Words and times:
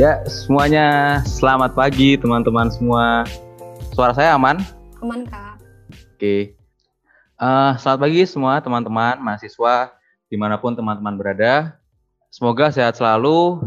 Ya, 0.00 0.16
semuanya 0.24 1.20
selamat 1.28 1.76
pagi 1.76 2.16
teman-teman 2.16 2.72
semua. 2.72 3.28
Suara 3.92 4.16
saya 4.16 4.32
aman? 4.32 4.56
Aman, 5.04 5.28
Kak. 5.28 5.60
Oke. 6.16 6.56
Uh, 7.36 7.76
selamat 7.76 8.08
pagi 8.08 8.24
semua 8.24 8.64
teman-teman 8.64 9.20
mahasiswa 9.20 9.92
di 10.32 10.40
mana 10.40 10.56
pun 10.56 10.72
teman-teman 10.72 11.20
berada. 11.20 11.76
Semoga 12.32 12.72
sehat 12.72 12.96
selalu. 12.96 13.60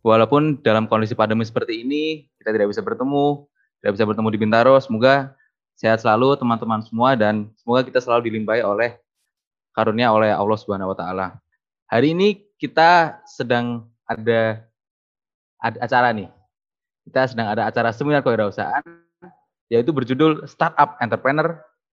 Walaupun 0.00 0.64
dalam 0.64 0.88
kondisi 0.88 1.12
pandemi 1.12 1.44
seperti 1.44 1.84
ini 1.84 2.24
kita 2.40 2.48
tidak 2.48 2.72
bisa 2.72 2.80
bertemu, 2.80 3.44
tidak 3.84 4.00
bisa 4.00 4.04
bertemu 4.08 4.28
di 4.32 4.38
Bintaro. 4.40 4.80
Semoga 4.80 5.36
sehat 5.76 6.00
selalu 6.00 6.40
teman-teman 6.40 6.80
semua 6.88 7.20
dan 7.20 7.52
semoga 7.60 7.84
kita 7.84 8.00
selalu 8.00 8.32
dilimpahi 8.32 8.64
oleh 8.64 8.96
karunia 9.76 10.08
oleh 10.08 10.32
Allah 10.32 10.56
Subhanahu 10.56 10.88
wa 10.88 10.96
taala. 10.96 11.36
Hari 11.92 12.16
ini 12.16 12.48
kita 12.56 13.20
sedang 13.28 13.92
ada 14.08 14.64
ada 14.64 14.73
acara 15.64 16.12
nih. 16.12 16.28
Kita 17.08 17.32
sedang 17.32 17.48
ada 17.48 17.68
acara 17.68 17.92
seminar 17.92 18.20
kewirausahaan 18.20 18.84
yaitu 19.72 19.90
berjudul 19.96 20.44
Startup 20.44 20.96
Entrepreneur 21.00 21.56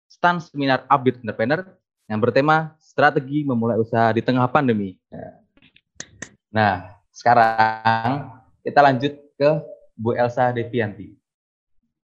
Stand 0.09 0.45
Seminar 0.45 0.85
Update 0.93 1.25
Entrepreneur 1.25 1.65
yang 2.05 2.21
bertema 2.21 2.77
strategi 2.77 3.43
memulai 3.43 3.81
usaha 3.81 4.13
di 4.13 4.21
tengah 4.21 4.45
pandemi. 4.53 5.01
Nah, 6.53 7.01
sekarang 7.09 8.31
kita 8.61 8.81
lanjut 8.85 9.13
ke 9.35 9.51
Bu 9.97 10.13
Elsa 10.13 10.53
Devianti. 10.53 11.17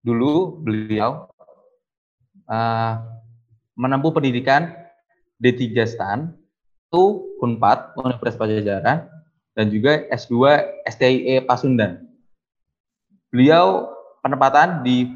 Dulu 0.01 0.65
beliau 0.65 1.29
uh, 2.49 2.95
menempuh 3.77 4.11
pendidikan 4.17 4.73
D3 5.37 5.77
STAN, 5.85 6.33
itu 6.91 7.05
Unpad, 7.41 7.95
Universitas 8.01 8.41
Pajajaran, 8.41 9.09
dan 9.55 9.69
juga 9.69 10.07
S2 10.11 10.35
STIE 10.87 11.43
Pasundan. 11.45 12.07
Beliau 13.30 13.91
penempatan 14.23 14.83
di 14.83 15.11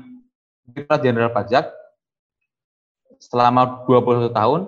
Direktorat 0.65 1.01
Jenderal 1.05 1.33
Pajak 1.35 1.69
selama 3.21 3.85
21 3.87 4.33
tahun 4.33 4.61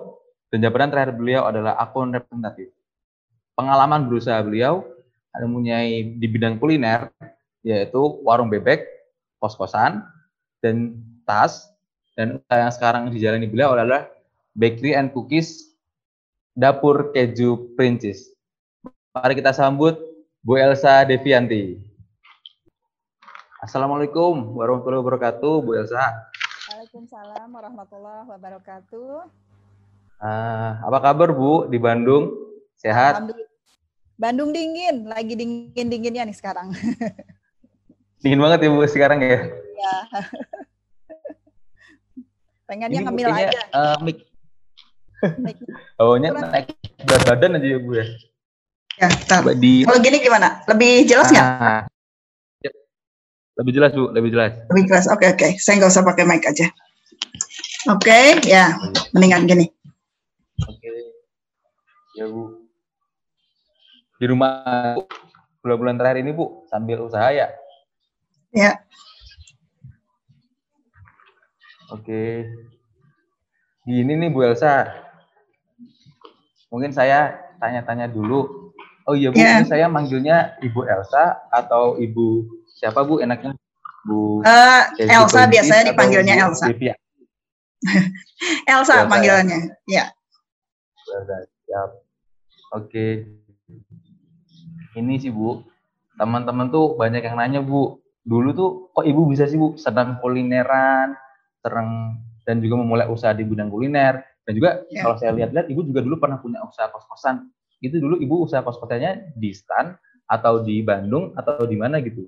dan 0.53 0.57
jabatan 0.63 0.89
terakhir 0.93 1.13
beliau 1.17 1.49
adalah 1.49 1.75
akun 1.79 2.13
representatif. 2.13 2.71
Pengalaman 3.57 4.05
berusaha 4.05 4.37
beliau 4.45 4.85
ada 5.33 5.43
mempunyai 5.49 6.17
di 6.17 6.27
bidang 6.29 6.61
kuliner 6.61 7.09
yaitu 7.65 7.99
warung 8.23 8.47
bebek, 8.47 8.85
kos-kosan, 9.41 10.05
dan 10.61 10.97
tas 11.27 11.67
dan 12.15 12.39
usaha 12.39 12.57
yang 12.57 12.73
sekarang 12.73 13.03
dijalani 13.13 13.45
beliau 13.45 13.75
adalah 13.77 14.09
bakery 14.57 14.97
and 14.97 15.13
cookies 15.13 15.75
dapur 16.57 17.13
keju 17.13 17.77
Princess. 17.77 18.36
Mari 19.17 19.33
kita 19.33 19.49
sambut 19.49 19.97
Bu 20.45 20.61
Elsa 20.61 21.01
Devianti. 21.01 21.73
Assalamualaikum 23.57 24.53
warahmatullahi 24.53 25.01
wabarakatuh, 25.01 25.53
Bu 25.65 25.73
Elsa. 25.73 26.05
Waalaikumsalam 26.69 27.49
warahmatullahi 27.49 28.29
wabarakatuh. 28.29 29.25
Uh, 30.21 30.71
apa 30.85 30.97
kabar 31.01 31.33
Bu 31.33 31.65
di 31.65 31.81
Bandung? 31.81 32.29
Sehat? 32.77 33.25
Bandung 34.21 34.53
dingin, 34.53 35.09
lagi 35.09 35.33
dingin-dinginnya 35.33 36.29
nih 36.29 36.37
sekarang. 36.37 36.77
dingin 38.21 38.37
banget 38.37 38.65
ya 38.65 38.69
Bu 38.69 38.85
sekarang 38.85 39.17
ya? 39.25 39.49
Iya. 39.49 39.95
Pengennya 42.69 43.01
ngemil 43.01 43.33
aja. 43.33 43.61
Uh, 43.73 43.97
mic. 44.05 44.29
Bawanya 45.97 46.37
naik 46.53 46.69
berat 47.01 47.23
badan 47.25 47.57
aja 47.57 47.65
ya 47.65 47.81
Bu 47.81 47.97
ya? 47.97 48.05
Ya, 48.97 49.07
Di... 49.53 49.85
Kalau 49.85 49.99
gini 50.01 50.17
gimana? 50.17 50.65
Lebih 50.65 51.05
jelas 51.05 51.29
nggak? 51.29 51.45
Ah, 51.45 51.85
lebih 53.57 53.73
jelas 53.73 53.91
bu, 53.93 54.13
lebih 54.13 54.29
jelas. 54.33 54.53
Lebih 54.69 54.83
jelas. 54.85 55.05
Oke 55.09 55.25
okay, 55.25 55.27
oke, 55.33 55.41
okay. 55.41 55.51
saya 55.57 55.81
nggak 55.81 55.91
usah 55.93 56.05
pakai 56.05 56.25
mic 56.29 56.45
aja. 56.45 56.69
Oke, 57.89 58.09
okay, 58.09 58.25
ya, 58.45 58.73
mendingan 59.13 59.49
gini. 59.49 59.65
Oke, 60.65 60.77
okay. 60.77 60.97
ya 62.17 62.25
bu. 62.29 62.69
Di 64.17 64.25
rumah 64.29 64.97
bulan-bulan 65.61 65.97
terakhir 65.97 66.21
ini 66.21 66.33
bu, 66.33 66.65
sambil 66.69 67.01
usaha 67.05 67.29
ya? 67.33 67.49
Ya. 68.53 68.81
Oke. 71.93 72.49
Gini 73.87 74.13
nih 74.19 74.29
Bu 74.33 74.43
Elsa. 74.43 74.91
Mungkin 76.67 76.91
saya 76.91 77.39
tanya-tanya 77.63 78.11
dulu 78.11 78.66
Oh 79.07 79.15
iya 79.15 79.31
Bu, 79.31 79.39
yeah. 79.39 79.63
ini 79.63 79.71
saya 79.71 79.87
manggilnya 79.87 80.59
Ibu 80.59 80.83
Elsa 80.83 81.47
atau 81.47 81.95
Ibu 81.95 82.43
siapa 82.75 83.07
Bu 83.07 83.23
enaknya? 83.23 83.55
Bu 84.03 84.43
uh, 84.43 84.83
Elsa 84.99 85.47
biasanya 85.47 85.95
dipanggilnya 85.95 86.35
Bu 86.35 86.51
Elsa. 86.51 86.65
Elsa, 88.67 88.93
Elsa 89.07 89.07
panggilannya. 89.07 89.79
Ya. 89.87 90.11
Siap. 91.63 91.89
Oke. 92.75 93.31
Ini 94.99 95.13
sih 95.23 95.31
Bu, 95.31 95.63
teman-teman 96.19 96.67
tuh 96.67 96.99
banyak 96.99 97.23
yang 97.23 97.39
nanya 97.39 97.63
Bu, 97.63 98.03
dulu 98.27 98.49
tuh 98.51 98.69
kok 98.91 99.07
Ibu 99.07 99.31
bisa 99.31 99.47
sih 99.47 99.55
Bu 99.55 99.79
sedang 99.79 100.19
kulineran, 100.19 101.15
serang 101.63 102.19
dan 102.43 102.63
juga 102.63 102.79
memulai 102.79 103.07
usaha 103.11 103.35
di 103.35 103.43
bidang 103.43 103.67
kuliner 103.67 104.23
dan 104.47 104.51
juga 104.55 104.83
yeah. 104.87 105.03
kalau 105.03 105.15
saya 105.19 105.35
lihat-lihat 105.35 105.67
Ibu 105.67 105.81
juga 105.83 105.99
dulu 105.99 106.15
pernah 106.15 106.39
punya 106.39 106.63
usaha 106.63 106.87
kos-kosan 106.87 107.51
itu 107.81 108.01
dulu 108.01 108.17
ibu 108.17 108.45
usaha 108.45 108.65
kos-kosannya 108.65 109.37
di 109.37 109.53
Stan 109.53 109.93
atau 110.27 110.65
di 110.65 110.81
Bandung 110.81 111.33
atau 111.37 111.63
di 111.63 111.77
mana 111.77 112.01
gitu? 112.01 112.25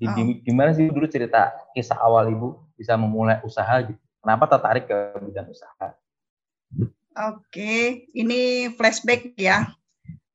Di, 0.00 0.06
oh. 0.08 0.14
di, 0.16 0.22
gimana 0.46 0.72
sih 0.72 0.88
dulu 0.88 1.04
cerita 1.10 1.52
kisah 1.76 1.98
awal 2.00 2.32
ibu 2.32 2.56
bisa 2.78 2.94
memulai 2.96 3.42
usaha 3.44 3.82
gitu? 3.84 3.98
Kenapa 4.20 4.44
tertarik 4.48 4.84
ke 4.88 4.98
bidang 5.24 5.48
usaha? 5.48 5.96
Oke, 7.20 8.06
ini 8.14 8.70
flashback 8.76 9.34
ya. 9.34 9.66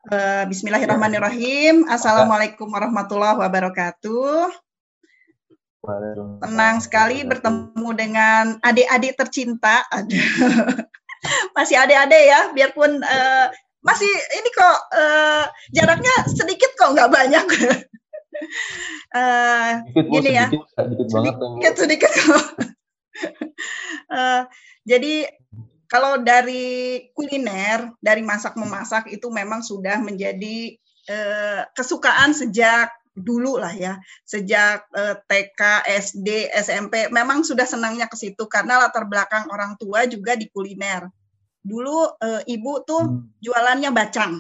Uh, 0.05 0.45
Bismillahirrahmanirrahim. 0.45 1.89
Assalamualaikum 1.89 2.69
warahmatullahi 2.69 3.41
wabarakatuh. 3.41 4.53
Tenang 6.41 6.81
sekali 6.81 7.21
bertemu 7.25 7.89
dengan 7.93 8.43
adik-adik 8.61 9.17
tercinta. 9.17 9.85
Masih 11.57 11.77
adik-adik 11.77 12.23
ya, 12.25 12.39
biarpun 12.53 13.01
uh, 13.01 13.47
masih 13.85 14.09
ini 14.09 14.49
kok 14.49 14.77
uh, 14.97 15.45
jaraknya 15.69 16.15
sedikit 16.33 16.73
kok 16.73 16.97
nggak 16.97 17.13
banyak. 17.13 17.45
uh, 19.13 19.71
gini 19.93 20.31
ya, 20.33 20.49
sedikit, 20.49 21.07
sedikit, 21.07 21.73
sedikit 21.77 22.11
kok. 22.11 22.45
uh, 24.09 24.41
jadi 24.89 25.29
kalau 25.85 26.17
dari 26.17 27.07
kuliner, 27.13 27.93
dari 28.01 28.25
masak 28.25 28.57
memasak 28.57 29.05
itu 29.13 29.29
memang 29.29 29.61
sudah 29.61 30.01
menjadi 30.01 30.73
uh, 31.07 31.61
kesukaan 31.77 32.33
sejak 32.33 32.89
dulu 33.15 33.61
lah 33.61 33.71
ya, 33.71 34.01
sejak 34.25 34.81
uh, 34.97 35.15
TK, 35.29 35.85
SD, 35.87 36.49
SMP, 36.57 37.07
memang 37.13 37.45
sudah 37.45 37.69
senangnya 37.69 38.09
ke 38.09 38.17
situ 38.17 38.49
karena 38.49 38.81
latar 38.81 39.05
belakang 39.05 39.45
orang 39.53 39.77
tua 39.77 40.09
juga 40.09 40.33
di 40.33 40.49
kuliner 40.49 41.05
dulu 41.65 42.13
uh, 42.21 42.41
ibu 42.45 42.85
tuh 42.85 43.01
hmm. 43.01 43.41
jualannya 43.41 43.89
bacang 43.89 44.37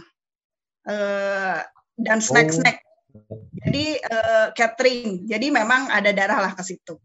uh, 0.85 1.57
dan 1.97 2.21
snack-snack. 2.21 2.77
Oh. 3.17 3.41
Jadi 3.65 3.97
uh, 4.05 4.53
catering. 4.53 5.25
Jadi 5.25 5.49
memang 5.49 5.89
ada 5.89 6.13
darah 6.13 6.45
lah 6.45 6.53
ke 6.53 6.61
situ. 6.61 7.01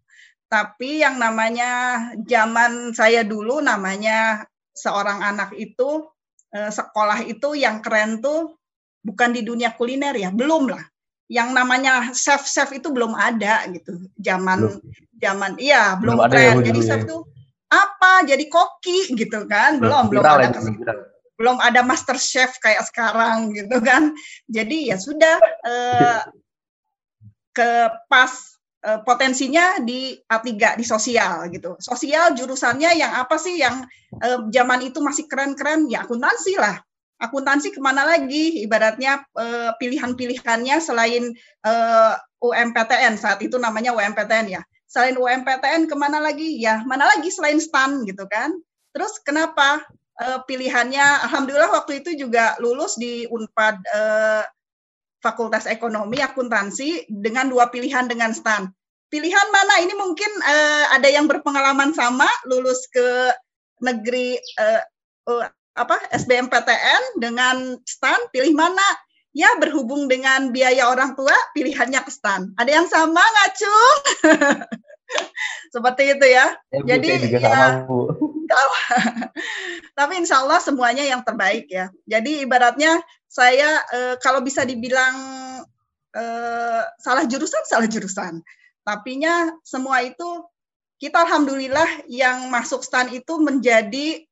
Tapi 0.50 1.00
yang 1.00 1.16
namanya 1.16 2.03
zaman 2.26 2.92
saya 2.92 3.25
dulu 3.25 3.64
namanya 3.64 4.44
seorang 4.76 5.25
anak 5.25 5.56
itu 5.56 6.04
uh, 6.52 6.70
sekolah 6.70 7.25
itu 7.25 7.56
yang 7.56 7.81
keren 7.81 8.20
tuh 8.20 8.61
bukan 9.00 9.32
di 9.32 9.40
dunia 9.40 9.72
kuliner 9.72 10.12
ya, 10.12 10.28
belum 10.28 10.69
lah. 10.69 10.84
Yang 11.31 11.49
namanya 11.55 11.93
chef 12.12 12.44
chef 12.44 12.75
itu 12.75 12.90
belum 12.90 13.14
ada 13.14 13.64
gitu. 13.70 14.11
Zaman 14.19 14.58
belum. 14.67 14.76
zaman 15.22 15.50
iya 15.62 15.94
belum, 15.96 16.19
belum 16.19 16.28
keren. 16.28 16.56
Jadi 16.67 16.81
chef 16.82 17.06
tuh 17.06 17.22
apa? 17.70 18.26
Jadi 18.26 18.50
koki 18.50 19.14
gitu 19.14 19.46
kan? 19.46 19.78
Belum 19.78 20.11
belum, 20.11 20.26
ada 20.26 20.50
ya, 20.50 20.94
belum 21.38 21.56
ada 21.62 21.81
master 21.87 22.19
chef 22.19 22.58
kayak 22.58 22.84
sekarang 22.90 23.55
gitu 23.55 23.78
kan? 23.81 24.12
Jadi 24.50 24.90
ya 24.90 24.99
sudah 24.99 25.38
eh, 25.64 26.20
ke 27.55 27.70
pas 28.11 28.32
eh, 28.84 29.00
potensinya 29.06 29.78
di 29.81 30.19
A3 30.26 30.76
di 30.76 30.84
sosial 30.84 31.49
gitu. 31.55 31.78
Sosial 31.78 32.34
jurusannya 32.34 32.90
yang 32.99 33.14
apa 33.14 33.38
sih? 33.38 33.56
Yang 33.62 33.87
eh, 34.19 34.38
zaman 34.50 34.84
itu 34.84 34.99
masih 35.00 35.31
keren-keren? 35.31 35.87
Ya 35.87 36.02
akuntansi 36.05 36.58
lah. 36.58 36.82
Akuntansi 37.20 37.70
ke 37.70 37.81
mana 37.81 38.02
lagi? 38.02 38.67
Ibaratnya 38.67 39.22
eh, 39.38 39.70
pilihan-pilihannya 39.78 40.76
selain 40.82 41.32
eh, 41.64 42.14
UMPTN 42.40 43.14
saat 43.20 43.38
itu 43.44 43.61
namanya 43.61 43.94
UMPTN 43.94 44.49
ya 44.49 44.62
selain 44.90 45.14
UMPTN 45.14 45.87
ke 45.87 45.94
mana 45.94 46.19
lagi? 46.19 46.58
Ya 46.58 46.82
mana 46.82 47.06
lagi 47.06 47.31
selain 47.31 47.62
STAN 47.62 48.02
gitu 48.10 48.26
kan? 48.26 48.50
Terus 48.90 49.22
kenapa 49.22 49.87
e, 50.19 50.26
pilihannya? 50.50 51.31
Alhamdulillah 51.31 51.70
waktu 51.70 52.02
itu 52.02 52.19
juga 52.19 52.58
lulus 52.58 52.98
di 52.98 53.22
Unpad 53.31 53.78
e, 53.87 54.00
Fakultas 55.22 55.69
Ekonomi 55.69 56.19
Akuntansi 56.19 57.06
dengan 57.06 57.52
dua 57.52 57.69
pilihan 57.69 58.08
dengan 58.08 58.32
STAN. 58.32 58.72
Pilihan 59.12 59.48
mana 59.52 59.75
ini 59.82 59.94
mungkin 59.98 60.31
uh, 60.38 60.94
ada 60.94 61.10
yang 61.10 61.26
berpengalaman 61.26 61.90
sama 61.93 62.31
lulus 62.46 62.86
ke 62.94 63.34
negeri 63.82 64.38
uh, 64.54 64.82
uh, 65.28 65.50
apa 65.75 65.98
SBMPTN 66.14 67.20
dengan 67.20 67.75
STAN 67.84 68.31
pilih 68.32 68.54
mana? 68.54 68.86
Ya 69.31 69.55
berhubung 69.62 70.11
dengan 70.11 70.50
biaya 70.50 70.91
orang 70.91 71.15
tua 71.15 71.35
pilihannya 71.55 72.03
ke 72.03 72.11
STAN. 72.11 72.50
Ada 72.59 72.71
yang 72.82 72.87
sama 72.91 73.23
nggak 73.23 73.50
Cung? 73.59 73.99
Seperti 75.75 76.03
itu 76.19 76.27
ya. 76.27 76.47
ya 76.75 76.82
Jadi 76.97 77.31
juga 77.31 77.38
ya, 77.38 77.47
sama, 77.47 77.69
Bu. 77.87 77.99
tapi 79.99 80.12
insya 80.19 80.43
Allah 80.43 80.59
semuanya 80.59 81.06
yang 81.06 81.23
terbaik 81.23 81.71
ya. 81.71 81.91
Jadi 82.06 82.43
ibaratnya 82.43 82.99
saya 83.31 83.82
e, 83.94 83.99
kalau 84.19 84.43
bisa 84.43 84.67
dibilang 84.67 85.15
e, 86.11 86.25
salah 86.99 87.25
jurusan 87.27 87.62
salah 87.67 87.87
jurusan. 87.87 88.43
Tapinya 88.82 89.55
semua 89.62 90.03
itu 90.03 90.47
kita 90.99 91.23
alhamdulillah 91.23 92.11
yang 92.11 92.50
masuk 92.50 92.82
stan 92.82 93.09
itu 93.15 93.38
menjadi 93.38 94.27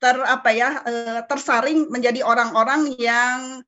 ter 0.00 0.16
apa 0.22 0.50
ya 0.54 0.70
e, 0.86 0.92
tersaring 1.26 1.90
menjadi 1.90 2.22
orang-orang 2.22 2.94
yang 2.96 3.60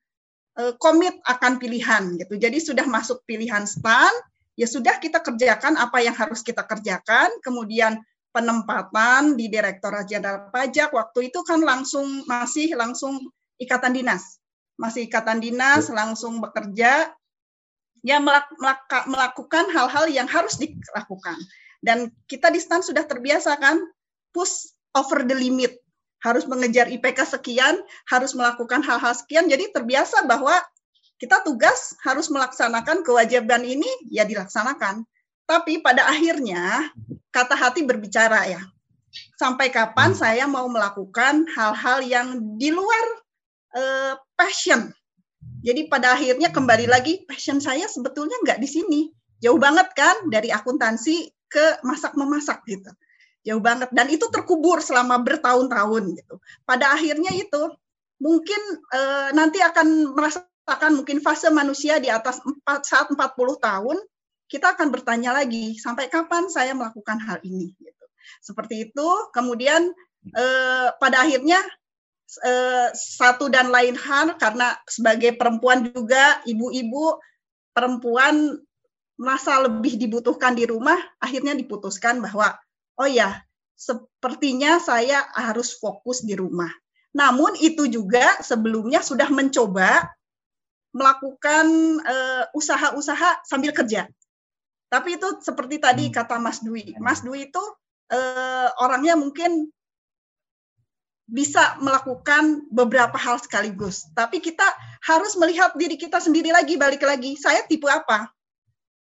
komit 0.77 1.17
akan 1.25 1.57
pilihan 1.57 2.17
gitu. 2.21 2.37
Jadi 2.37 2.59
sudah 2.61 2.85
masuk 2.85 3.25
pilihan 3.25 3.65
stan 3.65 4.13
ya 4.57 4.69
sudah 4.69 5.01
kita 5.01 5.25
kerjakan 5.25 5.81
apa 5.81 6.05
yang 6.05 6.13
harus 6.13 6.45
kita 6.45 6.65
kerjakan, 6.65 7.33
kemudian 7.41 8.01
penempatan 8.33 9.37
di 9.37 9.49
Direktorat 9.53 10.09
Jenderal 10.09 10.49
Pajak 10.49 10.93
waktu 10.93 11.33
itu 11.33 11.41
kan 11.45 11.61
langsung 11.61 12.25
masih 12.25 12.73
langsung 12.77 13.21
ikatan 13.61 13.93
dinas, 13.93 14.41
masih 14.81 15.09
ikatan 15.09 15.41
dinas 15.41 15.89
ya. 15.89 16.05
langsung 16.05 16.41
bekerja, 16.41 17.13
ya 18.05 18.17
melak, 18.19 18.49
melak, 18.57 18.83
melakukan 19.09 19.69
hal-hal 19.73 20.09
yang 20.09 20.29
harus 20.29 20.57
dilakukan. 20.57 21.37
Dan 21.83 22.15
kita 22.31 22.49
di 22.49 22.63
STAN 22.63 22.81
sudah 22.81 23.03
terbiasa 23.03 23.59
kan 23.59 23.83
push 24.31 24.71
over 24.95 25.27
the 25.27 25.35
limit, 25.35 25.82
harus 26.23 26.47
mengejar 26.47 26.87
IPK 26.89 27.27
sekian, 27.27 27.83
harus 28.07 28.33
melakukan 28.39 28.81
hal-hal 28.81 29.13
sekian, 29.13 29.51
jadi 29.51 29.75
terbiasa 29.75 30.23
bahwa 30.25 30.55
kita 31.19 31.43
tugas 31.47 31.95
harus 32.03 32.27
melaksanakan 32.31 33.07
kewajiban 33.07 33.63
ini 33.63 33.87
ya 34.11 34.27
dilaksanakan. 34.27 35.07
Tapi 35.47 35.79
pada 35.79 36.11
akhirnya 36.11 36.91
kata 37.31 37.55
hati 37.55 37.87
berbicara 37.87 38.47
ya. 38.51 38.63
Sampai 39.39 39.71
kapan 39.71 40.15
hmm. 40.15 40.19
saya 40.19 40.45
mau 40.51 40.67
melakukan 40.67 41.47
hal-hal 41.53 42.03
yang 42.03 42.59
di 42.59 42.75
luar 42.75 43.07
uh, 43.77 44.15
passion. 44.35 44.91
Jadi 45.63 45.87
pada 45.87 46.19
akhirnya 46.19 46.51
kembali 46.51 46.91
lagi 46.91 47.23
passion 47.23 47.63
saya 47.63 47.87
sebetulnya 47.87 48.35
nggak 48.43 48.59
di 48.59 48.69
sini. 48.71 49.01
Jauh 49.43 49.59
banget 49.59 49.91
kan 49.95 50.31
dari 50.31 50.51
akuntansi 50.51 51.31
ke 51.51 51.83
masak 51.87 52.15
memasak 52.19 52.63
gitu. 52.67 52.91
Jauh 53.43 53.63
banget 53.63 53.91
dan 53.91 54.07
itu 54.07 54.31
terkubur 54.31 54.79
selama 54.79 55.19
bertahun-tahun 55.19 56.15
gitu. 56.15 56.39
Pada 56.63 56.95
akhirnya 56.95 57.35
itu 57.35 57.75
mungkin 58.23 58.61
uh, 58.95 59.35
nanti 59.35 59.59
akan 59.59 60.15
merasa 60.15 60.47
akan 60.67 61.03
mungkin 61.03 61.19
fase 61.19 61.51
manusia 61.51 61.99
di 61.99 62.07
atas 62.07 62.39
4, 62.39 62.63
saat 62.87 63.07
40 63.11 63.19
tahun, 63.59 63.99
kita 64.47 64.79
akan 64.79 64.89
bertanya 64.95 65.35
lagi, 65.35 65.75
sampai 65.75 66.07
kapan 66.07 66.47
saya 66.47 66.77
melakukan 66.77 67.19
hal 67.19 67.43
ini? 67.43 67.75
Gitu. 67.75 68.05
Seperti 68.39 68.91
itu, 68.91 69.09
kemudian 69.35 69.91
eh, 70.31 70.89
pada 70.95 71.27
akhirnya 71.27 71.59
eh, 72.47 72.89
satu 72.95 73.51
dan 73.51 73.75
lain 73.75 73.99
hal, 73.99 74.39
karena 74.39 74.79
sebagai 74.87 75.35
perempuan 75.35 75.91
juga, 75.91 76.39
ibu-ibu, 76.47 77.19
perempuan 77.75 78.61
merasa 79.19 79.67
lebih 79.67 79.99
dibutuhkan 79.99 80.55
di 80.55 80.69
rumah, 80.69 80.99
akhirnya 81.19 81.59
diputuskan 81.59 82.23
bahwa, 82.23 82.55
oh 82.99 83.09
ya, 83.09 83.41
sepertinya 83.77 84.79
saya 84.79 85.25
harus 85.33 85.77
fokus 85.77 86.23
di 86.23 86.37
rumah. 86.37 86.71
Namun 87.13 87.59
itu 87.61 87.89
juga 87.89 88.41
sebelumnya 88.41 89.05
sudah 89.05 89.29
mencoba 89.29 90.09
melakukan 90.93 91.67
uh, 92.05 92.45
usaha-usaha 92.53 93.45
sambil 93.49 93.73
kerja. 93.73 94.09
Tapi 94.93 95.17
itu 95.17 95.41
seperti 95.41 95.81
tadi 95.81 96.05
hmm. 96.09 96.15
kata 96.15 96.37
Mas 96.37 96.61
Dwi. 96.61 96.97
Mas 97.01 97.25
Dwi 97.25 97.49
itu 97.49 97.65
uh, 98.13 98.69
orangnya 98.81 99.17
mungkin 99.17 99.73
bisa 101.33 101.81
melakukan 101.81 102.69
beberapa 102.69 103.17
hal 103.17 103.41
sekaligus. 103.41 104.05
Tapi 104.13 104.45
kita 104.45 104.69
harus 105.09 105.33
melihat 105.41 105.73
diri 105.81 105.97
kita 105.97 106.21
sendiri 106.21 106.53
lagi, 106.53 106.77
balik 106.77 107.01
lagi. 107.01 107.41
Saya 107.41 107.65
tipe 107.65 107.89
apa? 107.89 108.29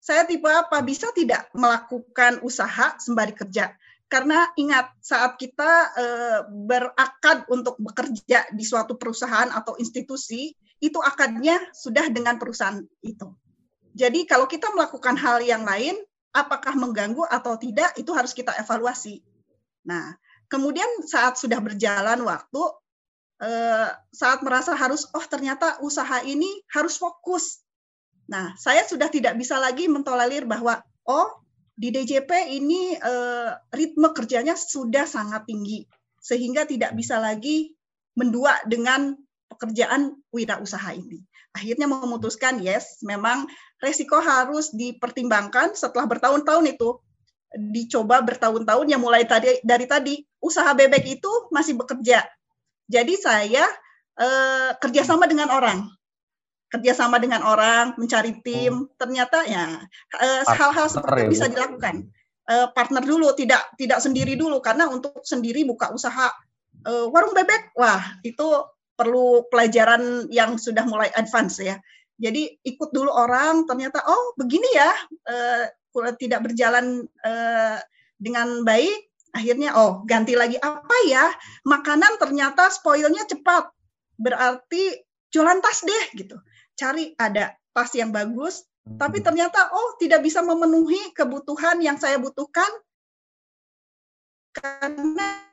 Saya 0.01 0.25
tipe 0.25 0.49
apa? 0.49 0.81
Bisa 0.81 1.13
tidak 1.13 1.45
melakukan 1.53 2.41
usaha 2.41 2.97
sembari 2.97 3.37
kerja? 3.37 3.69
Karena 4.09 4.49
ingat, 4.59 4.91
saat 4.99 5.39
kita 5.39 5.71
e, 5.95 6.05
berakad 6.67 7.47
untuk 7.47 7.79
bekerja 7.79 8.49
di 8.51 8.65
suatu 8.65 8.97
perusahaan 8.97 9.47
atau 9.53 9.77
institusi, 9.79 10.51
itu 10.81 10.99
akadnya 10.99 11.61
sudah 11.71 12.09
dengan 12.09 12.35
perusahaan 12.41 12.81
itu. 13.05 13.29
Jadi 13.93 14.25
kalau 14.25 14.49
kita 14.49 14.73
melakukan 14.73 15.15
hal 15.15 15.39
yang 15.45 15.63
lain, 15.63 15.95
apakah 16.33 16.75
mengganggu 16.75 17.23
atau 17.29 17.55
tidak, 17.55 17.93
itu 17.95 18.11
harus 18.11 18.33
kita 18.33 18.51
evaluasi. 18.57 19.21
Nah, 19.85 20.17
kemudian 20.51 20.87
saat 21.07 21.37
sudah 21.39 21.63
berjalan 21.63 22.19
waktu, 22.25 22.63
eh, 23.45 23.89
saat 24.11 24.43
merasa 24.43 24.75
harus, 24.75 25.07
oh 25.13 25.23
ternyata 25.29 25.79
usaha 25.85 26.19
ini 26.25 26.49
harus 26.73 26.97
fokus. 26.99 27.63
Nah, 28.31 28.55
saya 28.55 28.87
sudah 28.87 29.11
tidak 29.11 29.35
bisa 29.35 29.59
lagi 29.59 29.91
mentolerir 29.91 30.47
bahwa, 30.47 30.79
oh 31.03 31.43
di 31.75 31.91
DJP 31.91 32.31
ini 32.55 32.95
eh, 32.95 33.51
ritme 33.75 34.15
kerjanya 34.15 34.55
sudah 34.55 35.03
sangat 35.03 35.43
tinggi, 35.43 35.83
sehingga 36.23 36.63
tidak 36.63 36.95
bisa 36.95 37.19
lagi 37.19 37.75
mendua 38.15 38.55
dengan 38.63 39.19
pekerjaan 39.51 40.15
wirausaha 40.31 40.95
ini. 40.95 41.19
Akhirnya 41.51 41.91
memutuskan, 41.91 42.63
yes, 42.63 43.03
memang 43.03 43.51
resiko 43.83 44.23
harus 44.23 44.71
dipertimbangkan 44.71 45.75
setelah 45.75 46.07
bertahun-tahun 46.07 46.71
itu 46.71 47.03
dicoba 47.51 48.23
bertahun-tahun 48.23 48.87
ya 48.87 48.95
mulai 48.95 49.27
tadi 49.27 49.59
dari 49.59 49.83
tadi 49.83 50.23
usaha 50.39 50.71
bebek 50.71 51.19
itu 51.19 51.31
masih 51.51 51.75
bekerja. 51.75 52.23
Jadi 52.87 53.19
saya 53.19 53.67
eh, 54.15 54.71
kerjasama 54.79 55.27
dengan 55.27 55.51
orang, 55.51 55.83
kerjasama 56.71 57.19
dengan 57.19 57.43
orang, 57.43 57.93
mencari 57.99 58.39
tim. 58.41 58.87
Hmm. 58.87 58.89
Ternyata 58.95 59.43
ya 59.45 59.83
eh, 60.17 60.41
hal-hal 60.47 60.87
seperti 60.87 61.27
ya, 61.27 61.29
bisa 61.29 61.45
dilakukan. 61.51 62.07
Eh, 62.47 62.67
partner 62.73 63.03
dulu, 63.03 63.35
tidak 63.35 63.75
tidak 63.75 63.99
sendiri 63.99 64.39
dulu 64.39 64.63
karena 64.63 64.87
untuk 64.87 65.19
sendiri 65.21 65.67
buka 65.67 65.91
usaha 65.91 66.31
eh, 66.87 67.05
warung 67.11 67.35
bebek, 67.35 67.75
wah 67.75 68.01
itu 68.23 68.47
perlu 68.95 69.49
pelajaran 69.49 70.29
yang 70.29 70.55
sudah 70.61 70.85
mulai 70.85 71.09
advance 71.17 71.59
ya. 71.59 71.81
Jadi 72.21 72.53
ikut 72.61 72.93
dulu 72.93 73.09
orang, 73.09 73.65
ternyata 73.65 73.97
oh 74.05 74.37
begini 74.37 74.69
ya, 74.77 74.93
uh, 75.25 75.65
tidak 76.21 76.45
berjalan 76.45 77.09
uh, 77.25 77.81
dengan 78.21 78.61
baik, 78.61 79.09
akhirnya 79.33 79.73
oh 79.73 80.05
ganti 80.05 80.37
lagi 80.37 80.61
apa 80.61 80.95
ya 81.09 81.33
makanan 81.65 82.21
ternyata 82.21 82.69
spoilnya 82.69 83.25
cepat, 83.25 83.73
berarti 84.21 85.01
jualan 85.33 85.65
tas 85.65 85.81
deh 85.81 86.05
gitu. 86.13 86.37
Cari 86.81 87.13
ada 87.21 87.53
tas 87.77 87.93
yang 87.93 88.09
bagus, 88.09 88.65
tapi 88.97 89.21
hmm. 89.21 89.25
ternyata 89.29 89.69
oh 89.69 89.93
tidak 90.01 90.25
bisa 90.25 90.41
memenuhi 90.41 91.13
kebutuhan 91.13 91.77
yang 91.85 92.01
saya 92.01 92.17
butuhkan 92.17 92.67
karena 94.57 95.45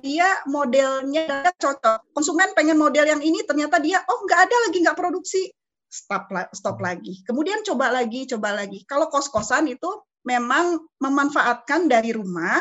dia 0.00 0.40
modelnya 0.48 1.52
cocok. 1.60 2.16
Konsumen 2.16 2.56
pengen 2.56 2.80
model 2.80 3.04
yang 3.04 3.20
ini, 3.20 3.44
ternyata 3.44 3.76
dia 3.76 4.00
oh 4.08 4.24
nggak 4.24 4.40
ada 4.48 4.56
lagi 4.64 4.78
nggak 4.80 4.96
produksi, 4.96 5.52
stop 5.92 6.32
stop 6.56 6.80
lagi. 6.80 7.20
Kemudian 7.28 7.60
coba 7.60 7.92
lagi, 7.92 8.24
coba 8.24 8.56
lagi. 8.56 8.88
Kalau 8.88 9.12
kos 9.12 9.28
kosan 9.28 9.68
itu 9.68 9.88
memang 10.24 10.80
memanfaatkan 10.96 11.86
dari 11.86 12.16
rumah, 12.16 12.58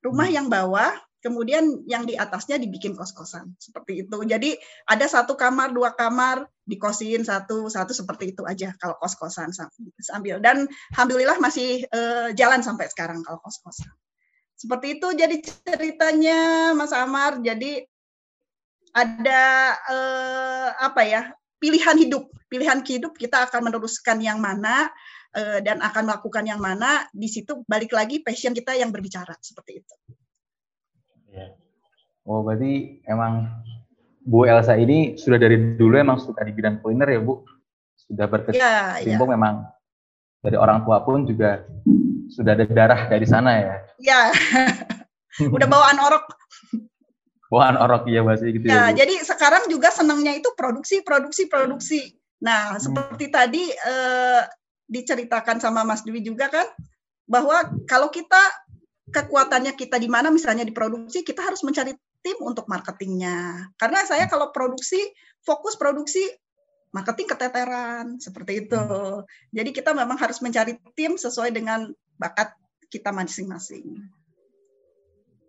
rumah 0.00 0.26
hmm. 0.26 0.36
yang 0.40 0.46
bawah, 0.48 0.90
kemudian 1.24 1.88
yang 1.88 2.04
di 2.04 2.20
atasnya 2.20 2.60
dibikin 2.60 2.92
kos 2.92 3.16
kosan 3.16 3.56
seperti 3.56 4.04
itu. 4.04 4.18
Jadi 4.28 4.52
ada 4.84 5.08
satu 5.08 5.32
kamar, 5.40 5.72
dua 5.72 5.96
kamar 5.96 6.44
dikosin 6.68 7.24
satu 7.24 7.72
satu 7.72 7.96
seperti 7.96 8.36
itu 8.36 8.44
aja 8.44 8.76
kalau 8.76 9.00
kos 9.00 9.16
kosan 9.16 9.48
sambil 10.00 10.40
dan 10.44 10.68
alhamdulillah 10.92 11.40
masih 11.40 11.84
uh, 11.92 12.32
jalan 12.36 12.60
sampai 12.60 12.92
sekarang 12.92 13.24
kalau 13.24 13.40
kos 13.40 13.64
kosan. 13.64 13.88
Seperti 14.54 15.00
itu 15.00 15.08
jadi 15.16 15.36
ceritanya 15.42 16.72
Mas 16.76 16.94
Amar. 16.94 17.42
Jadi 17.42 17.82
ada 18.94 19.74
eh, 19.90 20.68
apa 20.78 21.02
ya 21.02 21.34
pilihan 21.58 21.98
hidup, 21.98 22.30
pilihan 22.46 22.80
hidup 22.86 23.18
kita 23.18 23.50
akan 23.50 23.68
meneruskan 23.68 24.22
yang 24.22 24.38
mana 24.38 24.88
eh, 25.34 25.58
dan 25.60 25.82
akan 25.82 26.06
melakukan 26.06 26.46
yang 26.46 26.62
mana. 26.62 27.04
Di 27.10 27.26
situ 27.26 27.66
balik 27.66 27.90
lagi 27.92 28.22
passion 28.22 28.54
kita 28.54 28.78
yang 28.78 28.94
berbicara 28.94 29.34
seperti 29.42 29.82
itu. 29.82 29.94
Ya. 31.34 31.46
Oh 32.24 32.46
berarti 32.46 33.02
emang 33.10 33.50
Bu 34.24 34.46
Elsa 34.48 34.78
ini 34.78 35.18
sudah 35.18 35.36
dari 35.36 35.76
dulu 35.76 35.98
emang 35.98 36.16
suka 36.16 36.46
di 36.46 36.54
bidang 36.54 36.80
kuliner 36.80 37.10
ya 37.10 37.20
Bu? 37.20 37.44
sudah 38.04 38.26
berkecimpung 38.28 39.28
ya, 39.32 39.32
ya. 39.32 39.34
memang 39.36 39.54
dari 40.44 40.56
orang 40.60 40.84
tua 40.84 41.00
pun 41.00 41.24
juga 41.24 41.64
sudah 42.28 42.52
ada 42.52 42.68
darah 42.68 43.08
dari 43.08 43.24
sana 43.24 43.50
ya. 43.56 43.74
Iya. 43.96 44.20
Udah 45.56 45.66
bawaan 45.66 45.98
orok. 45.98 46.24
bawaan 47.48 47.78
orok 47.78 48.10
ya 48.10 48.26
masih 48.26 48.50
gitu 48.50 48.66
ya. 48.66 48.90
ya 48.90 49.04
jadi 49.04 49.14
sekarang 49.22 49.70
juga 49.70 49.86
senangnya 49.94 50.34
itu 50.34 50.50
produksi, 50.58 51.06
produksi, 51.06 51.46
produksi. 51.46 52.02
Nah, 52.42 52.74
hmm. 52.74 52.82
seperti 52.82 53.30
tadi 53.30 53.62
eh, 53.70 54.42
diceritakan 54.90 55.62
sama 55.62 55.86
Mas 55.86 56.02
Dwi 56.02 56.18
juga 56.18 56.50
kan 56.50 56.66
bahwa 57.24 57.62
kalau 57.86 58.10
kita 58.10 58.42
kekuatannya 59.10 59.76
kita 59.76 60.00
di 60.00 60.08
mana 60.08 60.32
misalnya 60.32 60.64
di 60.64 60.72
produksi, 60.72 61.20
kita 61.20 61.44
harus 61.44 61.60
mencari 61.60 61.92
tim 62.24 62.38
untuk 62.40 62.64
marketingnya. 62.64 63.68
Karena 63.76 64.00
saya 64.08 64.24
kalau 64.24 64.48
produksi 64.48 65.00
fokus 65.44 65.76
produksi 65.76 66.24
marketing 66.94 67.26
keteteran 67.28 68.06
seperti 68.22 68.64
itu. 68.64 68.78
Hmm. 68.78 69.26
Jadi 69.50 69.70
kita 69.74 69.90
memang 69.92 70.14
harus 70.16 70.38
mencari 70.38 70.78
tim 70.94 71.18
sesuai 71.18 71.50
dengan 71.50 71.90
bakat 72.16 72.54
kita 72.86 73.10
masing-masing. 73.10 73.98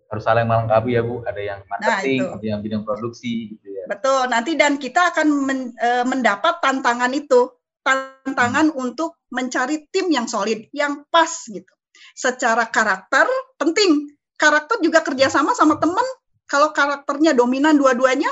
Harus 0.09 0.25
saling 0.25 0.50
melengkapi 0.50 0.97
ya 0.97 1.05
Bu. 1.05 1.21
Ada 1.21 1.41
yang 1.41 1.59
nah, 1.69 1.69
marketing, 1.77 2.19
nah, 2.25 2.35
ada 2.35 2.45
yang 2.50 2.62
bidang 2.65 2.83
produksi 2.83 3.53
gitu 3.53 3.67
ya. 3.69 3.85
Betul. 3.85 4.25
Nanti 4.33 4.57
dan 4.57 4.81
kita 4.81 5.13
akan 5.13 5.27
men, 5.45 5.59
e, 5.77 5.89
mendapat 6.09 6.57
tantangan 6.65 7.13
itu, 7.13 7.53
tantangan 7.85 8.74
hmm. 8.74 8.81
untuk 8.81 9.21
mencari 9.29 9.85
tim 9.93 10.09
yang 10.09 10.25
solid, 10.25 10.65
yang 10.74 11.05
pas 11.13 11.29
gitu. 11.45 11.75
Secara 12.17 12.67
karakter 12.67 13.27
penting. 13.59 14.11
Karakter 14.35 14.83
juga 14.83 14.99
kerjasama 14.99 15.55
sama 15.55 15.79
teman. 15.79 16.03
Kalau 16.45 16.69
karakternya 16.75 17.33
dominan 17.33 17.73
dua-duanya, 17.73 18.29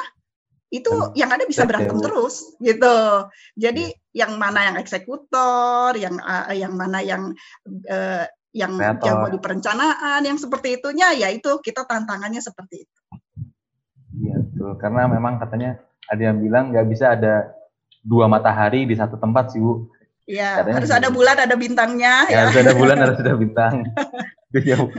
itu 0.73 0.89
hmm. 0.89 1.13
yang 1.13 1.29
ada 1.29 1.45
bisa 1.45 1.69
berantem 1.69 2.01
terus 2.01 2.57
gitu. 2.57 2.97
Jadi 3.53 3.93
ya. 3.93 4.25
yang 4.25 4.41
mana 4.41 4.73
yang 4.73 4.75
eksekutor, 4.81 5.93
yang 5.93 6.17
uh, 6.17 6.49
yang 6.49 6.73
mana 6.73 7.05
yang 7.05 7.29
uh, 7.85 8.25
yang 8.53 8.73
Kreator. 8.77 9.05
jago 9.05 9.27
di 9.37 9.39
perencanaan, 9.41 10.21
yang 10.25 10.41
seperti 10.41 10.81
itunya 10.81 11.13
ya 11.13 11.29
itu 11.29 11.61
kita 11.61 11.85
tantangannya 11.85 12.41
seperti 12.41 12.89
itu. 12.89 12.99
Iya 14.17 14.41
betul, 14.41 14.77
karena 14.81 15.09
memang 15.09 15.37
katanya 15.37 15.77
ada 16.09 16.21
yang 16.21 16.41
bilang 16.41 16.73
nggak 16.73 16.85
bisa 16.89 17.17
ada 17.17 17.53
dua 18.01 18.25
matahari 18.25 18.89
di 18.89 18.97
satu 18.97 19.21
tempat 19.21 19.53
sih 19.53 19.61
Bu. 19.61 19.92
Iya, 20.23 20.63
harus 20.63 20.91
ada 20.91 21.11
bulan, 21.11 21.35
ada 21.35 21.55
bintangnya. 21.59 22.27
Ya, 22.27 22.31
ya. 22.31 22.39
harus 22.47 22.57
ada 22.63 22.73
bulan, 22.75 22.97
harus 22.99 23.17
ada 23.19 23.33
bintang. 23.35 23.73
Iya 24.53 24.77
Bu. 24.77 24.93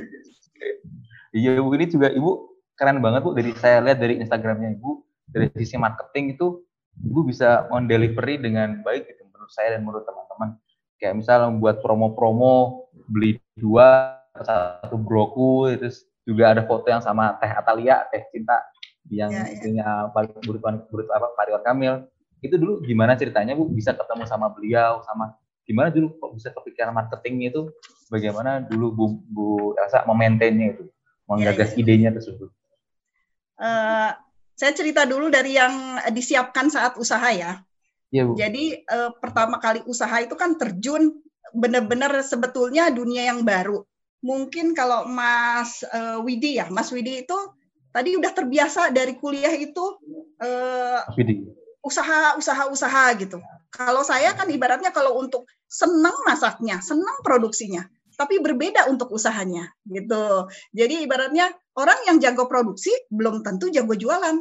Iya 1.30 1.62
Bu, 1.62 1.70
ini 1.78 1.86
juga 1.86 2.10
Ibu 2.10 2.30
keren 2.74 2.98
banget 2.98 3.22
Bu 3.22 3.38
dari 3.38 3.54
saya 3.54 3.78
lihat 3.86 4.02
dari 4.02 4.18
Instagramnya 4.18 4.74
Ibu 4.74 4.90
dari 5.30 5.46
sisi 5.54 5.78
marketing 5.78 6.34
itu 6.34 6.58
ibu 7.02 7.26
bisa 7.26 7.66
mendelivery 7.70 8.38
dengan 8.38 8.82
baik 8.82 9.06
gitu 9.10 9.22
menurut 9.30 9.50
saya 9.50 9.78
dan 9.78 9.82
menurut 9.82 10.06
teman-teman 10.06 10.58
kayak 10.98 11.14
misal 11.18 11.50
membuat 11.50 11.82
promo-promo 11.82 12.86
beli 13.10 13.38
dua 13.58 14.18
satu 14.42 14.98
broku 14.98 15.70
terus 15.74 16.06
juga 16.26 16.54
ada 16.54 16.62
foto 16.66 16.86
yang 16.86 17.02
sama 17.02 17.34
teh 17.38 17.50
Atalia 17.50 18.06
teh 18.10 18.22
cinta 18.30 18.58
yang 19.12 19.30
ya, 19.30 19.44
istrinya 19.52 20.10
ya. 20.10 20.24
Burut, 20.42 20.62
Burut 20.88 21.06
apa 21.12 21.34
Pariwan 21.36 21.62
Kamil 21.62 21.94
itu 22.44 22.60
dulu 22.60 22.84
gimana 22.84 23.16
ceritanya 23.16 23.56
bu 23.56 23.72
bisa 23.72 23.96
ketemu 23.96 24.28
sama 24.28 24.52
beliau 24.52 25.00
sama 25.08 25.32
gimana 25.64 25.88
dulu 25.88 26.12
kok 26.20 26.30
bisa 26.36 26.52
kepikiran 26.52 26.92
marketingnya 26.92 27.48
itu 27.56 27.62
bagaimana 28.12 28.60
dulu 28.68 28.86
bu 28.92 29.04
bu 29.32 29.46
Elsa 29.80 30.04
memaintainnya 30.04 30.76
itu 30.76 30.84
menggagas 31.24 31.72
ya, 31.72 31.76
ya. 31.76 31.80
idenya 31.80 32.10
tersebut 32.12 32.52
uh, 33.56 34.12
saya 34.54 34.72
cerita 34.72 35.02
dulu 35.02 35.28
dari 35.30 35.58
yang 35.58 35.98
disiapkan 36.14 36.70
saat 36.70 36.94
usaha 36.94 37.26
ya. 37.34 37.58
ya 38.14 38.22
Bu. 38.22 38.38
Jadi 38.38 38.78
eh, 38.78 39.10
pertama 39.18 39.58
kali 39.58 39.82
usaha 39.84 40.22
itu 40.22 40.38
kan 40.38 40.54
terjun 40.54 41.18
benar-benar 41.54 42.14
sebetulnya 42.22 42.90
dunia 42.94 43.34
yang 43.34 43.42
baru. 43.42 43.82
Mungkin 44.22 44.72
kalau 44.72 45.10
Mas 45.10 45.82
eh, 45.82 46.18
Widi 46.22 46.62
ya, 46.62 46.70
Mas 46.70 46.94
Widi 46.94 47.26
itu 47.26 47.38
tadi 47.90 48.14
udah 48.14 48.30
terbiasa 48.30 48.94
dari 48.94 49.18
kuliah 49.18 49.52
itu 49.52 49.84
eh, 50.38 51.02
usaha 51.02 51.34
usaha 51.84 52.66
usaha 52.72 53.04
gitu. 53.20 53.38
Kalau 53.68 54.00
saya 54.00 54.32
kan 54.32 54.48
ibaratnya 54.48 54.90
kalau 54.90 55.20
untuk 55.20 55.44
senang 55.68 56.14
masaknya, 56.24 56.80
senang 56.80 57.20
produksinya, 57.20 57.84
tapi 58.16 58.40
berbeda 58.40 58.88
untuk 58.88 59.12
usahanya 59.12 59.68
gitu. 59.84 60.48
Jadi 60.72 61.04
ibaratnya 61.04 61.50
orang 61.76 62.08
yang 62.08 62.16
jago 62.22 62.48
produksi 62.48 62.90
belum 63.10 63.44
tentu 63.44 63.68
jago 63.68 63.92
jualan. 63.92 64.40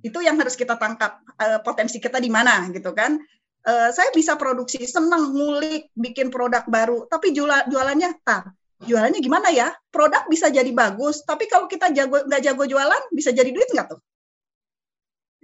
Itu 0.00 0.24
yang 0.24 0.40
harus 0.40 0.56
kita 0.56 0.80
tangkap 0.80 1.20
uh, 1.36 1.60
potensi 1.60 2.00
kita 2.00 2.22
di 2.22 2.32
mana 2.32 2.70
gitu 2.72 2.94
kan. 2.96 3.20
Uh, 3.64 3.88
saya 3.96 4.12
bisa 4.12 4.36
produksi, 4.36 4.84
senang 4.84 5.32
ngulik, 5.32 5.88
bikin 5.96 6.28
produk 6.28 6.68
baru, 6.68 7.08
tapi 7.08 7.32
jualan 7.32 7.64
jualannya 7.72 8.20
tar. 8.20 8.52
Jualannya 8.84 9.24
gimana 9.24 9.48
ya? 9.48 9.72
Produk 9.88 10.28
bisa 10.28 10.52
jadi 10.52 10.68
bagus, 10.68 11.24
tapi 11.24 11.48
kalau 11.48 11.64
kita 11.64 11.88
jago 11.96 12.28
nggak 12.28 12.42
jago 12.44 12.64
jualan, 12.68 13.02
bisa 13.16 13.32
jadi 13.32 13.48
duit 13.48 13.72
nggak 13.72 13.96
tuh? 13.96 14.00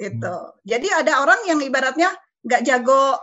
Itu. 0.01 0.37
Jadi 0.65 0.89
ada 0.89 1.21
orang 1.21 1.45
yang 1.45 1.61
ibaratnya 1.61 2.09
nggak 2.41 2.65
jago 2.65 3.21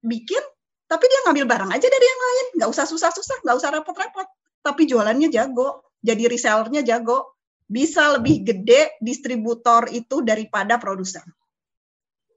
bikin, 0.00 0.40
tapi 0.88 1.04
dia 1.12 1.20
ngambil 1.28 1.44
barang 1.44 1.70
aja 1.76 1.86
dari 1.92 2.06
yang 2.08 2.22
lain, 2.24 2.46
nggak 2.56 2.70
usah 2.72 2.88
susah-susah, 2.88 3.44
nggak 3.44 3.56
usah 3.60 3.70
repot-repot, 3.76 4.28
tapi 4.64 4.88
jualannya 4.88 5.28
jago, 5.28 5.84
jadi 6.00 6.24
resellernya 6.24 6.80
jago, 6.88 7.36
bisa 7.68 8.16
lebih 8.16 8.48
gede 8.48 8.96
distributor 9.04 9.92
itu 9.92 10.24
daripada 10.24 10.80
produsen. 10.80 11.26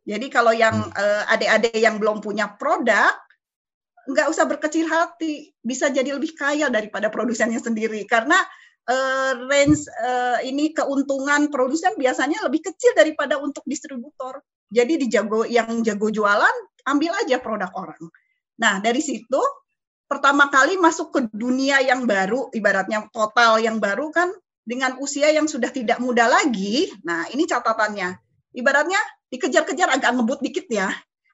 Jadi 0.03 0.27
kalau 0.27 0.51
yang 0.51 0.75
uh, 0.91 1.23
adik-adik 1.31 1.77
yang 1.77 2.01
belum 2.01 2.19
punya 2.19 2.51
produk, 2.57 3.13
nggak 4.09 4.27
usah 4.27 4.49
berkecil 4.49 4.89
hati, 4.89 5.53
bisa 5.61 5.93
jadi 5.93 6.17
lebih 6.17 6.33
kaya 6.33 6.67
daripada 6.73 7.13
produsennya 7.13 7.61
sendiri. 7.61 8.03
Karena 8.09 8.41
uh, 8.89 9.33
range 9.45 9.85
uh, 10.01 10.41
ini 10.41 10.73
keuntungan 10.73 11.53
produsen 11.53 11.93
biasanya 11.95 12.41
lebih 12.43 12.65
kecil 12.65 12.97
daripada 12.97 13.37
untuk 13.37 13.61
distributor. 13.69 14.41
Jadi 14.69 15.05
di 15.05 15.07
jago 15.09 15.45
yang 15.45 15.81
jago 15.85 16.09
jualan, 16.09 16.55
ambil 16.89 17.13
aja 17.25 17.37
produk 17.41 17.69
orang. 17.73 18.01
Nah, 18.59 18.81
dari 18.81 19.01
situ 19.01 19.39
pertama 20.09 20.49
kali 20.49 20.77
masuk 20.77 21.13
ke 21.13 21.19
dunia 21.33 21.81
yang 21.85 22.05
baru, 22.09 22.49
ibaratnya 22.53 23.05
total 23.13 23.61
yang 23.61 23.77
baru 23.77 24.09
kan 24.09 24.29
dengan 24.65 24.97
usia 25.01 25.33
yang 25.33 25.49
sudah 25.49 25.73
tidak 25.73 25.97
muda 25.97 26.29
lagi. 26.29 26.93
Nah, 27.01 27.29
ini 27.33 27.49
catatannya. 27.49 28.17
Ibaratnya 28.53 29.01
dikejar-kejar 29.29 29.89
agak 29.89 30.11
ngebut 30.17 30.41
dikit 30.41 30.69
ya. 30.69 30.89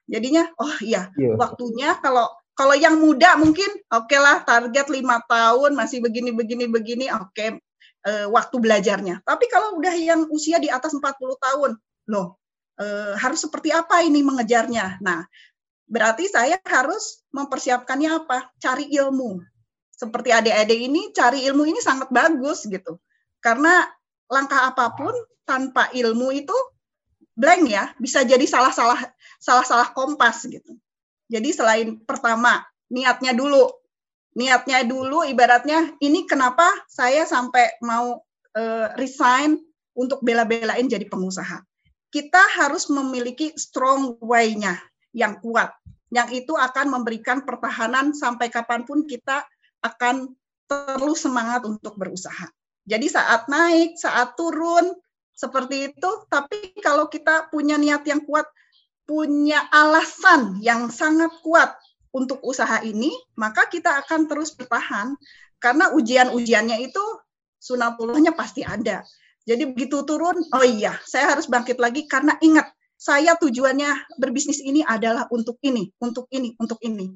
Jadinya, 0.06 0.46
oh 0.62 0.76
iya, 0.80 1.10
yeah. 1.18 1.34
waktunya 1.34 1.98
kalau 1.98 2.30
kalau 2.56 2.72
yang 2.72 2.96
muda 2.96 3.36
mungkin 3.36 3.68
oke 3.92 4.08
okay 4.08 4.16
lah 4.16 4.40
target 4.42 4.88
lima 4.88 5.20
tahun 5.28 5.76
masih 5.76 6.00
begini 6.00 6.32
begini 6.32 6.64
begini 6.66 7.06
oke 7.12 7.30
okay, 7.36 7.60
uh, 8.08 8.26
waktu 8.32 8.56
belajarnya. 8.56 9.20
Tapi 9.22 9.44
kalau 9.52 9.76
udah 9.76 9.92
yang 9.92 10.24
usia 10.32 10.56
di 10.56 10.72
atas 10.72 10.96
40 10.96 11.04
tahun, 11.36 11.70
loh 12.08 12.40
uh, 12.80 13.12
harus 13.20 13.44
seperti 13.44 13.70
apa 13.76 14.00
ini 14.00 14.24
mengejarnya? 14.24 15.04
Nah, 15.04 15.28
Berarti 15.86 16.26
saya 16.26 16.58
harus 16.66 17.22
mempersiapkannya 17.30 18.10
apa? 18.10 18.50
Cari 18.58 18.90
ilmu. 18.90 19.38
Seperti 19.94 20.34
adik-adik 20.34 20.80
ini 20.82 21.14
cari 21.14 21.46
ilmu 21.46 21.62
ini 21.62 21.78
sangat 21.78 22.10
bagus 22.10 22.66
gitu. 22.66 22.98
Karena 23.38 23.86
langkah 24.26 24.66
apa 24.66 24.92
pun 24.98 25.14
tanpa 25.46 25.88
ilmu 25.94 26.34
itu 26.34 26.52
blank 27.38 27.70
ya, 27.70 27.94
bisa 28.02 28.26
jadi 28.26 28.42
salah-salah 28.42 28.98
salah-salah 29.38 29.94
kompas 29.94 30.42
gitu. 30.50 30.74
Jadi 31.26 31.50
selain 31.50 31.98
pertama 32.06 32.62
niatnya 32.90 33.34
dulu, 33.34 33.66
niatnya 34.38 34.86
dulu 34.86 35.26
ibaratnya 35.26 35.94
ini 35.98 36.24
kenapa 36.28 36.66
saya 36.86 37.26
sampai 37.26 37.82
mau 37.82 38.22
uh, 38.54 38.86
resign 38.94 39.58
untuk 39.96 40.22
bela-belain 40.22 40.86
jadi 40.86 41.08
pengusaha. 41.08 41.64
Kita 42.12 42.42
harus 42.62 42.86
memiliki 42.88 43.52
strong 43.58 44.16
way-nya 44.22 44.78
yang 45.10 45.42
kuat, 45.42 45.74
yang 46.14 46.30
itu 46.30 46.54
akan 46.54 46.92
memberikan 46.92 47.42
pertahanan 47.42 48.14
sampai 48.14 48.46
kapan 48.48 48.86
pun 48.86 49.04
kita 49.04 49.42
akan 49.82 50.30
terus 50.70 51.26
semangat 51.26 51.66
untuk 51.66 51.98
berusaha. 51.98 52.46
Jadi 52.86 53.10
saat 53.10 53.50
naik, 53.50 53.98
saat 53.98 54.38
turun, 54.38 54.94
seperti 55.36 55.92
itu. 55.92 56.10
Tapi 56.32 56.78
kalau 56.80 57.06
kita 57.12 57.52
punya 57.52 57.76
niat 57.76 58.02
yang 58.08 58.24
kuat, 58.24 58.48
punya 59.06 59.70
alasan 59.70 60.58
yang 60.60 60.90
sangat 60.90 61.30
kuat 61.40 61.78
untuk 62.10 62.42
usaha 62.42 62.82
ini, 62.82 63.14
maka 63.38 63.70
kita 63.70 64.02
akan 64.04 64.26
terus 64.26 64.52
bertahan. 64.58 65.14
Karena 65.56 65.94
ujian-ujiannya 65.96 66.84
itu 66.84 67.04
sunatullahnya 67.56 68.36
pasti 68.36 68.66
ada. 68.66 69.06
Jadi 69.46 69.62
begitu 69.72 70.02
turun, 70.02 70.42
oh 70.52 70.66
iya, 70.66 70.98
saya 71.06 71.32
harus 71.32 71.46
bangkit 71.46 71.78
lagi 71.78 72.04
karena 72.10 72.34
ingat 72.42 72.66
saya 72.96 73.36
tujuannya 73.36 74.18
berbisnis 74.18 74.58
ini 74.64 74.80
adalah 74.82 75.28
untuk 75.28 75.60
ini, 75.62 75.92
untuk 76.02 76.26
ini, 76.32 76.56
untuk 76.58 76.80
ini. 76.82 77.14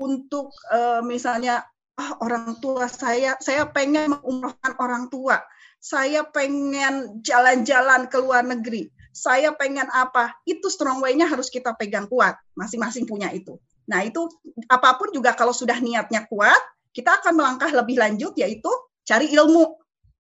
Untuk 0.00 0.50
uh, 0.72 1.04
misalnya 1.04 1.62
oh, 2.00 2.12
orang 2.26 2.58
tua 2.58 2.90
saya, 2.90 3.38
saya 3.38 3.68
pengen 3.70 4.18
mengumrohkan 4.18 4.72
orang 4.80 5.06
tua. 5.12 5.38
Saya 5.78 6.26
pengen 6.26 7.22
jalan-jalan 7.22 8.08
ke 8.10 8.16
luar 8.18 8.42
negeri. 8.42 8.90
Saya 9.12 9.52
pengen 9.52 9.86
apa, 9.92 10.32
itu 10.48 10.72
strong 10.72 11.04
way-nya 11.04 11.28
harus 11.28 11.52
kita 11.52 11.76
pegang 11.76 12.08
kuat, 12.08 12.40
masing-masing 12.56 13.04
punya 13.04 13.28
itu. 13.28 13.60
Nah, 13.84 14.00
itu 14.00 14.24
apa 14.72 14.96
pun 14.96 15.12
juga 15.12 15.36
kalau 15.36 15.52
sudah 15.52 15.76
niatnya 15.78 16.24
kuat, 16.32 16.58
kita 16.96 17.20
akan 17.20 17.36
melangkah 17.36 17.68
lebih 17.68 18.00
lanjut 18.00 18.32
yaitu 18.40 18.72
cari 19.04 19.28
ilmu. 19.32 19.76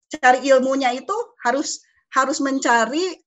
Cari 0.06 0.46
ilmunya 0.46 0.94
itu 0.94 1.14
harus 1.42 1.82
harus 2.14 2.38
mencari 2.38 3.18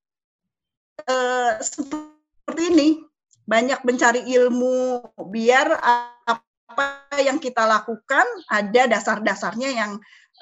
uh, 1.04 1.60
seperti 1.60 2.64
ini, 2.72 3.04
banyak 3.44 3.84
mencari 3.84 4.24
ilmu 4.30 5.04
biar 5.28 5.76
apa 5.76 7.20
yang 7.20 7.42
kita 7.42 7.66
lakukan 7.66 8.24
ada 8.48 8.86
dasar-dasarnya 8.86 9.70
yang 9.74 9.92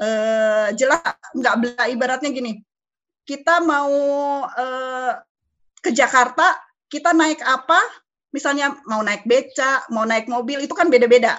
uh, 0.04 0.70
jelas 0.76 1.00
nggak 1.32 1.56
bela 1.58 1.86
ibaratnya 1.88 2.30
gini 2.36 2.67
kita 3.28 3.60
mau 3.60 3.92
uh, 4.48 5.14
ke 5.84 5.92
Jakarta 5.92 6.56
kita 6.88 7.12
naik 7.12 7.44
apa? 7.44 7.78
Misalnya 8.32 8.80
mau 8.88 9.04
naik 9.04 9.28
beca 9.28 9.84
mau 9.92 10.08
naik 10.08 10.32
mobil 10.32 10.64
itu 10.64 10.72
kan 10.72 10.88
beda-beda. 10.88 11.36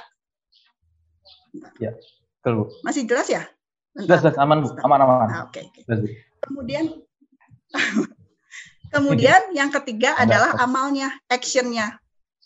Ya 1.80 1.96
kalau 2.44 2.68
masih 2.84 3.08
jelas 3.08 3.32
ya? 3.32 3.48
Jelas 3.96 4.20
jelas. 4.20 4.36
Aman 4.36 4.60
bu. 4.60 4.68
Aman 4.84 5.00
aman. 5.00 5.28
Ah, 5.32 5.48
oke 5.48 5.56
okay, 5.56 5.64
okay. 5.72 5.82
kemudian 6.44 6.84
kemudian 8.94 9.40
yang 9.56 9.72
ketiga 9.72 10.14
adalah 10.20 10.60
amalnya 10.60 11.08
actionnya. 11.32 11.96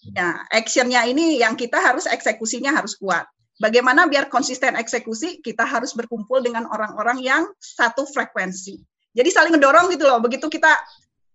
Ya, 0.03 0.43
actionnya 0.51 1.07
ini 1.07 1.39
yang 1.39 1.55
kita 1.55 1.79
harus 1.79 2.11
eksekusinya 2.11 2.75
harus 2.75 2.99
kuat. 2.99 3.23
Bagaimana 3.63 4.11
biar 4.11 4.27
konsisten 4.27 4.75
eksekusi, 4.75 5.39
kita 5.39 5.63
harus 5.63 5.95
berkumpul 5.95 6.43
dengan 6.43 6.67
orang-orang 6.67 7.23
yang 7.23 7.47
satu 7.63 8.03
frekuensi. 8.11 8.83
Jadi 9.13 9.29
saling 9.29 9.53
ngedorong 9.53 9.93
gitu 9.93 10.05
loh. 10.09 10.19
Begitu 10.21 10.49
kita 10.49 10.73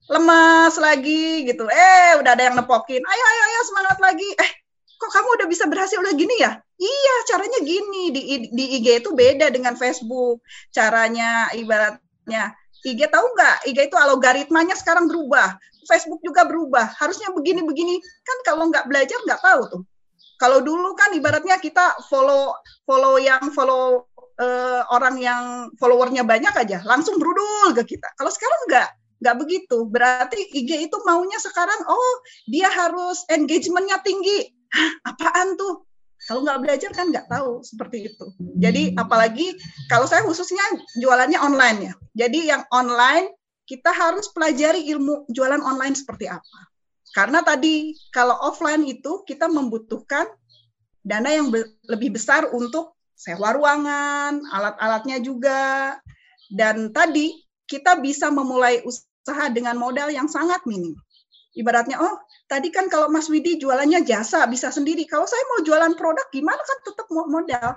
lemas 0.08 0.74
lagi 0.80 1.44
gitu, 1.44 1.68
eh 1.68 2.16
udah 2.16 2.32
ada 2.32 2.48
yang 2.48 2.56
nepokin, 2.56 3.04
ayo 3.04 3.24
ayo 3.28 3.42
ayo 3.52 3.60
semangat 3.68 3.98
lagi. 4.00 4.30
Eh 4.40 4.50
kok 4.98 5.12
kamu 5.12 5.30
udah 5.44 5.48
bisa 5.52 5.64
berhasil 5.68 6.00
udah 6.00 6.16
gini 6.16 6.36
ya? 6.40 6.56
Iya 6.80 7.16
caranya 7.28 7.60
gini 7.62 8.04
di 8.16 8.22
di 8.50 8.66
IG 8.80 9.04
itu 9.04 9.12
beda 9.12 9.52
dengan 9.52 9.76
Facebook. 9.76 10.40
Caranya 10.72 11.52
ibaratnya 11.54 12.56
IG 12.88 13.12
tahu 13.12 13.26
nggak? 13.36 13.68
IG 13.68 13.78
itu 13.92 13.98
algoritmanya 14.00 14.80
sekarang 14.80 15.12
berubah. 15.12 15.60
Facebook 15.88 16.24
juga 16.24 16.48
berubah. 16.48 16.88
Harusnya 17.00 17.32
begini-begini. 17.36 18.00
Kan 18.24 18.38
kalau 18.48 18.70
nggak 18.72 18.88
belajar 18.88 19.18
nggak 19.28 19.42
tahu 19.44 19.62
tuh. 19.68 19.82
Kalau 20.38 20.62
dulu 20.62 20.94
kan 20.94 21.12
ibaratnya 21.18 21.58
kita 21.58 21.98
follow 22.08 22.54
follow 22.86 23.18
yang 23.18 23.42
follow 23.52 24.06
uh, 24.42 24.82
orang 24.94 25.18
yang 25.18 25.44
followernya 25.78 26.24
banyak 26.24 26.54
aja, 26.54 26.82
langsung 26.86 27.18
berudul 27.18 27.74
ke 27.78 27.98
kita. 27.98 28.08
Kalau 28.18 28.32
sekarang 28.32 28.60
nggak, 28.70 28.90
nggak 29.22 29.36
begitu. 29.42 29.78
Berarti 29.90 30.40
IG 30.54 30.90
itu 30.90 30.98
maunya 31.06 31.38
sekarang, 31.42 31.78
oh 31.90 32.14
dia 32.50 32.70
harus 32.70 33.26
engagementnya 33.30 34.02
tinggi. 34.02 34.54
Hah, 34.74 35.14
apaan 35.14 35.58
tuh? 35.58 35.86
Kalau 36.28 36.44
nggak 36.44 36.60
belajar 36.66 36.92
kan 36.92 37.14
nggak 37.14 37.30
tahu 37.30 37.62
seperti 37.62 38.10
itu. 38.10 38.26
Jadi 38.58 38.98
apalagi 38.98 39.54
kalau 39.88 40.10
saya 40.10 40.26
khususnya 40.26 40.66
jualannya 40.98 41.38
online 41.38 41.80
ya. 41.88 41.94
Jadi 42.26 42.40
yang 42.50 42.66
online 42.74 43.32
kita 43.70 43.94
harus 43.94 44.32
pelajari 44.34 44.90
ilmu 44.92 45.30
jualan 45.30 45.62
online 45.62 45.94
seperti 45.94 46.26
apa. 46.26 46.60
Karena 47.14 47.46
tadi 47.46 47.94
kalau 48.10 48.34
offline 48.44 48.84
itu 48.84 49.24
kita 49.24 49.46
membutuhkan 49.46 50.26
dana 51.06 51.30
yang 51.32 51.54
lebih 51.88 52.18
besar 52.18 52.50
untuk 52.52 52.97
sewa 53.18 53.58
ruangan, 53.58 54.46
alat-alatnya 54.54 55.18
juga. 55.20 55.98
Dan 56.48 56.94
tadi 56.94 57.34
kita 57.68 58.00
bisa 58.00 58.30
memulai 58.30 58.80
usaha 58.86 59.50
dengan 59.52 59.76
modal 59.76 60.14
yang 60.14 60.30
sangat 60.30 60.64
minim. 60.70 60.96
Ibaratnya, 61.58 61.98
oh 61.98 62.22
tadi 62.46 62.70
kan 62.70 62.88
kalau 62.88 63.10
Mas 63.10 63.28
Widi 63.28 63.58
jualannya 63.58 64.06
jasa 64.06 64.46
bisa 64.46 64.70
sendiri. 64.70 65.04
Kalau 65.10 65.26
saya 65.26 65.42
mau 65.58 65.66
jualan 65.66 65.98
produk 65.98 66.30
gimana 66.30 66.62
kan 66.62 66.78
tetap 66.86 67.10
modal. 67.10 67.76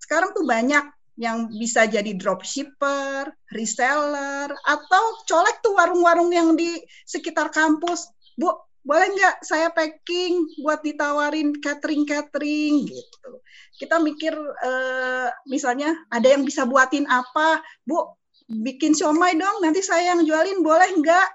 Sekarang 0.00 0.32
tuh 0.32 0.48
banyak 0.48 0.82
yang 1.16 1.48
bisa 1.52 1.88
jadi 1.88 2.12
dropshipper, 2.16 3.32
reseller, 3.52 4.52
atau 4.52 5.04
colek 5.24 5.60
tuh 5.64 5.72
warung-warung 5.76 6.32
yang 6.32 6.56
di 6.56 6.76
sekitar 7.08 7.48
kampus. 7.52 8.08
Bu, 8.36 8.52
boleh 8.86 9.06
nggak 9.18 9.42
saya 9.42 9.68
packing 9.74 10.46
buat 10.62 10.80
ditawarin 10.86 11.58
catering-catering 11.58 12.86
gitu. 12.86 13.30
Kita 13.76 13.98
mikir 13.98 14.32
eh, 14.38 15.28
misalnya 15.50 15.92
ada 16.08 16.30
yang 16.30 16.46
bisa 16.46 16.62
buatin 16.64 17.04
apa, 17.10 17.60
Bu, 17.82 18.14
bikin 18.46 18.94
siomay 18.94 19.34
dong, 19.34 19.58
nanti 19.60 19.82
saya 19.82 20.14
yang 20.14 20.22
jualin 20.22 20.62
boleh 20.62 20.94
nggak? 21.02 21.28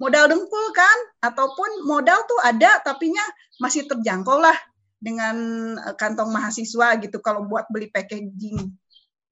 Modal 0.00 0.32
dengkul 0.32 0.66
kan? 0.72 0.98
Ataupun 1.22 1.86
modal 1.86 2.24
tuh 2.24 2.40
ada, 2.42 2.80
tapinya 2.82 3.22
masih 3.62 3.86
terjangkau 3.86 4.40
lah 4.40 4.56
dengan 4.96 5.36
eh, 5.76 5.94
kantong 6.00 6.32
mahasiswa 6.32 6.96
gitu 7.04 7.20
kalau 7.20 7.44
buat 7.44 7.68
beli 7.68 7.92
packaging 7.92 8.74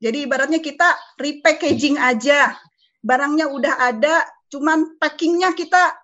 jadi 0.02 0.26
ibaratnya 0.26 0.58
kita 0.58 0.98
repackaging 1.14 1.94
aja. 1.94 2.58
Barangnya 3.06 3.46
udah 3.46 3.78
ada, 3.78 4.26
cuman 4.50 4.98
packingnya 4.98 5.54
kita 5.54 5.94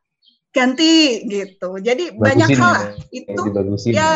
ganti 0.52 1.24
gitu. 1.28 1.78
Jadi 1.78 2.14
Bagusin 2.14 2.24
banyak 2.24 2.48
hal 2.56 2.74
ya. 2.74 2.82
itu 3.12 3.42
ya 3.92 4.14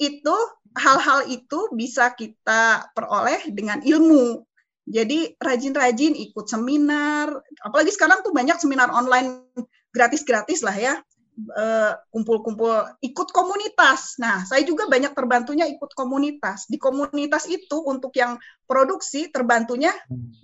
itu 0.00 0.36
hal-hal 0.74 1.30
itu 1.30 1.70
bisa 1.72 2.10
kita 2.16 2.90
peroleh 2.92 3.40
dengan 3.52 3.80
ilmu. 3.84 4.42
Jadi 4.84 5.32
rajin-rajin 5.40 6.12
ikut 6.12 6.44
seminar, 6.44 7.32
apalagi 7.64 7.88
sekarang 7.88 8.20
tuh 8.20 8.36
banyak 8.36 8.60
seminar 8.60 8.92
online 8.92 9.48
gratis-gratis 9.96 10.60
lah 10.60 10.76
ya. 10.76 10.94
Eh, 11.34 11.92
kumpul-kumpul 12.14 12.94
ikut 13.02 13.28
komunitas. 13.34 14.22
Nah, 14.22 14.46
saya 14.46 14.62
juga 14.62 14.86
banyak 14.86 15.18
terbantunya 15.18 15.66
ikut 15.66 15.90
komunitas. 15.98 16.70
Di 16.70 16.78
komunitas 16.78 17.50
itu 17.50 17.82
untuk 17.82 18.14
yang 18.14 18.38
produksi 18.70 19.34
terbantunya. 19.34 19.90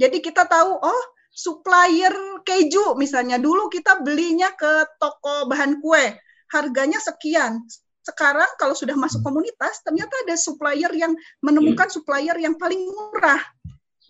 Jadi 0.03 0.19
kita 0.19 0.51
tahu 0.51 0.83
oh 0.83 1.03
supplier 1.31 2.13
keju 2.43 2.99
misalnya 2.99 3.39
dulu 3.39 3.71
kita 3.71 4.03
belinya 4.03 4.51
ke 4.55 4.87
toko 4.99 5.47
bahan 5.47 5.79
kue 5.79 6.19
harganya 6.51 6.99
sekian. 6.99 7.63
Sekarang 8.03 8.49
kalau 8.59 8.75
sudah 8.75 8.99
masuk 8.99 9.23
komunitas 9.23 9.81
ternyata 9.87 10.13
ada 10.27 10.35
supplier 10.35 10.91
yang 10.93 11.15
menemukan 11.41 11.87
supplier 11.89 12.35
yang 12.37 12.59
paling 12.59 12.81
murah. 12.91 13.41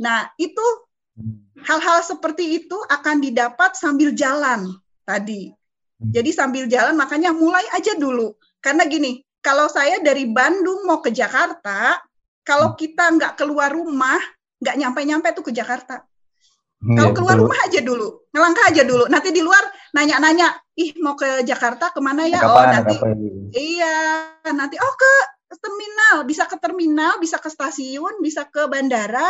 Nah, 0.01 0.33
itu 0.41 0.65
hal-hal 1.69 2.01
seperti 2.01 2.65
itu 2.65 2.77
akan 2.89 3.21
didapat 3.21 3.77
sambil 3.77 4.17
jalan 4.17 4.73
tadi 5.05 5.53
Hmm. 6.01 6.11
Jadi 6.17 6.31
sambil 6.33 6.65
jalan 6.67 6.97
makanya 6.97 7.31
mulai 7.37 7.63
aja 7.77 7.93
dulu. 8.01 8.33
Karena 8.65 8.89
gini, 8.89 9.21
kalau 9.45 9.69
saya 9.69 10.01
dari 10.01 10.25
Bandung 10.25 10.89
mau 10.89 11.05
ke 11.05 11.13
Jakarta, 11.13 12.01
kalau 12.41 12.73
hmm. 12.73 12.77
kita 12.81 13.05
nggak 13.21 13.33
keluar 13.37 13.69
rumah, 13.69 14.19
nggak 14.65 14.77
nyampe-nyampe 14.81 15.29
tuh 15.37 15.45
ke 15.45 15.53
Jakarta. 15.53 16.01
Kalau 16.81 17.13
keluar 17.13 17.37
betul. 17.37 17.45
rumah 17.45 17.61
aja 17.69 17.81
dulu, 17.85 18.09
ngelangkah 18.33 18.65
aja 18.73 18.83
dulu. 18.89 19.05
Nanti 19.13 19.29
di 19.37 19.45
luar 19.45 19.61
nanya-nanya, 19.93 20.49
ih 20.81 20.97
mau 21.05 21.13
ke 21.13 21.45
Jakarta 21.45 21.93
ke 21.93 22.01
mana 22.01 22.25
ya? 22.25 22.41
Kapan, 22.41 22.57
oh 22.57 22.67
nanti, 22.73 22.95
iya 23.53 23.97
nanti 24.49 24.81
oh 24.81 24.95
ke 24.97 25.13
terminal, 25.61 26.25
bisa 26.25 26.49
ke 26.49 26.57
terminal, 26.57 27.21
bisa 27.21 27.37
ke 27.37 27.53
stasiun, 27.53 28.25
bisa 28.25 28.49
ke 28.49 28.65
bandara, 28.65 29.29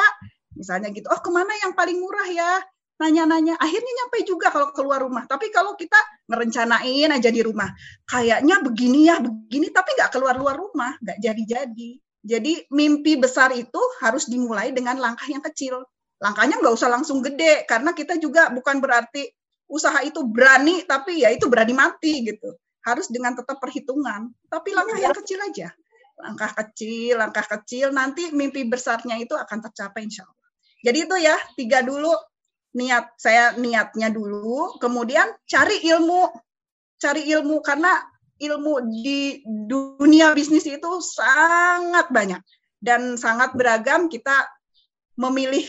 misalnya 0.54 0.94
gitu. 0.94 1.10
Oh 1.10 1.18
ke 1.18 1.30
mana 1.34 1.50
yang 1.58 1.74
paling 1.74 1.98
murah 1.98 2.28
ya? 2.30 2.62
nanya-nanya 3.00 3.56
akhirnya 3.56 3.92
nyampe 3.96 4.28
juga 4.28 4.52
kalau 4.52 4.76
keluar 4.76 5.00
rumah 5.00 5.24
tapi 5.24 5.48
kalau 5.48 5.72
kita 5.72 5.96
ngerencanain 6.28 7.08
aja 7.08 7.32
di 7.32 7.40
rumah 7.40 7.72
kayaknya 8.04 8.60
begini 8.60 9.08
ya 9.08 9.16
begini 9.24 9.72
tapi 9.72 9.96
nggak 9.96 10.12
keluar 10.12 10.36
luar 10.36 10.60
rumah 10.60 11.00
nggak 11.00 11.16
jadi-jadi 11.16 11.90
jadi 12.20 12.52
mimpi 12.68 13.16
besar 13.16 13.56
itu 13.56 13.80
harus 14.04 14.28
dimulai 14.28 14.76
dengan 14.76 15.00
langkah 15.00 15.24
yang 15.32 15.40
kecil 15.40 15.80
langkahnya 16.20 16.60
nggak 16.60 16.74
usah 16.76 16.92
langsung 16.92 17.24
gede 17.24 17.64
karena 17.64 17.96
kita 17.96 18.20
juga 18.20 18.52
bukan 18.52 18.78
berarti 18.78 19.24
usaha 19.72 20.04
itu 20.04 20.20
berani 20.28 20.84
tapi 20.84 21.24
ya 21.24 21.32
itu 21.32 21.48
berani 21.48 21.72
mati 21.72 22.28
gitu. 22.28 22.54
Harus 22.84 23.08
dengan 23.12 23.36
tetap 23.36 23.60
perhitungan. 23.60 24.32
Tapi 24.48 24.72
langkah 24.72 25.00
yang 25.00 25.16
kecil 25.16 25.40
aja. 25.40 25.72
Langkah 26.20 26.52
kecil 26.52 27.16
langkah 27.16 27.44
kecil 27.44 27.92
nanti 27.96 28.28
mimpi 28.36 28.68
besarnya 28.68 29.16
itu 29.16 29.32
akan 29.32 29.58
tercapai 29.64 30.04
insya 30.04 30.28
Allah. 30.28 30.48
Jadi 30.84 30.98
itu 31.08 31.16
ya 31.16 31.36
tiga 31.56 31.80
dulu. 31.80 32.12
Niat 32.70 33.18
saya 33.18 33.58
niatnya 33.58 34.14
dulu, 34.14 34.78
kemudian 34.78 35.26
cari 35.42 35.82
ilmu, 35.90 36.30
cari 37.02 37.26
ilmu 37.26 37.58
karena 37.66 37.98
ilmu 38.38 38.86
di 39.02 39.42
dunia 39.42 40.30
bisnis 40.38 40.70
itu 40.70 41.02
sangat 41.02 42.14
banyak. 42.14 42.38
Dan 42.78 43.18
sangat 43.18 43.58
beragam. 43.58 44.06
Kita 44.06 44.46
memilih 45.18 45.66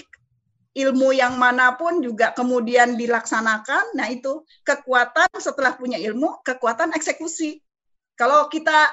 ilmu 0.71 1.11
yang 1.11 1.35
mana 1.35 1.75
pun 1.75 1.99
juga 1.99 2.31
kemudian 2.31 2.95
dilaksanakan. 2.95 3.95
Nah 3.95 4.07
itu 4.07 4.47
kekuatan 4.63 5.27
setelah 5.35 5.75
punya 5.75 5.99
ilmu, 5.99 6.39
kekuatan 6.47 6.95
eksekusi. 6.95 7.59
Kalau 8.15 8.47
kita 8.47 8.91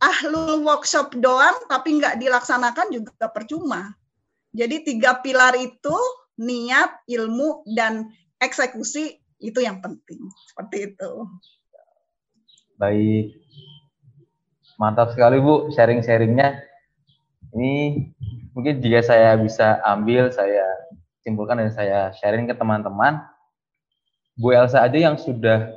ahlul 0.00 0.64
workshop 0.64 1.12
doang 1.20 1.56
tapi 1.68 2.00
nggak 2.00 2.16
dilaksanakan 2.16 2.88
juga 2.88 3.28
percuma. 3.28 3.92
Jadi 4.50 4.82
tiga 4.82 5.20
pilar 5.20 5.54
itu 5.54 5.94
niat, 6.40 7.04
ilmu, 7.06 7.62
dan 7.68 8.08
eksekusi 8.40 9.20
itu 9.38 9.60
yang 9.60 9.78
penting. 9.84 10.18
Seperti 10.48 10.90
itu. 10.90 11.12
Baik. 12.80 13.36
Mantap 14.80 15.12
sekali 15.12 15.36
Bu 15.38 15.68
sharing-sharingnya. 15.68 16.69
Ini 17.50 18.06
mungkin 18.54 18.78
jika 18.78 19.00
saya 19.02 19.34
bisa 19.38 19.82
ambil, 19.82 20.30
saya 20.30 20.66
simpulkan 21.22 21.58
dan 21.60 21.70
saya 21.74 22.14
sharing 22.18 22.46
ke 22.46 22.54
teman-teman. 22.54 23.22
Bu 24.38 24.54
Elsa 24.54 24.80
aja 24.80 24.96
yang 24.96 25.20
sudah 25.20 25.68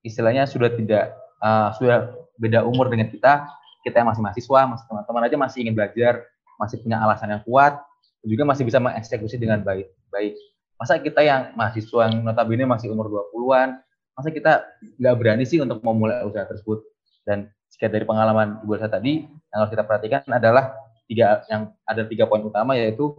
istilahnya 0.00 0.48
sudah 0.48 0.72
tidak 0.72 1.12
uh, 1.42 1.74
sudah 1.76 2.14
beda 2.40 2.64
umur 2.64 2.88
dengan 2.88 3.12
kita, 3.12 3.44
kita 3.84 4.00
yang 4.00 4.08
masih 4.08 4.22
mahasiswa, 4.24 4.60
masih 4.70 4.84
teman-teman 4.88 5.22
aja 5.28 5.36
masih 5.36 5.58
ingin 5.66 5.74
belajar, 5.76 6.24
masih 6.56 6.80
punya 6.80 6.96
alasan 7.02 7.28
yang 7.36 7.42
kuat, 7.44 7.76
juga 8.24 8.48
masih 8.48 8.64
bisa 8.64 8.80
mengeksekusi 8.80 9.36
dengan 9.36 9.60
baik. 9.60 9.88
Baik. 10.08 10.36
Masa 10.80 10.96
kita 10.96 11.20
yang 11.20 11.52
mahasiswa 11.52 12.08
yang 12.08 12.24
notabene 12.24 12.64
masih 12.64 12.88
umur 12.88 13.12
20-an, 13.12 13.84
masa 14.16 14.28
kita 14.32 14.64
nggak 14.96 15.14
berani 15.20 15.44
sih 15.44 15.60
untuk 15.60 15.84
memulai 15.84 16.24
usaha 16.24 16.48
tersebut? 16.48 16.80
Dan 17.28 17.52
jika 17.68 17.92
dari 17.92 18.08
pengalaman 18.08 18.64
Ibu 18.64 18.80
Elsa 18.80 18.88
tadi, 18.88 19.28
yang 19.28 19.58
harus 19.60 19.72
kita 19.72 19.84
perhatikan 19.84 20.24
adalah 20.32 20.72
tiga 21.10 21.42
yang 21.50 21.74
ada 21.82 22.06
tiga 22.06 22.30
poin 22.30 22.38
utama 22.46 22.78
yaitu 22.78 23.10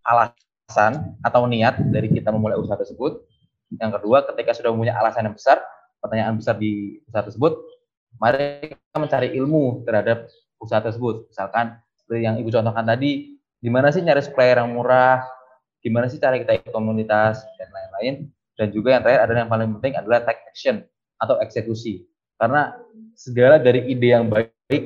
alasan 0.00 1.12
atau 1.20 1.44
niat 1.44 1.76
dari 1.92 2.08
kita 2.08 2.32
memulai 2.32 2.56
usaha 2.56 2.80
tersebut. 2.80 3.20
Yang 3.76 4.00
kedua, 4.00 4.24
ketika 4.32 4.56
sudah 4.56 4.72
mempunyai 4.72 4.96
alasan 4.96 5.28
yang 5.28 5.36
besar, 5.36 5.60
pertanyaan 6.00 6.40
besar 6.40 6.56
di 6.56 7.02
usaha 7.04 7.28
tersebut, 7.28 7.52
mari 8.16 8.72
kita 8.72 8.96
mencari 8.96 9.28
ilmu 9.36 9.84
terhadap 9.84 10.32
usaha 10.56 10.80
tersebut. 10.80 11.28
Misalkan 11.28 11.76
seperti 12.00 12.24
yang 12.24 12.40
Ibu 12.40 12.48
contohkan 12.48 12.86
tadi, 12.88 13.36
gimana 13.60 13.92
sih 13.92 14.00
nyari 14.00 14.22
supplier 14.24 14.56
yang 14.62 14.72
murah, 14.72 15.26
gimana 15.84 16.08
sih 16.08 16.16
cara 16.16 16.40
kita 16.40 16.56
ikut 16.56 16.72
komunitas, 16.72 17.42
dan 17.60 17.68
lain-lain. 17.68 18.14
Dan 18.56 18.72
juga 18.72 18.96
yang 18.96 19.02
terakhir 19.04 19.28
adalah 19.28 19.38
yang 19.44 19.52
paling 19.52 19.68
penting 19.76 19.92
adalah 20.00 20.24
take 20.24 20.40
action 20.48 20.80
atau 21.20 21.36
eksekusi. 21.44 22.08
Karena 22.40 22.72
segala 23.12 23.60
dari 23.60 23.84
ide 23.92 24.16
yang 24.16 24.32
baik, 24.32 24.82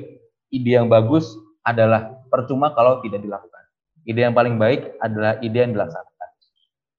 ide 0.51 0.71
yang 0.75 0.91
bagus 0.91 1.31
adalah 1.63 2.20
percuma 2.31 2.73
kalau 2.73 3.03
tidak 3.03 3.21
dilakukan. 3.21 3.63
Ide 4.07 4.31
yang 4.31 4.35
paling 4.35 4.57
baik 4.57 4.97
adalah 5.03 5.37
ide 5.43 5.59
yang 5.59 5.75
dilaksanakan. 5.77 6.29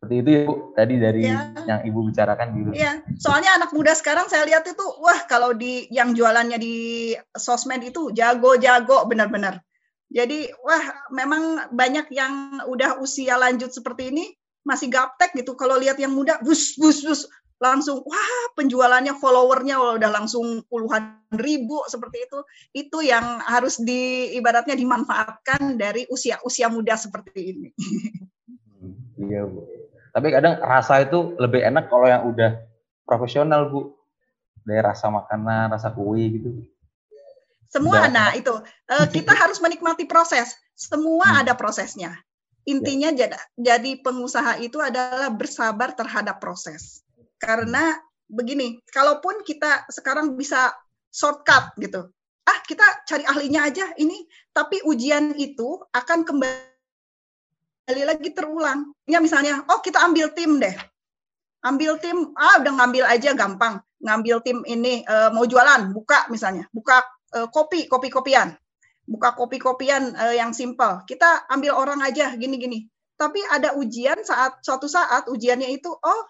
Seperti 0.01 0.15
itu 0.17 0.29
Ibu 0.33 0.53
tadi 0.73 0.95
dari 0.97 1.21
ya. 1.29 1.53
yang 1.69 1.79
Ibu 1.85 1.99
bicarakan 2.09 2.47
dulu. 2.57 2.69
Iya, 2.73 3.05
soalnya 3.21 3.53
anak 3.61 3.69
muda 3.69 3.93
sekarang 3.93 4.25
saya 4.33 4.49
lihat 4.49 4.65
itu 4.65 4.81
wah 4.97 5.29
kalau 5.29 5.53
di 5.53 5.85
yang 5.93 6.17
jualannya 6.17 6.57
di 6.57 6.75
sosmed 7.37 7.85
itu 7.85 8.09
jago-jago 8.09 9.05
benar-benar. 9.05 9.61
Jadi 10.09 10.49
wah 10.65 11.05
memang 11.13 11.69
banyak 11.69 12.09
yang 12.11 12.65
udah 12.65 12.97
usia 12.97 13.37
lanjut 13.37 13.69
seperti 13.71 14.09
ini 14.09 14.33
masih 14.65 14.89
gaptek 14.89 15.37
gitu. 15.37 15.53
Kalau 15.53 15.77
lihat 15.77 16.01
yang 16.01 16.17
muda 16.17 16.41
bus 16.41 16.81
bus 16.81 17.05
bus 17.05 17.21
langsung 17.61 18.01
wah 18.01 18.43
penjualannya 18.57 19.21
followernya 19.21 20.01
udah 20.01 20.09
langsung 20.09 20.65
puluhan 20.65 21.21
ribu 21.37 21.85
seperti 21.85 22.25
itu. 22.25 22.39
Itu 22.73 23.05
yang 23.05 23.39
harus 23.45 23.77
di 23.77 24.33
ibaratnya 24.33 24.73
dimanfaatkan 24.73 25.77
dari 25.77 26.09
usia-usia 26.09 26.73
muda 26.73 26.97
seperti 26.97 27.53
ini. 27.53 27.69
Iya, 29.21 29.45
Bu. 29.45 29.61
Tapi 30.11 30.27
kadang 30.33 30.57
rasa 30.57 31.05
itu 31.05 31.37
lebih 31.37 31.61
enak 31.61 31.87
kalau 31.87 32.09
yang 32.09 32.25
udah 32.25 32.57
profesional, 33.05 33.69
Bu. 33.69 33.93
Dari 34.65 34.81
rasa 34.81 35.13
makanan, 35.13 35.77
rasa 35.77 35.93
kue 35.93 36.25
gitu. 36.33 36.65
Semua, 37.69 38.09
udah. 38.09 38.11
nah 38.11 38.29
itu. 38.33 38.51
Uh, 38.89 39.07
kita 39.13 39.37
harus 39.37 39.61
menikmati 39.61 40.09
proses. 40.09 40.57
Semua 40.73 41.29
hmm. 41.29 41.41
ada 41.45 41.53
prosesnya. 41.53 42.17
Intinya 42.65 43.09
ya. 43.13 43.37
jadi 43.57 44.01
pengusaha 44.05 44.61
itu 44.61 44.77
adalah 44.77 45.33
bersabar 45.33 45.97
terhadap 45.97 46.37
proses. 46.37 47.00
Karena 47.41 47.97
begini, 48.29 48.77
kalaupun 48.93 49.41
kita 49.41 49.89
sekarang 49.89 50.37
bisa 50.37 50.69
shortcut 51.09 51.73
gitu, 51.81 52.05
ah 52.45 52.59
kita 52.69 52.85
cari 53.09 53.25
ahlinya 53.25 53.65
aja 53.65 53.89
ini, 53.97 54.29
tapi 54.53 54.77
ujian 54.85 55.33
itu 55.33 55.81
akan 55.89 56.21
kembali 56.21 58.03
lagi 58.05 58.29
terulang. 58.37 58.93
Ya 59.09 59.17
misalnya, 59.17 59.65
oh 59.65 59.81
kita 59.81 60.05
ambil 60.05 60.29
tim 60.37 60.61
deh. 60.61 60.77
Ambil 61.65 61.97
tim, 61.97 62.29
ah 62.37 62.61
udah 62.61 62.73
ngambil 62.77 63.09
aja 63.09 63.33
gampang. 63.33 63.81
Ngambil 64.05 64.37
tim 64.45 64.61
ini 64.69 65.01
uh, 65.09 65.33
mau 65.33 65.49
jualan, 65.49 65.89
buka 65.89 66.29
misalnya, 66.29 66.69
buka 66.69 67.01
uh, 67.33 67.49
kopi, 67.49 67.89
kopi-kopian. 67.89 68.53
Buka 69.09 69.33
kopi-kopian 69.33 70.13
uh, 70.13 70.33
yang 70.37 70.53
simple. 70.53 71.01
Kita 71.09 71.49
ambil 71.49 71.73
orang 71.73 72.05
aja 72.05 72.37
gini-gini. 72.37 72.85
Tapi 73.17 73.41
ada 73.49 73.73
ujian 73.77 74.21
saat 74.25 74.61
suatu 74.65 74.85
saat 74.85 75.25
ujiannya 75.29 75.69
itu 75.73 75.89
oh 75.89 76.21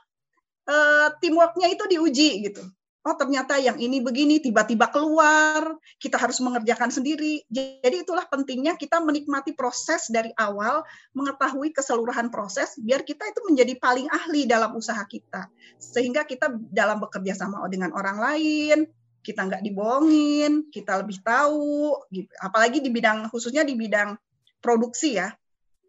uh, 0.67 1.09
teamworknya 1.21 1.71
itu 1.71 1.83
diuji 1.87 2.51
gitu 2.51 2.61
oh 3.01 3.15
ternyata 3.17 3.57
yang 3.57 3.81
ini 3.81 3.97
begini 4.01 4.37
tiba-tiba 4.37 4.89
keluar, 4.93 5.77
kita 5.97 6.21
harus 6.21 6.37
mengerjakan 6.41 6.93
sendiri. 6.93 7.41
Jadi 7.49 8.05
itulah 8.05 8.25
pentingnya 8.29 8.77
kita 8.77 9.01
menikmati 9.01 9.57
proses 9.57 10.09
dari 10.13 10.29
awal, 10.37 10.85
mengetahui 11.17 11.73
keseluruhan 11.73 12.29
proses 12.29 12.77
biar 12.77 13.01
kita 13.01 13.25
itu 13.25 13.41
menjadi 13.49 13.73
paling 13.81 14.07
ahli 14.09 14.45
dalam 14.45 14.77
usaha 14.77 15.01
kita. 15.05 15.49
Sehingga 15.81 16.25
kita 16.29 16.53
dalam 16.69 17.01
bekerja 17.01 17.33
sama 17.33 17.65
dengan 17.69 17.93
orang 17.97 18.17
lain, 18.21 18.77
kita 19.25 19.49
nggak 19.49 19.65
dibohongin, 19.65 20.69
kita 20.69 21.01
lebih 21.01 21.21
tahu, 21.25 21.97
gitu. 22.13 22.29
apalagi 22.41 22.81
di 22.81 22.89
bidang 22.93 23.29
khususnya 23.33 23.65
di 23.65 23.73
bidang 23.73 24.17
produksi 24.61 25.17
ya. 25.17 25.33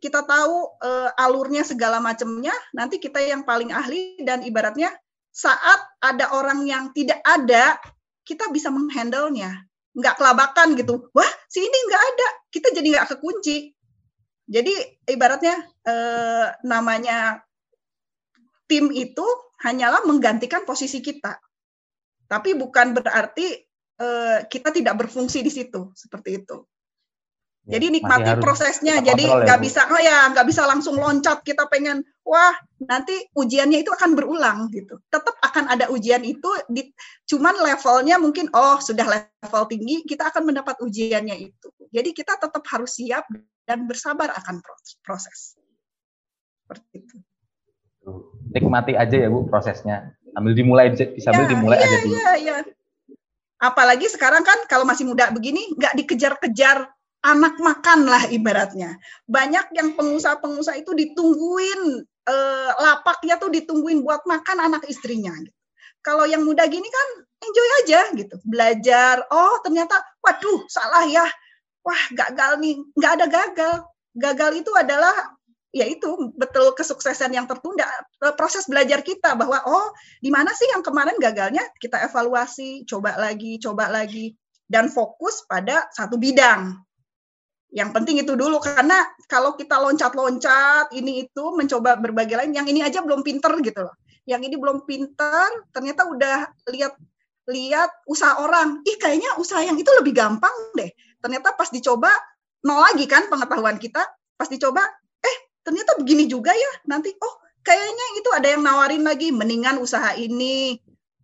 Kita 0.02 0.26
tahu 0.26 0.82
uh, 0.82 1.14
alurnya 1.14 1.62
segala 1.62 2.02
macamnya, 2.02 2.50
nanti 2.74 2.98
kita 2.98 3.22
yang 3.22 3.46
paling 3.46 3.70
ahli 3.70 4.18
dan 4.26 4.42
ibaratnya 4.42 4.90
saat 5.32 5.80
ada 6.02 6.34
orang 6.36 6.66
yang 6.68 6.92
tidak 6.92 7.22
ada, 7.24 7.80
kita 8.26 8.52
bisa 8.52 8.68
menghandle-nya. 8.68 9.64
Nggak 9.96 10.18
kelabakan 10.20 10.76
gitu. 10.76 11.08
Wah, 11.16 11.32
si 11.48 11.64
ini 11.64 11.78
nggak 11.88 12.02
ada. 12.04 12.28
Kita 12.52 12.68
jadi 12.74 12.86
nggak 12.98 13.08
kekunci. 13.16 13.72
Jadi 14.50 14.74
ibaratnya 15.08 15.56
eh, 15.88 16.46
namanya 16.68 17.40
tim 18.68 18.92
itu 18.92 19.24
hanyalah 19.64 20.04
menggantikan 20.04 20.68
posisi 20.68 21.00
kita. 21.00 21.40
Tapi 22.28 22.56
bukan 22.56 22.92
berarti 22.92 23.46
eh, 24.00 24.38
kita 24.48 24.68
tidak 24.72 24.94
berfungsi 25.06 25.40
di 25.40 25.52
situ. 25.52 25.92
Seperti 25.96 26.44
itu. 26.44 26.56
Ya, 27.62 27.78
jadi 27.78 27.94
nikmati 27.94 28.32
prosesnya. 28.42 28.98
Jadi 28.98 29.22
ya, 29.22 29.46
nggak 29.46 29.58
ya, 29.58 29.62
bisa, 29.62 29.86
oh 29.86 30.00
ya 30.02 30.34
nggak 30.34 30.46
bisa 30.50 30.66
langsung 30.66 30.98
loncat. 30.98 31.46
Kita 31.46 31.70
pengen, 31.70 32.02
wah 32.26 32.50
nanti 32.82 33.14
ujiannya 33.38 33.86
itu 33.86 33.90
akan 33.94 34.18
berulang 34.18 34.66
gitu. 34.74 34.98
Tetap 35.06 35.38
akan 35.38 35.70
ada 35.70 35.86
ujian 35.94 36.26
itu. 36.26 36.50
Di, 36.66 36.90
cuman 37.30 37.54
levelnya 37.62 38.18
mungkin, 38.18 38.50
oh 38.50 38.82
sudah 38.82 39.06
level 39.06 39.64
tinggi, 39.70 40.02
kita 40.02 40.34
akan 40.34 40.50
mendapat 40.50 40.82
ujiannya 40.82 41.38
itu. 41.38 41.70
Jadi 41.94 42.10
kita 42.10 42.34
tetap 42.34 42.66
harus 42.66 42.98
siap 42.98 43.30
dan 43.62 43.86
bersabar 43.86 44.34
akan 44.34 44.58
proses. 45.06 45.54
Seperti 46.66 46.98
itu. 46.98 47.16
Nikmati 48.50 48.98
aja 48.98 49.14
ya 49.22 49.30
bu 49.30 49.46
prosesnya. 49.46 50.18
Ambil 50.34 50.58
dimulai, 50.58 50.90
bisa 50.90 51.30
ya, 51.30 51.46
dimulai 51.46 51.78
ya, 51.78 51.86
aja 51.86 51.96
dulu. 52.02 52.14
Ya, 52.18 52.32
ya. 52.42 52.56
Apalagi 53.62 54.10
sekarang 54.10 54.42
kan 54.42 54.66
kalau 54.66 54.82
masih 54.82 55.06
muda 55.06 55.30
begini, 55.30 55.70
nggak 55.78 55.94
dikejar-kejar 55.94 56.90
anak 57.22 57.54
makan 57.62 58.10
lah 58.10 58.26
ibaratnya. 58.28 58.98
Banyak 59.30 59.70
yang 59.78 59.94
pengusaha-pengusaha 59.94 60.82
itu 60.82 60.92
ditungguin 60.92 62.02
eh, 62.26 62.70
lapaknya 62.82 63.38
tuh 63.38 63.50
ditungguin 63.50 64.02
buat 64.02 64.26
makan 64.26 64.58
anak 64.70 64.86
istrinya. 64.90 65.32
Gitu. 65.38 65.54
Kalau 66.02 66.26
yang 66.26 66.42
muda 66.42 66.66
gini 66.66 66.86
kan 66.86 67.08
enjoy 67.46 67.68
aja 67.86 68.00
gitu, 68.18 68.36
belajar. 68.42 69.22
Oh 69.30 69.62
ternyata, 69.62 70.02
waduh 70.18 70.66
salah 70.66 71.06
ya, 71.06 71.26
wah 71.86 72.02
gagal 72.10 72.58
nih, 72.58 72.74
nggak 72.98 73.12
ada 73.22 73.26
gagal. 73.30 73.74
Gagal 74.12 74.50
itu 74.60 74.70
adalah 74.74 75.14
ya 75.72 75.88
itu 75.88 76.34
betul 76.36 76.76
kesuksesan 76.76 77.32
yang 77.32 77.48
tertunda 77.48 77.88
eh, 78.20 78.34
proses 78.36 78.68
belajar 78.68 79.00
kita 79.00 79.32
bahwa 79.32 79.56
oh 79.64 79.88
di 80.20 80.28
mana 80.28 80.52
sih 80.52 80.68
yang 80.68 80.84
kemarin 80.84 81.16
gagalnya 81.16 81.64
kita 81.80 81.96
evaluasi 82.04 82.84
coba 82.84 83.16
lagi 83.16 83.56
coba 83.56 83.88
lagi 83.88 84.36
dan 84.68 84.92
fokus 84.92 85.48
pada 85.48 85.88
satu 85.96 86.20
bidang 86.20 86.76
yang 87.72 87.88
penting 87.88 88.20
itu 88.20 88.36
dulu 88.36 88.60
karena 88.60 89.00
kalau 89.24 89.56
kita 89.56 89.80
loncat-loncat 89.80 90.92
ini 90.92 91.24
itu 91.24 91.44
mencoba 91.56 91.96
berbagai 91.96 92.36
lain 92.36 92.52
yang 92.52 92.68
ini 92.68 92.84
aja 92.84 93.00
belum 93.00 93.24
pinter 93.24 93.48
gitu 93.64 93.88
loh. 93.88 93.96
Yang 94.28 94.52
ini 94.52 94.56
belum 94.60 94.84
pinter 94.84 95.48
ternyata 95.72 96.04
udah 96.04 96.52
lihat 96.68 96.92
lihat 97.48 97.90
usaha 98.04 98.44
orang. 98.44 98.84
Ih 98.84 99.00
kayaknya 99.00 99.40
usaha 99.40 99.64
yang 99.64 99.80
itu 99.80 99.88
lebih 99.88 100.12
gampang 100.12 100.52
deh. 100.76 100.92
Ternyata 101.24 101.56
pas 101.56 101.72
dicoba 101.72 102.12
nol 102.60 102.92
lagi 102.92 103.08
kan 103.08 103.32
pengetahuan 103.32 103.80
kita. 103.80 104.04
Pas 104.36 104.52
dicoba 104.52 104.84
eh 105.24 105.36
ternyata 105.64 105.96
begini 105.96 106.28
juga 106.28 106.52
ya 106.52 106.72
nanti 106.92 107.08
oh 107.24 107.34
kayaknya 107.64 108.06
itu 108.20 108.28
ada 108.36 108.52
yang 108.52 108.62
nawarin 108.68 109.00
lagi 109.00 109.32
mendingan 109.32 109.80
usaha 109.80 110.12
ini 110.12 110.76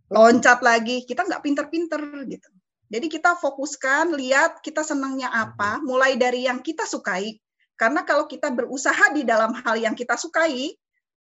loncat 0.09 0.65
lagi. 0.65 1.05
Kita 1.05 1.29
nggak 1.29 1.45
pinter-pinter 1.45 2.01
gitu 2.25 2.49
jadi 2.89 3.07
kita 3.13 3.37
fokuskan, 3.37 4.17
lihat 4.17 4.65
kita 4.65 4.81
senangnya 4.81 5.29
apa, 5.29 5.77
mulai 5.85 6.17
dari 6.17 6.49
yang 6.49 6.65
kita 6.65 6.89
sukai. 6.89 7.37
Karena 7.77 8.03
kalau 8.03 8.25
kita 8.25 8.49
berusaha 8.49 9.13
di 9.13 9.29
dalam 9.29 9.53
hal 9.53 9.77
yang 9.77 9.93
kita 9.93 10.17
sukai, 10.17 10.73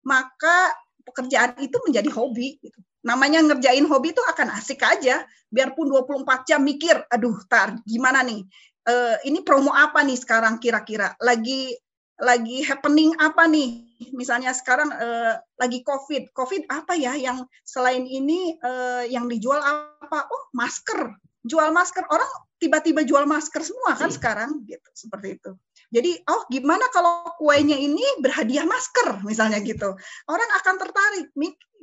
maka 0.03 0.75
pekerjaan 1.07 1.55
itu 1.63 1.79
menjadi 1.87 2.11
hobi. 2.11 2.59
Gitu. 2.59 2.79
Namanya 3.07 3.39
ngerjain 3.47 3.87
hobi 3.87 4.11
itu 4.11 4.19
akan 4.27 4.59
asik 4.59 4.83
aja, 4.83 5.23
biarpun 5.47 5.87
24 5.87 6.47
jam 6.51 6.61
mikir, 6.61 6.99
aduh, 7.07 7.39
tar 7.47 7.79
gimana 7.87 8.21
nih? 8.27 8.43
Uh, 8.83 9.15
ini 9.23 9.39
promo 9.47 9.71
apa 9.71 10.03
nih 10.03 10.19
sekarang 10.19 10.59
kira-kira? 10.59 11.15
Lagi 11.23 11.71
lagi 12.19 12.59
happening 12.67 13.15
apa 13.23 13.47
nih? 13.47 13.87
Misalnya 14.11 14.51
sekarang 14.51 14.91
uh, 14.91 15.39
lagi 15.55 15.79
COVID, 15.87 16.35
COVID 16.35 16.67
apa 16.67 16.93
ya 16.99 17.15
yang 17.15 17.47
selain 17.63 18.03
ini 18.03 18.59
uh, 18.59 19.07
yang 19.07 19.31
dijual 19.31 19.63
apa? 19.63 20.27
Oh, 20.27 20.43
masker. 20.51 21.15
Jual 21.43 21.69
masker. 21.75 22.07
Orang 22.07 22.27
tiba-tiba 22.57 23.03
jual 23.03 23.27
masker 23.27 23.59
semua 23.61 23.93
kan 23.99 24.07
hmm. 24.09 24.17
sekarang 24.17 24.49
gitu, 24.63 24.89
seperti 24.95 25.39
itu. 25.39 25.51
Jadi, 25.93 26.11
oh 26.25 26.47
gimana 26.49 26.89
kalau 26.89 27.27
kuenya 27.37 27.77
ini 27.77 28.01
berhadiah 28.23 28.65
masker 28.65 29.21
misalnya 29.27 29.61
gitu. 29.61 29.93
Orang 30.25 30.49
akan 30.63 30.75
tertarik. 30.79 31.27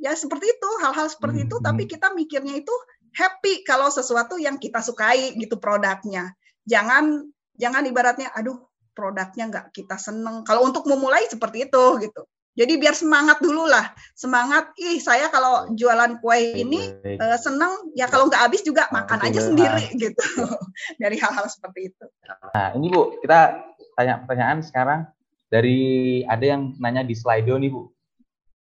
Ya 0.01 0.17
seperti 0.17 0.49
itu, 0.49 0.69
hal-hal 0.81 1.07
seperti 1.07 1.45
itu, 1.45 1.61
tapi 1.61 1.85
hmm. 1.85 1.91
kita 1.93 2.07
mikirnya 2.17 2.57
itu 2.57 2.73
happy 3.13 3.61
kalau 3.67 3.91
sesuatu 3.91 4.41
yang 4.41 4.57
kita 4.57 4.81
sukai 4.81 5.37
gitu 5.37 5.61
produknya. 5.61 6.33
Jangan 6.65 7.29
jangan 7.55 7.83
ibaratnya 7.85 8.33
aduh 8.33 8.57
produknya 8.97 9.47
nggak 9.47 9.65
kita 9.75 9.95
seneng. 10.01 10.43
Kalau 10.43 10.67
untuk 10.67 10.89
memulai 10.89 11.29
seperti 11.29 11.69
itu 11.69 11.83
gitu. 12.01 12.25
Jadi 12.51 12.75
biar 12.75 12.91
semangat 12.91 13.39
dulu 13.39 13.63
lah, 13.63 13.95
semangat. 14.11 14.75
Ih 14.75 14.99
saya 14.99 15.31
kalau 15.31 15.71
jualan 15.71 16.19
kue 16.19 16.59
ini 16.59 16.83
uh, 17.15 17.39
seneng, 17.39 17.95
ya 17.95 18.11
kalau 18.11 18.27
nggak 18.27 18.43
habis 18.43 18.59
juga 18.67 18.91
makan 18.91 19.23
aja 19.23 19.39
sendiri 19.39 19.87
gitu. 19.95 20.25
Dari 21.01 21.15
hal-hal 21.15 21.47
seperti 21.47 21.95
itu. 21.95 22.05
Nah 22.51 22.75
ini 22.75 22.91
bu, 22.91 23.15
kita 23.23 23.55
tanya 23.95 24.19
pertanyaan 24.27 24.59
sekarang 24.59 25.07
dari 25.51 25.79
ada 26.27 26.43
yang 26.43 26.75
nanya 26.79 27.07
di 27.07 27.15
Slido 27.15 27.55
nih 27.55 27.71
Bu. 27.71 27.87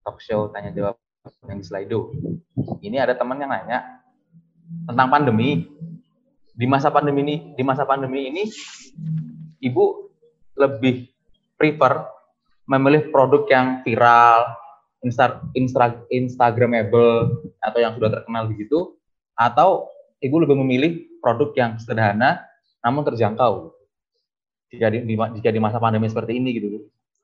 Talk 0.05 0.21
show 0.25 0.49
tanya 0.53 0.73
jawab 0.73 0.97
yang 1.49 1.61
di 1.61 1.65
Slido. 1.65 2.13
Ini 2.81 2.97
ada 3.05 3.17
teman 3.17 3.41
yang 3.41 3.53
nanya 3.53 4.05
tentang 4.89 5.09
pandemi. 5.09 5.69
Di 6.59 6.67
masa 6.67 6.91
pandemi 6.91 7.23
ini, 7.23 7.37
di 7.55 7.63
masa 7.63 7.87
pandemi 7.87 8.27
ini 8.27 8.43
Ibu 9.63 9.85
lebih 10.59 11.07
prefer 11.55 12.18
memilih 12.69 13.09
produk 13.09 13.49
yang 13.49 13.67
viral, 13.81 14.53
insta, 15.01 15.41
insta, 15.57 16.05
instagramable 16.13 17.49
atau 17.65 17.79
yang 17.81 17.97
sudah 17.97 18.13
terkenal 18.13 18.45
begitu 18.47 18.95
atau 19.35 19.89
Ibu 20.19 20.37
lebih 20.43 20.59
memilih 20.59 21.07
produk 21.23 21.55
yang 21.55 21.71
sederhana 21.79 22.43
namun 22.83 23.07
terjangkau. 23.07 23.71
Jika 24.69 24.91
di, 24.91 25.15
jika 25.15 25.51
di 25.55 25.61
masa 25.63 25.79
pandemi 25.79 26.11
seperti 26.11 26.37
ini 26.37 26.59
gitu. 26.59 26.67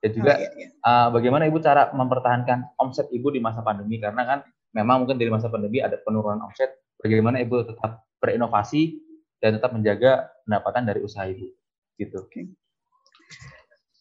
Dan 0.00 0.10
juga 0.14 0.32
oh, 0.36 0.40
iya, 0.40 0.50
iya. 0.56 0.68
Uh, 0.84 1.08
bagaimana 1.12 1.48
ibu 1.48 1.58
cara 1.60 1.90
mempertahankan 1.92 2.76
omset 2.78 3.10
ibu 3.10 3.34
di 3.34 3.40
masa 3.42 3.60
pandemi? 3.66 3.98
Karena 3.98 4.22
kan 4.24 4.38
memang 4.72 5.04
mungkin 5.04 5.18
dari 5.18 5.28
masa 5.28 5.50
pandemi 5.50 5.82
ada 5.82 5.98
penurunan 6.00 6.40
omset. 6.44 6.70
Bagaimana 7.02 7.42
ibu 7.42 7.66
tetap 7.66 8.06
berinovasi 8.22 9.00
dan 9.42 9.58
tetap 9.58 9.74
menjaga 9.74 10.30
pendapatan 10.46 10.82
dari 10.88 11.00
usaha 11.02 11.26
ibu? 11.26 11.50
Gitu. 11.98 12.16
Okay. 12.30 12.44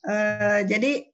uh, 0.06 0.12
eh, 0.12 0.60
jadi 0.70 1.13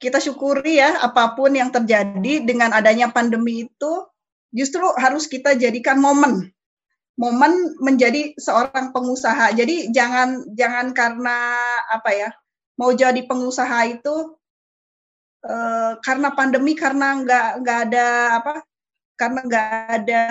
kita 0.00 0.16
syukuri 0.16 0.80
ya 0.80 0.96
apa 1.04 1.36
pun 1.36 1.52
yang 1.52 1.68
terjadi 1.68 2.40
dengan 2.40 2.72
adanya 2.72 3.12
pandemi 3.12 3.68
itu 3.68 3.92
justru 4.48 4.82
harus 4.96 5.28
kita 5.28 5.52
jadikan 5.54 6.00
momen. 6.00 6.48
Momen 7.20 7.76
menjadi 7.84 8.32
seorang 8.40 8.96
pengusaha. 8.96 9.52
Jadi 9.52 9.92
jangan 9.92 10.56
jangan 10.56 10.96
karena 10.96 11.36
apa 11.92 12.10
ya 12.16 12.30
mau 12.80 12.96
jadi 12.96 13.20
pengusaha 13.28 13.92
itu 13.92 14.40
eh, 15.44 15.92
karena 16.00 16.32
pandemi 16.32 16.72
karena 16.72 17.20
nggak 17.20 17.48
nggak 17.60 17.78
ada 17.92 18.08
apa 18.40 18.54
karena 19.20 19.40
nggak 19.44 19.68
ada 20.00 20.24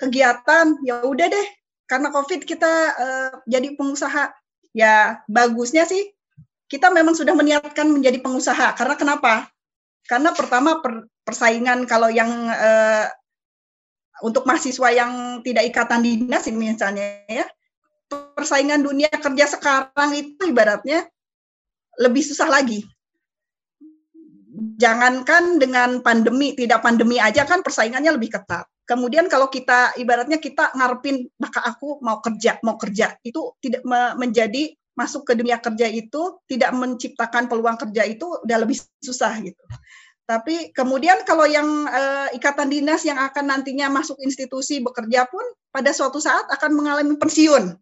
kegiatan 0.00 0.66
ya 0.88 1.04
udah 1.04 1.28
deh. 1.28 1.48
Karena 1.84 2.08
covid 2.08 2.48
kita 2.48 2.72
eh, 2.96 3.30
jadi 3.44 3.76
pengusaha. 3.76 4.32
Ya 4.74 5.22
bagusnya 5.30 5.86
sih 5.86 6.13
kita 6.74 6.90
memang 6.90 7.14
sudah 7.14 7.38
meniatkan 7.38 7.86
menjadi 7.86 8.18
pengusaha. 8.18 8.74
Karena 8.74 8.98
kenapa? 8.98 9.46
Karena 10.10 10.34
pertama 10.34 10.82
per, 10.82 11.06
persaingan 11.22 11.86
kalau 11.86 12.10
yang 12.10 12.50
eh, 12.50 13.06
untuk 14.26 14.42
mahasiswa 14.42 14.90
yang 14.90 15.38
tidak 15.46 15.70
ikatan 15.70 16.02
dinas 16.02 16.50
ini 16.50 16.74
misalnya 16.74 17.22
ya 17.30 17.46
persaingan 18.10 18.82
dunia 18.82 19.06
kerja 19.10 19.46
sekarang 19.46 20.10
itu 20.18 20.50
ibaratnya 20.50 21.06
lebih 22.02 22.26
susah 22.26 22.50
lagi. 22.50 22.82
Jangankan 24.54 25.62
dengan 25.62 26.02
pandemi 26.02 26.58
tidak 26.58 26.82
pandemi 26.82 27.22
aja 27.22 27.46
kan 27.46 27.62
persaingannya 27.62 28.18
lebih 28.18 28.34
ketat. 28.34 28.66
Kemudian 28.84 29.30
kalau 29.30 29.46
kita 29.48 29.94
ibaratnya 29.96 30.42
kita 30.42 30.74
ngarepin 30.74 31.22
maka 31.38 31.62
aku 31.64 32.02
mau 32.02 32.18
kerja 32.18 32.58
mau 32.66 32.74
kerja. 32.74 33.14
Itu 33.22 33.54
tidak 33.62 33.86
menjadi 34.18 34.74
masuk 34.94 35.26
ke 35.26 35.34
dunia 35.34 35.58
kerja 35.58 35.90
itu 35.90 36.38
tidak 36.46 36.70
menciptakan 36.74 37.50
peluang 37.50 37.74
kerja 37.78 38.06
itu 38.06 38.26
udah 38.46 38.58
lebih 38.62 38.78
susah 39.02 39.34
gitu 39.42 39.62
tapi 40.24 40.72
kemudian 40.72 41.20
kalau 41.28 41.44
yang 41.44 41.84
uh, 41.84 42.32
ikatan 42.32 42.72
dinas 42.72 43.04
yang 43.04 43.20
akan 43.20 43.44
nantinya 43.44 43.92
masuk 43.92 44.16
institusi 44.24 44.80
bekerja 44.80 45.28
pun 45.28 45.44
pada 45.68 45.92
suatu 45.92 46.16
saat 46.16 46.48
akan 46.48 46.72
mengalami 46.72 47.20
pensiun. 47.20 47.76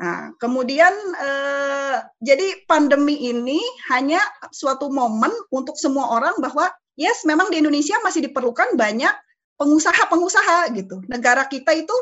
Nah, 0.00 0.34
kemudian 0.42 0.90
uh, 1.14 2.02
jadi 2.18 2.66
pandemi 2.66 3.14
ini 3.30 3.62
hanya 3.94 4.18
suatu 4.50 4.90
momen 4.90 5.30
untuk 5.54 5.78
semua 5.78 6.10
orang 6.10 6.34
bahwa 6.42 6.74
yes 6.98 7.22
memang 7.22 7.54
di 7.54 7.62
Indonesia 7.62 7.94
masih 8.02 8.26
diperlukan 8.26 8.74
banyak 8.74 9.14
pengusaha-pengusaha 9.54 10.74
gitu. 10.74 11.06
Negara 11.06 11.46
kita 11.46 11.70
itu 11.70 11.94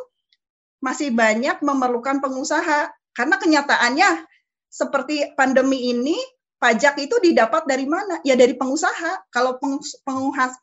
masih 0.80 1.12
banyak 1.12 1.60
memerlukan 1.60 2.24
pengusaha 2.24 2.88
karena 3.18 3.34
kenyataannya 3.34 4.30
seperti 4.70 5.34
pandemi 5.34 5.90
ini 5.90 6.14
pajak 6.62 7.02
itu 7.02 7.18
didapat 7.18 7.66
dari 7.66 7.82
mana? 7.82 8.22
Ya 8.22 8.38
dari 8.38 8.54
pengusaha. 8.54 9.26
Kalau 9.34 9.58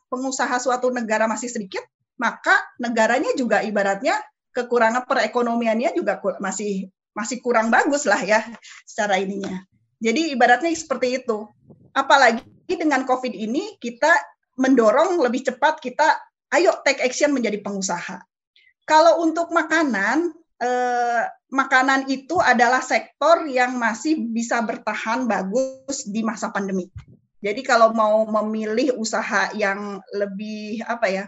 pengusaha, 0.08 0.56
suatu 0.56 0.88
negara 0.88 1.28
masih 1.28 1.52
sedikit, 1.52 1.84
maka 2.16 2.56
negaranya 2.80 3.36
juga 3.36 3.60
ibaratnya 3.60 4.16
kekurangan 4.56 5.04
perekonomiannya 5.04 5.92
juga 5.92 6.16
masih 6.40 6.88
masih 7.12 7.44
kurang 7.44 7.68
bagus 7.68 8.08
lah 8.08 8.24
ya 8.24 8.40
secara 8.88 9.20
ininya. 9.20 9.60
Jadi 10.00 10.32
ibaratnya 10.32 10.72
seperti 10.72 11.20
itu. 11.20 11.44
Apalagi 11.92 12.44
dengan 12.72 13.04
COVID 13.04 13.36
ini 13.36 13.76
kita 13.76 14.12
mendorong 14.56 15.20
lebih 15.20 15.44
cepat 15.44 15.80
kita 15.84 16.16
ayo 16.56 16.72
take 16.88 17.04
action 17.04 17.36
menjadi 17.36 17.60
pengusaha. 17.60 18.24
Kalau 18.88 19.20
untuk 19.24 19.52
makanan 19.52 20.32
eh, 20.60 21.22
makanan 21.52 22.08
itu 22.08 22.40
adalah 22.40 22.80
sektor 22.80 23.44
yang 23.46 23.76
masih 23.76 24.18
bisa 24.32 24.60
bertahan 24.64 25.28
bagus 25.28 26.08
di 26.08 26.20
masa 26.24 26.50
pandemi. 26.50 26.88
Jadi 27.44 27.62
kalau 27.62 27.92
mau 27.92 28.24
memilih 28.26 28.96
usaha 28.96 29.52
yang 29.54 30.00
lebih 30.16 30.82
apa 30.82 31.06
ya, 31.06 31.24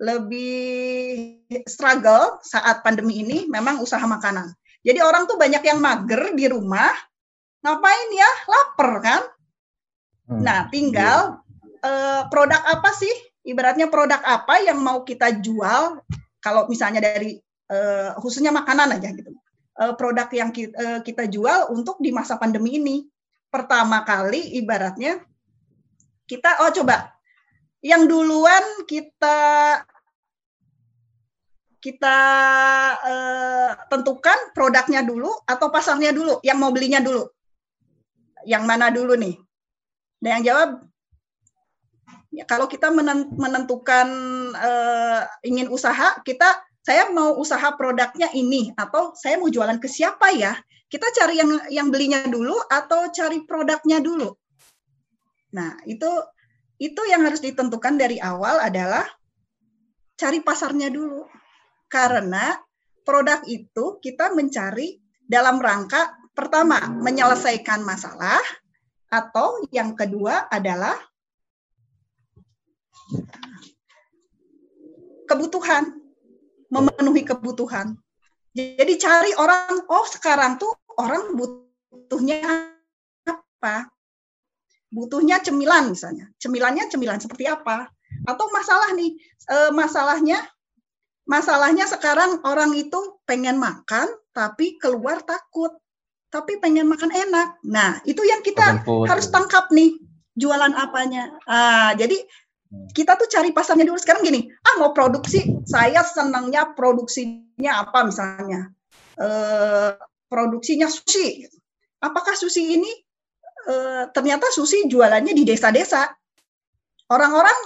lebih 0.00 0.58
struggle 1.68 2.40
saat 2.42 2.82
pandemi 2.82 3.22
ini, 3.22 3.46
memang 3.46 3.80
usaha 3.80 4.02
makanan. 4.02 4.50
Jadi 4.82 4.98
orang 5.02 5.24
tuh 5.30 5.38
banyak 5.38 5.62
yang 5.62 5.78
mager 5.78 6.34
di 6.34 6.46
rumah, 6.50 6.90
ngapain 7.62 8.10
ya, 8.12 8.30
lapar 8.48 8.90
kan? 9.02 9.22
Hmm, 10.26 10.42
nah, 10.42 10.60
tinggal 10.72 11.42
iya. 11.62 11.86
eh, 11.86 12.22
produk 12.32 12.62
apa 12.66 12.90
sih? 12.96 13.14
Ibaratnya 13.46 13.86
produk 13.86 14.18
apa 14.26 14.58
yang 14.66 14.82
mau 14.82 15.06
kita 15.06 15.38
jual? 15.38 16.02
Kalau 16.42 16.66
misalnya 16.66 16.98
dari 16.98 17.38
uh, 17.70 18.16
khususnya 18.20 18.54
makanan 18.54 18.98
aja 18.98 19.12
gitu. 19.14 19.32
Uh, 19.76 19.92
produk 19.92 20.28
yang 20.32 20.50
kita, 20.56 20.72
uh, 20.72 20.84
eh, 20.96 21.00
kita 21.04 21.28
jual 21.28 21.68
untuk 21.72 22.00
di 22.00 22.08
masa 22.10 22.40
pandemi 22.40 22.80
ini. 22.80 22.96
Pertama 23.46 24.02
kali 24.02 24.58
ibaratnya 24.58 25.22
kita 26.26 26.66
oh 26.66 26.72
coba 26.74 27.14
yang 27.80 28.10
duluan 28.10 28.64
kita 28.90 29.38
kita 31.78 32.18
uh, 32.98 33.70
tentukan 33.86 34.50
produknya 34.50 35.06
dulu 35.06 35.30
atau 35.46 35.70
pasarnya 35.70 36.10
dulu, 36.10 36.42
yang 36.42 36.58
mau 36.58 36.74
belinya 36.74 36.98
dulu. 36.98 37.30
Yang 38.42 38.64
mana 38.66 38.90
dulu 38.90 39.14
nih? 39.14 39.38
Dan 40.18 40.40
yang 40.40 40.44
jawab 40.50 40.70
ya 42.34 42.42
kalau 42.42 42.66
kita 42.66 42.90
menentukan 43.38 44.08
uh, 44.58 45.22
ingin 45.46 45.70
usaha, 45.70 46.18
kita 46.26 46.58
saya 46.86 47.10
mau 47.10 47.34
usaha 47.34 47.74
produknya 47.74 48.30
ini 48.30 48.70
atau 48.78 49.10
saya 49.18 49.42
mau 49.42 49.50
jualan 49.50 49.82
ke 49.82 49.90
siapa 49.90 50.30
ya? 50.30 50.54
Kita 50.86 51.10
cari 51.10 51.42
yang 51.42 51.50
yang 51.66 51.90
belinya 51.90 52.22
dulu 52.30 52.54
atau 52.70 53.10
cari 53.10 53.42
produknya 53.42 53.98
dulu. 53.98 54.30
Nah, 55.50 55.82
itu 55.82 56.06
itu 56.78 57.02
yang 57.10 57.26
harus 57.26 57.42
ditentukan 57.42 57.98
dari 57.98 58.22
awal 58.22 58.62
adalah 58.62 59.02
cari 60.14 60.38
pasarnya 60.38 60.86
dulu. 60.94 61.26
Karena 61.90 62.54
produk 63.02 63.42
itu 63.50 63.98
kita 63.98 64.30
mencari 64.30 65.02
dalam 65.26 65.58
rangka 65.58 66.14
pertama 66.38 66.78
menyelesaikan 66.86 67.82
masalah 67.82 68.38
atau 69.10 69.58
yang 69.74 69.98
kedua 69.98 70.46
adalah 70.46 70.94
kebutuhan, 75.26 76.05
memenuhi 76.70 77.22
kebutuhan. 77.22 77.94
Jadi 78.56 78.94
cari 78.96 79.32
orang, 79.36 79.84
oh 79.92 80.06
sekarang 80.08 80.56
tuh 80.56 80.72
orang 80.96 81.36
butuhnya 81.36 82.40
apa? 83.28 83.92
Butuhnya 84.88 85.44
cemilan 85.44 85.92
misalnya. 85.92 86.32
Cemilannya 86.40 86.88
cemilan 86.88 87.20
seperti 87.20 87.44
apa? 87.44 87.92
Atau 88.24 88.48
masalah 88.48 88.96
nih, 88.96 89.12
e, 89.44 89.56
masalahnya 89.76 90.40
masalahnya 91.26 91.84
sekarang 91.90 92.40
orang 92.46 92.72
itu 92.72 93.18
pengen 93.28 93.60
makan 93.60 94.08
tapi 94.32 94.80
keluar 94.80 95.20
takut. 95.20 95.76
Tapi 96.32 96.58
pengen 96.58 96.88
makan 96.90 97.12
enak. 97.12 97.60
Nah, 97.68 98.02
itu 98.08 98.24
yang 98.24 98.42
kita 98.42 98.82
harus 98.82 99.30
tangkap 99.30 99.70
nih 99.70 100.00
jualan 100.36 100.72
apanya. 100.74 101.32
Ah, 101.44 101.92
jadi. 101.92 102.18
Kita 102.70 103.14
tuh 103.14 103.28
cari 103.30 103.50
pasarnya 103.54 103.86
dulu. 103.86 103.98
Sekarang 103.98 104.26
gini 104.26 104.50
ah 104.50 104.74
mau 104.82 104.90
produksi 104.90 105.46
saya 105.66 106.02
senangnya 106.02 106.74
produksinya 106.74 107.86
apa 107.86 107.98
misalnya? 108.06 108.70
E, 109.16 109.28
produksinya 110.26 110.90
sushi. 110.90 111.46
Apakah 112.02 112.34
sushi 112.34 112.76
ini 112.76 112.92
e, 113.70 113.74
ternyata 114.10 114.50
sushi 114.50 114.90
jualannya 114.90 115.32
di 115.32 115.46
desa-desa? 115.46 116.10
Orang-orang 117.06 117.58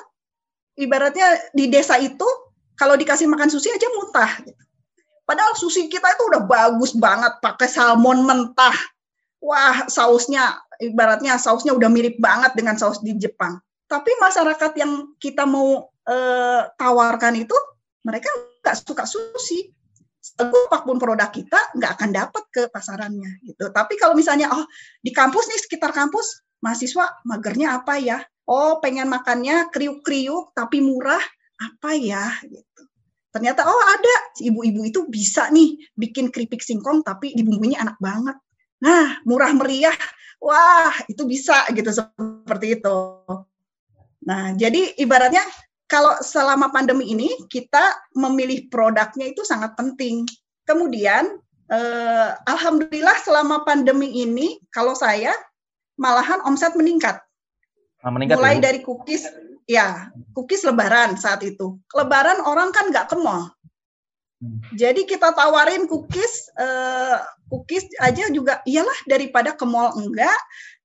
ibaratnya 0.76 1.50
di 1.56 1.72
desa 1.72 1.96
itu 1.96 2.26
kalau 2.76 2.96
dikasih 2.96 3.28
makan 3.28 3.48
sushi 3.48 3.72
aja 3.72 3.88
muntah 3.96 4.40
gitu. 4.44 4.56
padahal 5.28 5.54
sushi 5.54 5.86
kita 5.86 6.10
itu 6.10 6.22
udah 6.26 6.42
bagus 6.42 6.90
banget 6.92 7.38
pakai 7.40 7.68
salmon 7.70 8.26
mentah. 8.26 8.76
Wah 9.40 9.88
sausnya 9.88 10.60
ibaratnya 10.76 11.40
sausnya 11.40 11.72
udah 11.72 11.88
mirip 11.88 12.20
banget 12.20 12.52
dengan 12.52 12.76
saus 12.76 13.00
di 13.00 13.16
Jepang 13.16 13.56
tapi 13.90 14.14
masyarakat 14.22 14.72
yang 14.78 15.18
kita 15.18 15.42
mau 15.50 15.90
uh, 16.06 16.62
tawarkan 16.78 17.42
itu 17.42 17.58
mereka 18.06 18.30
nggak 18.62 18.76
suka 18.78 19.02
sushi. 19.02 19.74
Apa 20.38 20.86
pun 20.86 21.00
produk 21.00 21.26
kita 21.32 21.74
nggak 21.74 21.92
akan 21.98 22.10
dapat 22.14 22.44
ke 22.54 22.62
pasarannya 22.70 23.42
gitu. 23.42 23.66
Tapi 23.74 23.98
kalau 23.98 24.14
misalnya 24.14 24.52
oh 24.54 24.62
di 25.02 25.10
kampus 25.10 25.50
nih 25.50 25.58
sekitar 25.58 25.90
kampus 25.90 26.46
mahasiswa 26.62 27.18
magernya 27.26 27.82
apa 27.82 27.98
ya? 27.98 28.22
Oh 28.46 28.78
pengen 28.78 29.10
makannya 29.10 29.74
kriuk-kriuk 29.74 30.54
tapi 30.54 30.78
murah 30.78 31.20
apa 31.58 31.90
ya 31.98 32.30
gitu. 32.46 32.82
Ternyata 33.34 33.66
oh 33.66 33.82
ada 33.90 34.14
ibu-ibu 34.38 34.86
itu 34.86 35.00
bisa 35.10 35.50
nih 35.50 35.76
bikin 35.98 36.30
keripik 36.30 36.62
singkong 36.62 37.02
tapi 37.02 37.34
dibumbunya 37.34 37.82
enak 37.82 37.98
banget. 37.98 38.38
Nah 38.86 39.18
murah 39.26 39.50
meriah, 39.56 39.96
wah 40.38 40.94
itu 41.10 41.26
bisa 41.26 41.66
gitu 41.74 41.90
seperti 41.90 42.78
itu. 42.78 42.98
Nah, 44.26 44.52
jadi 44.52 44.96
ibaratnya 45.00 45.40
kalau 45.90 46.14
selama 46.22 46.70
pandemi 46.70 47.10
ini 47.10 47.28
kita 47.50 47.98
memilih 48.14 48.70
produknya 48.70 49.32
itu 49.32 49.42
sangat 49.42 49.74
penting. 49.74 50.28
Kemudian, 50.68 51.40
eh, 51.66 52.30
alhamdulillah 52.46 53.18
selama 53.26 53.66
pandemi 53.66 54.22
ini, 54.22 54.60
kalau 54.70 54.94
saya 54.94 55.34
malahan 55.98 56.38
omset 56.46 56.76
meningkat. 56.78 57.18
Nah, 58.00 58.10
meningkat 58.14 58.38
Mulai 58.38 58.62
ya? 58.62 58.70
dari 58.70 58.80
cookies, 58.80 59.26
ya 59.66 60.08
cookies 60.32 60.62
Lebaran 60.62 61.18
saat 61.18 61.42
itu. 61.42 61.76
Lebaran 61.92 62.40
orang 62.46 62.70
kan 62.70 62.88
nggak 62.88 63.10
ke 63.12 63.16
mall. 63.18 63.50
Hmm. 64.40 64.56
Jadi 64.72 65.04
kita 65.04 65.36
tawarin 65.36 65.84
cookies, 65.84 66.48
eh, 66.56 67.18
cookies 67.52 67.84
aja 68.00 68.30
juga 68.32 68.64
iyalah 68.64 68.96
daripada 69.04 69.52
ke 69.52 69.66
mall 69.68 69.92
enggak, 70.00 70.38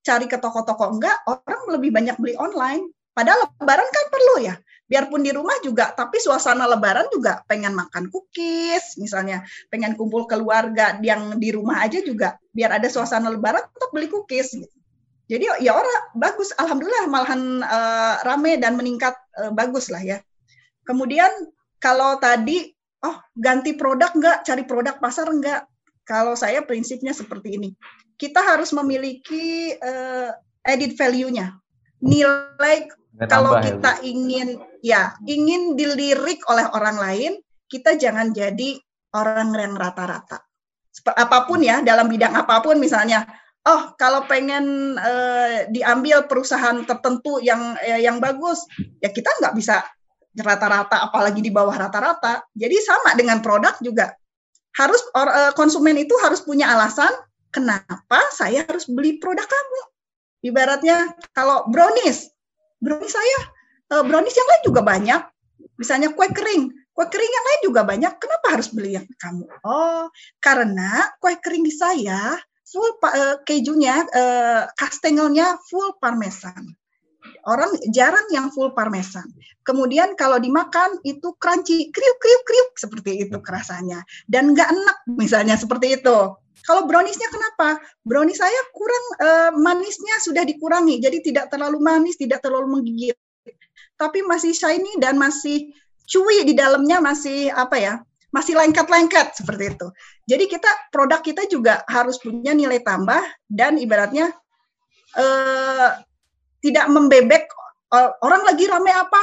cari 0.03 0.27
ke 0.27 0.35
toko-toko 0.41 0.91
enggak, 0.91 1.15
orang 1.23 1.61
lebih 1.71 1.95
banyak 1.95 2.17
beli 2.19 2.35
online. 2.35 2.91
Padahal 3.15 3.47
lebaran 3.57 3.87
kan 3.89 4.05
perlu 4.11 4.35
ya. 4.43 4.55
Biarpun 4.85 5.25
di 5.25 5.33
rumah 5.33 5.57
juga, 5.65 5.97
tapi 5.97 6.21
suasana 6.21 6.69
lebaran 6.69 7.09
juga 7.09 7.41
pengen 7.49 7.73
makan 7.73 8.13
cookies, 8.13 9.01
misalnya 9.01 9.41
pengen 9.73 9.97
kumpul 9.97 10.29
keluarga 10.29 11.01
yang 11.01 11.41
di 11.41 11.49
rumah 11.49 11.81
aja 11.81 12.05
juga 12.05 12.37
biar 12.53 12.77
ada 12.77 12.85
suasana 12.85 13.33
lebaran 13.33 13.65
untuk 13.65 13.89
beli 13.89 14.13
cookies 14.13 14.53
gitu. 14.53 14.75
Jadi 15.25 15.65
ya 15.65 15.73
orang 15.73 16.13
bagus, 16.13 16.53
alhamdulillah 16.53 17.09
malahan 17.09 17.65
uh, 17.65 18.15
rame 18.29 18.61
dan 18.61 18.77
meningkat 18.77 19.17
uh, 19.41 19.49
bagus 19.49 19.89
lah 19.89 20.05
ya. 20.05 20.21
Kemudian 20.85 21.33
kalau 21.81 22.21
tadi 22.21 22.69
oh 23.01 23.17
ganti 23.33 23.73
produk 23.73 24.13
enggak, 24.13 24.45
cari 24.45 24.69
produk 24.69 25.01
pasar 25.01 25.25
enggak? 25.33 25.65
Kalau 26.05 26.37
saya 26.37 26.61
prinsipnya 26.61 27.17
seperti 27.17 27.57
ini. 27.57 27.73
Kita 28.21 28.37
harus 28.37 28.69
memiliki 28.69 29.73
uh, 29.73 30.29
edit 30.61 30.93
value-nya. 30.93 31.57
Nilai 32.05 32.85
kalau 33.23 33.55
ya, 33.59 33.71
kita 33.71 33.91
ya. 33.99 34.03
ingin 34.03 34.47
ya 34.83 35.01
ingin 35.23 35.79
dilirik 35.79 36.43
oleh 36.51 36.67
orang 36.75 36.97
lain, 36.99 37.31
kita 37.71 37.95
jangan 37.95 38.35
jadi 38.35 38.75
orang 39.15 39.55
yang 39.55 39.73
rata-rata. 39.79 40.43
Apa 41.15 41.47
pun 41.47 41.63
ya 41.63 41.79
dalam 41.79 42.11
bidang 42.11 42.35
apa 42.35 42.59
pun 42.59 42.75
misalnya, 42.75 43.23
oh 43.63 43.95
kalau 43.95 44.27
pengen 44.27 44.95
eh, 44.99 45.71
diambil 45.71 46.27
perusahaan 46.27 46.83
tertentu 46.83 47.39
yang 47.39 47.79
eh, 47.79 48.03
yang 48.03 48.19
bagus, 48.19 48.67
ya 48.99 49.11
kita 49.11 49.31
nggak 49.39 49.55
bisa 49.55 49.79
rata-rata, 50.35 51.07
apalagi 51.07 51.39
di 51.39 51.51
bawah 51.51 51.71
rata-rata. 51.71 52.43
Jadi 52.51 52.75
sama 52.83 53.15
dengan 53.15 53.39
produk 53.39 53.79
juga 53.79 54.11
harus 54.75 54.99
or, 55.15 55.27
eh, 55.31 55.51
konsumen 55.55 55.95
itu 55.95 56.11
harus 56.19 56.43
punya 56.43 56.67
alasan 56.75 57.11
kenapa 57.55 58.19
saya 58.35 58.67
harus 58.67 58.91
beli 58.91 59.15
produk 59.23 59.47
kamu. 59.47 59.81
Ibaratnya 60.51 61.15
kalau 61.31 61.65
brownies, 61.71 62.34
brownies 62.79 63.13
saya 63.13 63.39
uh, 63.95 64.03
brownies 64.03 64.35
yang 64.35 64.49
lain 64.49 64.63
juga 64.65 64.81
banyak. 64.81 65.21
Misalnya 65.75 66.15
kue 66.15 66.27
kering 66.31 66.71
kue 66.95 67.05
kering 67.11 67.31
yang 67.31 67.45
lain 67.45 67.61
juga 67.67 67.81
banyak. 67.83 68.13
Kenapa 68.15 68.45
harus 68.55 68.67
beli 68.71 68.95
yang 68.95 69.07
kamu? 69.19 69.45
Oh 69.63 70.07
karena 70.39 71.11
kue 71.19 71.35
kering 71.39 71.67
di 71.67 71.73
saya 71.73 72.39
full 72.65 72.97
uh, 73.03 73.37
kejunya 73.45 74.03
uh, 74.09 74.63
kastengelnya 74.73 75.61
full 75.69 75.95
parmesan 76.01 76.73
orang 77.45 77.71
jarang 77.93 78.25
yang 78.33 78.49
full 78.49 78.73
parmesan. 78.73 79.25
Kemudian 79.65 80.13
kalau 80.17 80.37
dimakan 80.37 80.97
itu 81.05 81.33
crunchy, 81.37 81.89
kriuk 81.89 82.17
kriuk 82.21 82.43
kriuk 82.45 82.69
seperti 82.77 83.25
itu 83.25 83.37
kerasanya 83.41 84.01
dan 84.29 84.53
nggak 84.53 84.69
enak 84.69 84.97
misalnya 85.09 85.57
seperti 85.57 86.01
itu. 86.01 86.17
Kalau 86.65 86.89
browniesnya 86.89 87.29
kenapa? 87.29 87.77
Brownies 88.01 88.41
saya 88.41 88.57
kurang 88.73 89.05
uh, 89.21 89.51
manisnya 89.53 90.17
sudah 90.17 90.41
dikurangi, 90.41 90.97
jadi 90.97 91.21
tidak 91.21 91.53
terlalu 91.53 91.77
manis, 91.77 92.17
tidak 92.17 92.41
terlalu 92.41 92.81
menggigit, 92.81 93.13
tapi 94.01 94.25
masih 94.25 94.49
shiny 94.49 94.97
dan 94.97 95.13
masih 95.21 95.69
chewy 96.09 96.41
di 96.41 96.57
dalamnya 96.57 96.97
masih 96.97 97.53
apa 97.53 97.77
ya? 97.77 97.93
Masih 98.33 98.57
lengket-lengket 98.57 99.37
seperti 99.37 99.77
itu. 99.77 99.87
Jadi 100.27 100.43
kita 100.49 100.67
produk 100.89 101.21
kita 101.21 101.45
juga 101.47 101.85
harus 101.87 102.17
punya 102.17 102.51
nilai 102.51 102.81
tambah 102.83 103.21
dan 103.47 103.77
ibaratnya 103.77 104.33
uh, 105.15 105.89
tidak 106.65 106.89
membebek 106.89 107.45
uh, 107.93 108.17
orang 108.25 108.41
lagi 108.41 108.65
rame 108.65 108.89
apa? 108.89 109.21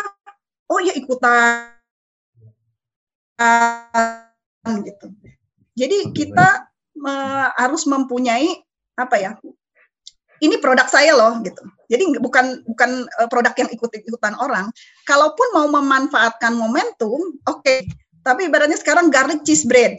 Oh 0.70 0.78
ya 0.78 0.94
ikutan 0.94 1.74
gitu. 4.86 5.06
Jadi 5.74 6.14
kita 6.14 6.70
uh, 7.02 7.48
harus 7.58 7.82
mempunyai 7.90 8.62
apa 8.94 9.16
ya? 9.18 9.32
Ini 10.42 10.58
produk 10.62 10.86
saya 10.86 11.18
loh 11.18 11.42
gitu. 11.42 11.62
Jadi 11.90 12.18
bukan 12.22 12.62
bukan 12.66 13.10
uh, 13.18 13.26
produk 13.26 13.54
yang 13.58 13.70
ikut-ikutan 13.74 14.38
orang. 14.38 14.70
Kalaupun 15.02 15.50
mau 15.54 15.66
memanfaatkan 15.66 16.54
momentum, 16.54 17.42
oke. 17.50 17.62
Okay. 17.62 17.90
Tapi 18.22 18.46
ibaratnya 18.46 18.78
sekarang 18.78 19.10
garlic 19.10 19.42
cheese 19.42 19.66
bread 19.66 19.98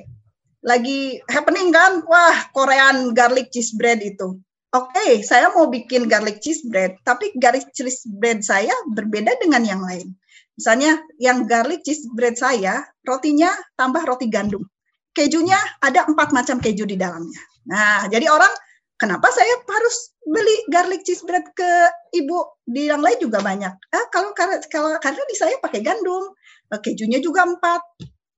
lagi 0.63 1.19
happening 1.27 1.75
kan? 1.75 1.99
Wah, 2.07 2.47
Korean 2.55 3.11
garlic 3.11 3.51
cheese 3.51 3.75
bread 3.75 3.99
itu. 3.99 4.39
Oke, 4.73 4.89
okay, 4.89 5.11
saya 5.21 5.53
mau 5.53 5.69
bikin 5.69 6.09
garlic 6.09 6.41
cheese 6.41 6.65
bread, 6.65 6.97
tapi 7.05 7.29
garlic 7.37 7.69
cheese 7.77 8.09
bread 8.09 8.41
saya 8.41 8.73
berbeda 8.89 9.37
dengan 9.37 9.61
yang 9.61 9.81
lain. 9.85 10.17
Misalnya 10.57 10.97
yang 11.21 11.45
garlic 11.45 11.85
cheese 11.85 12.09
bread 12.17 12.33
saya, 12.33 12.81
rotinya 13.05 13.53
tambah 13.77 14.01
roti 14.01 14.33
gandum 14.33 14.65
kejunya 15.13 15.57
ada 15.79 16.09
empat 16.09 16.33
macam 16.33 16.57
keju 16.59 16.89
di 16.89 16.97
dalamnya. 16.97 17.41
Nah, 17.69 18.09
jadi 18.09 18.27
orang 18.27 18.49
kenapa 18.97 19.29
saya 19.29 19.53
harus 19.69 20.17
beli 20.25 20.57
garlic 20.73 21.05
cheese 21.05 21.23
bread 21.23 21.45
ke 21.53 21.69
ibu 22.17 22.57
di 22.65 22.89
yang 22.89 22.99
lain 22.99 23.17
juga 23.21 23.39
banyak. 23.39 23.73
Ah, 23.93 24.05
kalau 24.09 24.33
kalau 24.67 24.97
karena 24.99 25.21
di 25.29 25.35
saya 25.37 25.55
pakai 25.61 25.85
gandum, 25.85 26.33
eh, 26.73 26.81
kejunya 26.81 27.21
juga 27.21 27.45
empat 27.45 27.81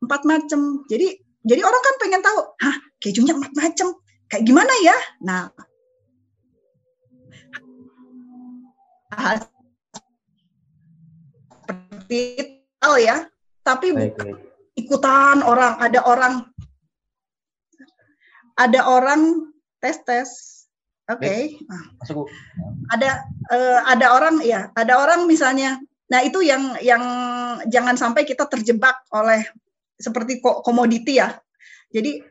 empat 0.03 0.21
macam. 0.27 0.83
Jadi 0.91 1.15
jadi 1.47 1.61
orang 1.63 1.81
kan 1.81 1.95
pengen 2.03 2.21
tahu, 2.21 2.39
hah 2.59 2.75
kejunya 2.99 3.33
empat 3.37 3.53
macam, 3.55 3.87
kayak 4.27 4.43
gimana 4.43 4.73
ya? 4.83 4.97
Nah, 5.23 5.41
seperti 11.65 12.19
itu 12.41 12.91
ya. 13.01 13.25
Tapi 13.65 13.87
baik, 13.97 14.13
baik. 14.21 14.37
ikutan 14.77 15.41
orang 15.41 15.81
ada 15.81 15.99
orang 16.05 16.33
ada 18.61 18.79
orang 18.85 19.49
tes 19.81 19.97
tes 20.05 20.29
oke 21.09 21.17
okay. 21.17 21.57
ada 22.93 23.25
uh, 23.49 23.79
ada 23.89 24.05
orang 24.13 24.37
ya 24.45 24.69
ada 24.77 25.01
orang 25.01 25.25
misalnya 25.25 25.81
Nah, 26.05 26.21
itu 26.21 26.45
yang 26.45 26.77
yang 26.85 27.03
jangan 27.65 27.97
sampai 27.97 28.29
kita 28.29 28.45
terjebak 28.45 29.01
oleh 29.09 29.41
seperti 29.97 30.37
komoditi 30.41 31.17
ya. 31.17 31.33
Jadi 31.89 32.21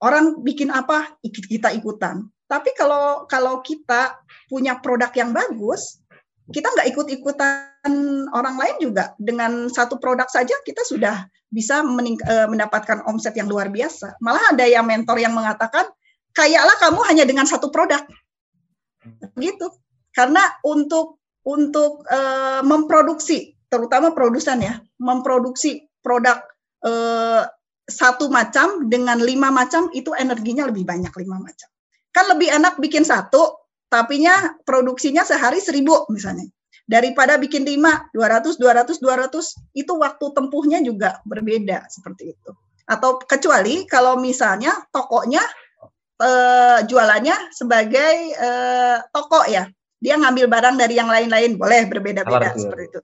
orang 0.00 0.40
bikin 0.40 0.72
apa 0.72 1.20
kita 1.20 1.76
ikutan. 1.76 2.24
Tapi 2.50 2.74
kalau 2.74 3.30
kalau 3.30 3.62
kita 3.62 4.18
punya 4.50 4.82
produk 4.82 5.14
yang 5.14 5.30
bagus, 5.30 6.02
kita 6.50 6.66
nggak 6.66 6.90
ikut-ikutan 6.90 8.26
orang 8.34 8.58
lain 8.58 8.90
juga. 8.90 9.14
Dengan 9.22 9.70
satu 9.70 10.02
produk 10.02 10.26
saja 10.26 10.58
kita 10.66 10.82
sudah 10.82 11.30
bisa 11.46 11.86
eh, 11.86 12.48
mendapatkan 12.50 13.06
omset 13.06 13.38
yang 13.38 13.46
luar 13.46 13.70
biasa. 13.70 14.18
Malah 14.18 14.58
ada 14.58 14.66
yang 14.66 14.82
mentor 14.82 15.22
yang 15.22 15.30
mengatakan, 15.30 15.86
kayaklah 16.34 16.74
kamu 16.82 17.00
hanya 17.06 17.22
dengan 17.22 17.46
satu 17.46 17.70
produk. 17.70 18.02
Begitu. 19.38 19.70
Karena 20.10 20.42
untuk 20.66 21.22
untuk 21.46 22.04
uh, 22.04 22.60
memproduksi, 22.60 23.56
terutama 23.72 24.12
produsen 24.12 24.60
ya, 24.60 24.76
memproduksi 25.00 25.88
produk 26.04 26.44
uh, 26.84 27.48
satu 27.88 28.28
macam 28.28 28.86
dengan 28.92 29.16
lima 29.18 29.48
macam 29.48 29.88
itu 29.96 30.12
energinya 30.12 30.68
lebih 30.68 30.84
banyak 30.84 31.10
lima 31.16 31.40
macam. 31.40 31.68
Kan 32.10 32.26
lebih 32.30 32.50
enak 32.50 32.78
bikin 32.82 33.06
satu, 33.06 33.60
tapinya 33.86 34.58
produksinya 34.62 35.22
sehari 35.22 35.62
seribu 35.62 36.06
misalnya. 36.10 36.46
Daripada 36.90 37.38
bikin 37.38 37.62
lima, 37.62 38.10
dua 38.10 38.26
ratus, 38.26 38.58
dua 38.58 38.74
ratus, 38.74 38.98
dua 38.98 39.14
ratus, 39.14 39.54
itu 39.78 39.94
waktu 39.94 40.26
tempuhnya 40.34 40.82
juga 40.82 41.22
berbeda 41.22 41.86
seperti 41.86 42.34
itu. 42.34 42.50
Atau 42.82 43.22
kecuali 43.22 43.86
kalau 43.86 44.18
misalnya 44.18 44.74
tokonya 44.90 45.38
uh, 46.18 46.82
jualannya 46.82 47.54
sebagai 47.54 48.34
uh, 48.34 48.98
toko 49.14 49.46
ya, 49.46 49.70
dia 50.02 50.18
ngambil 50.18 50.50
barang 50.50 50.76
dari 50.82 50.98
yang 50.98 51.06
lain-lain 51.06 51.54
boleh 51.54 51.86
berbeda-beda 51.86 52.58
seperti 52.58 52.90
itu. 52.90 53.00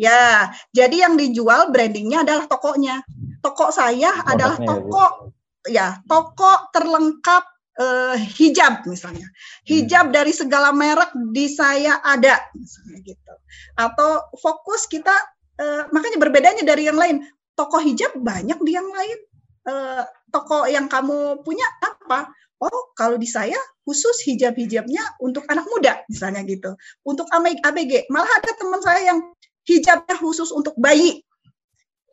Ya, 0.00 0.50
jadi 0.74 1.06
yang 1.06 1.14
dijual 1.14 1.70
brandingnya 1.70 2.26
adalah 2.26 2.50
tokonya. 2.50 3.06
Toko 3.38 3.70
saya 3.70 4.10
adalah 4.26 4.58
toko 4.58 5.30
ya, 5.68 6.02
toko 6.10 6.72
terlengkap 6.74 7.44
uh, 7.78 8.16
hijab 8.16 8.84
misalnya. 8.88 9.28
Hijab 9.68 10.10
hmm. 10.10 10.14
dari 10.14 10.32
segala 10.34 10.74
merek 10.74 11.12
di 11.32 11.46
saya 11.48 12.00
ada 12.04 12.40
misalnya 12.56 12.98
gitu. 13.04 13.34
Atau 13.78 14.32
fokus 14.40 14.90
kita 14.90 15.14
uh, 15.60 15.88
makanya 15.94 16.18
berbedanya 16.20 16.62
dari 16.66 16.88
yang 16.88 16.98
lain. 16.98 17.24
Toko 17.52 17.78
hijab 17.80 18.16
banyak 18.16 18.58
di 18.64 18.72
yang 18.72 18.88
lain. 18.88 19.18
Uh, 19.62 20.02
toko 20.34 20.66
yang 20.66 20.90
kamu 20.90 21.38
punya 21.46 21.68
apa? 21.78 22.34
oh 22.62 22.94
kalau 22.94 23.18
di 23.18 23.26
saya 23.26 23.58
khusus 23.82 24.22
hijab-hijabnya 24.30 25.18
untuk 25.18 25.42
anak 25.50 25.66
muda 25.66 26.06
misalnya 26.06 26.46
gitu. 26.46 26.78
Untuk 27.02 27.26
ABG, 27.34 28.06
malah 28.06 28.30
ada 28.30 28.54
teman 28.54 28.78
saya 28.78 29.10
yang 29.10 29.18
hijabnya 29.66 30.14
khusus 30.22 30.54
untuk 30.54 30.78
bayi. 30.78 31.26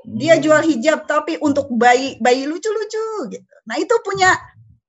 Dia 0.10 0.40
hmm. 0.40 0.44
jual 0.44 0.62
hijab 0.66 1.06
tapi 1.06 1.38
untuk 1.38 1.70
bayi 1.70 2.18
bayi 2.18 2.50
lucu-lucu 2.50 3.30
gitu. 3.30 3.54
Nah, 3.70 3.78
itu 3.78 3.94
punya 4.02 4.34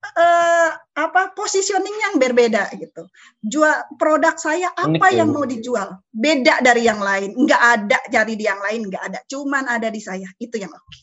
uh, 0.00 0.70
apa 0.96 1.32
positioning 1.36 1.96
yang 2.10 2.14
berbeda 2.16 2.72
gitu. 2.76 3.06
Jual 3.44 3.96
produk 4.00 4.36
saya 4.36 4.72
apa 4.72 5.08
Unik, 5.08 5.16
yang 5.16 5.28
ya. 5.30 5.34
mau 5.34 5.44
dijual? 5.44 5.88
Beda 6.10 6.60
dari 6.64 6.88
yang 6.88 7.00
lain. 7.00 7.36
Enggak 7.36 7.62
ada 7.62 7.98
cari 8.08 8.34
di 8.36 8.44
yang 8.48 8.60
lain, 8.60 8.88
enggak 8.88 9.04
ada. 9.12 9.18
Cuman 9.28 9.64
ada 9.68 9.88
di 9.92 10.00
saya. 10.00 10.28
Itu 10.40 10.56
yang 10.56 10.72
oke. 10.72 10.84
Okay. 10.88 11.00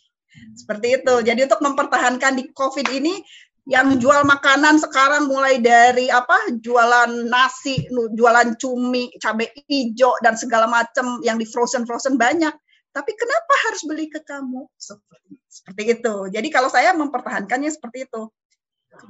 Seperti 0.57 0.87
itu. 1.01 1.13
Jadi 1.25 1.39
untuk 1.45 1.61
mempertahankan 1.61 2.33
di 2.37 2.49
Covid 2.53 2.87
ini 2.93 3.21
yang 3.67 3.99
jual 3.99 4.23
makanan 4.23 4.79
sekarang 4.79 5.27
mulai 5.27 5.59
dari 5.59 6.07
apa 6.07 6.55
jualan 6.55 7.27
nasi, 7.27 7.83
jualan 7.91 8.55
cumi, 8.55 9.11
cabai 9.19 9.51
hijau 9.67 10.15
dan 10.23 10.39
segala 10.39 10.71
macam 10.71 11.19
yang 11.19 11.35
di 11.35 11.43
frozen 11.43 11.83
frozen 11.83 12.15
banyak. 12.15 12.53
Tapi 12.95 13.11
kenapa 13.13 13.53
harus 13.69 13.85
beli 13.85 14.09
ke 14.09 14.23
kamu? 14.25 14.65
Seperti, 14.73 15.35
seperti 15.45 15.83
itu. 15.99 16.15
Jadi 16.33 16.47
kalau 16.49 16.71
saya 16.71 16.95
mempertahankannya 16.97 17.69
seperti 17.69 18.09
itu. 18.09 18.31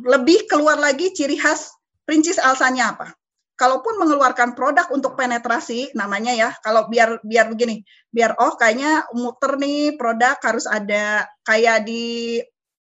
Lebih 0.04 0.48
keluar 0.50 0.78
lagi 0.80 1.12
ciri 1.14 1.40
khas 1.40 1.72
Princes 2.08 2.40
Alsanya 2.40 2.96
apa? 2.96 3.12
Kalaupun 3.58 3.98
mengeluarkan 3.98 4.54
produk 4.54 4.86
untuk 4.94 5.18
penetrasi 5.18 5.90
namanya 5.98 6.30
ya, 6.30 6.50
kalau 6.62 6.86
biar 6.86 7.18
biar 7.26 7.50
begini, 7.50 7.82
biar 8.14 8.38
oh 8.38 8.54
kayaknya 8.54 9.10
muter 9.18 9.58
nih 9.58 9.98
produk 9.98 10.38
harus 10.46 10.70
ada 10.70 11.26
kayak 11.42 11.90
di 11.90 12.38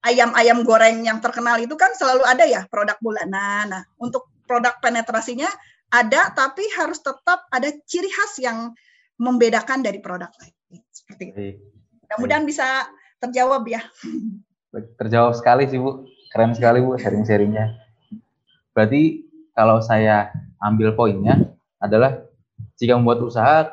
ayam-ayam 0.05 0.63
goreng 0.69 1.09
yang 1.09 1.25
terkenal 1.25 1.57
itu 1.57 1.73
kan 1.75 1.97
selalu 1.97 2.21
ada 2.29 2.45
ya 2.45 2.69
produk 2.69 3.01
bulanan. 3.01 3.73
Nah, 3.73 3.83
untuk 3.97 4.29
produk 4.45 4.77
penetrasinya 4.85 5.49
ada, 5.89 6.37
tapi 6.37 6.69
harus 6.77 7.01
tetap 7.01 7.49
ada 7.49 7.73
ciri 7.89 8.13
khas 8.13 8.37
yang 8.39 8.77
membedakan 9.17 9.81
dari 9.81 9.99
produk 10.05 10.29
lain. 10.39 10.55
Seperti 10.93 11.25
itu. 11.33 11.41
Mudah-mudahan 12.05 12.45
bisa 12.45 12.89
terjawab 13.21 13.65
ya. 13.69 13.83
Terjawab 15.01 15.33
sekali 15.33 15.65
sih 15.65 15.81
Bu, 15.81 16.05
keren 16.33 16.53
sekali 16.53 16.79
Bu 16.85 16.97
sharing-sharingnya. 16.97 17.77
Berarti 18.73 19.27
kalau 19.57 19.83
saya 19.83 20.31
ambil 20.63 20.95
poinnya 20.95 21.57
adalah 21.83 22.23
jika 22.79 22.95
membuat 22.95 23.23
usaha, 23.27 23.71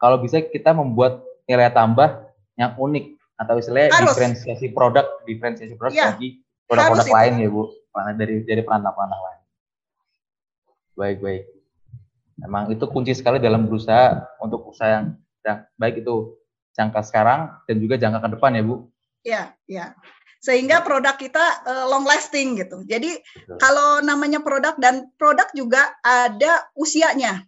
kalau 0.00 0.18
bisa 0.18 0.42
kita 0.42 0.74
membuat 0.74 1.22
nilai 1.46 1.70
tambah 1.70 2.30
yang 2.58 2.74
unik 2.74 3.20
atau 3.40 3.54
istilahnya 3.56 3.94
harus. 3.94 4.12
diferensiasi 4.12 4.66
produk, 4.74 5.06
diferensiasi 5.24 5.74
produk 5.78 5.96
ya, 5.96 6.06
bagi 6.12 6.42
produk-produk 6.66 7.08
lain 7.08 7.34
ya 7.40 7.48
Bu, 7.48 7.62
dari 8.18 8.42
dari 8.44 8.62
perantau-perantau 8.62 9.20
lain. 9.22 9.40
Baik 10.98 11.18
baik. 11.24 11.44
Memang 12.40 12.72
itu 12.72 12.84
kunci 12.88 13.12
sekali 13.12 13.36
dalam 13.40 13.68
berusaha 13.68 14.24
untuk 14.40 14.68
usaha 14.72 15.00
yang, 15.00 15.06
yang 15.44 15.58
baik 15.76 16.00
itu 16.04 16.36
jangka 16.76 17.00
sekarang 17.04 17.40
dan 17.68 17.76
juga 17.80 18.00
jangka 18.00 18.18
ke 18.24 18.28
depan 18.36 18.50
ya 18.56 18.62
Bu. 18.64 18.76
Iya, 19.20 19.42
iya. 19.68 19.86
Sehingga 20.40 20.80
produk 20.80 21.20
kita 21.20 21.44
uh, 21.68 21.84
long 21.92 22.08
lasting 22.08 22.56
gitu. 22.56 22.80
Jadi 22.88 23.20
kalau 23.60 24.00
namanya 24.00 24.40
produk 24.40 24.72
dan 24.80 25.12
produk 25.20 25.46
juga 25.52 25.92
ada 26.00 26.64
usianya. 26.72 27.44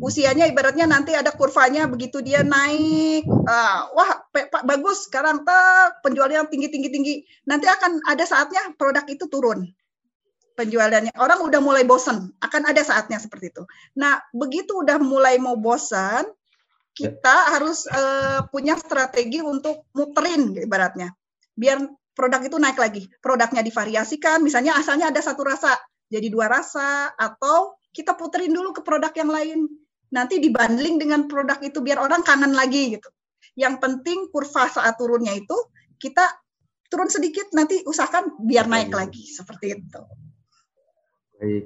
Usianya 0.00 0.48
ibaratnya 0.48 0.88
nanti 0.88 1.12
ada 1.12 1.36
kurvanya 1.36 1.84
begitu 1.84 2.24
dia 2.24 2.40
naik 2.40 3.28
uh, 3.28 3.80
wah 3.92 4.24
pak 4.32 4.64
bagus. 4.64 5.04
Sekarang 5.04 5.44
tak 5.44 6.00
penjualannya 6.00 6.48
tinggi 6.48 6.72
tinggi 6.72 6.88
tinggi 6.88 7.14
nanti 7.44 7.68
akan 7.68 8.00
ada 8.08 8.24
saatnya 8.24 8.72
produk 8.80 9.04
itu 9.12 9.28
turun 9.28 9.68
penjualannya. 10.56 11.12
Orang 11.20 11.44
udah 11.44 11.60
mulai 11.60 11.84
bosan 11.84 12.32
akan 12.40 12.62
ada 12.72 12.80
saatnya 12.80 13.20
seperti 13.20 13.52
itu. 13.52 13.68
Nah 14.00 14.24
begitu 14.32 14.80
udah 14.80 14.96
mulai 14.96 15.36
mau 15.36 15.60
bosan 15.60 16.24
kita 16.96 17.52
harus 17.56 17.84
uh, 17.88 18.48
punya 18.48 18.80
strategi 18.80 19.44
untuk 19.44 19.84
muterin 19.92 20.56
ibaratnya. 20.56 21.12
Biar 21.52 21.84
produk 22.12 22.40
itu 22.44 22.56
naik 22.60 22.76
lagi 22.76 23.08
produknya 23.24 23.64
divariasikan 23.64 24.44
misalnya 24.44 24.76
asalnya 24.76 25.08
ada 25.08 25.20
satu 25.24 25.42
rasa 25.44 25.72
jadi 26.12 26.28
dua 26.28 26.44
rasa 26.52 27.16
atau 27.16 27.80
kita 27.88 28.12
puterin 28.16 28.52
dulu 28.52 28.76
ke 28.76 28.84
produk 28.84 29.12
yang 29.16 29.32
lain 29.32 29.60
nanti 30.12 30.36
dibanding 30.36 31.00
dengan 31.00 31.24
produk 31.24 31.56
itu 31.64 31.80
biar 31.80 31.96
orang 31.96 32.20
kangen 32.20 32.52
lagi 32.52 33.00
gitu. 33.00 33.08
Yang 33.56 33.80
penting 33.80 34.28
kurva 34.28 34.68
saat 34.68 35.00
turunnya 35.00 35.32
itu 35.32 35.56
kita 35.96 36.24
turun 36.92 37.08
sedikit 37.08 37.48
nanti 37.56 37.80
usahakan 37.88 38.44
biar 38.44 38.68
naik 38.68 38.92
lagi 38.92 39.24
seperti 39.24 39.80
itu. 39.80 40.00
Baik. 41.40 41.64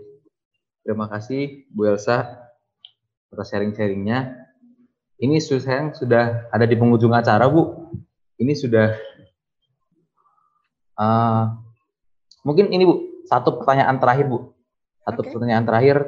Terima 0.87 1.11
kasih 1.11 1.67
Bu 1.75 1.91
Elsa 1.91 2.47
atas 3.35 3.47
sharing-sharingnya. 3.51 4.47
Ini 5.19 5.43
sayang 5.43 5.99
sudah 5.99 6.47
ada 6.55 6.63
di 6.63 6.79
penghujung 6.79 7.11
acara 7.11 7.51
Bu. 7.51 7.91
Ini 8.39 8.55
sudah 8.55 8.95
uh, 10.97 11.57
mungkin 12.43 12.73
ini 12.73 12.85
Bu 12.85 13.07
satu 13.27 13.59
pertanyaan 13.61 13.99
terakhir 13.99 14.27
Bu. 14.31 14.55
Satu 15.03 15.21
okay. 15.23 15.31
pertanyaan 15.35 15.67
terakhir. 15.67 15.99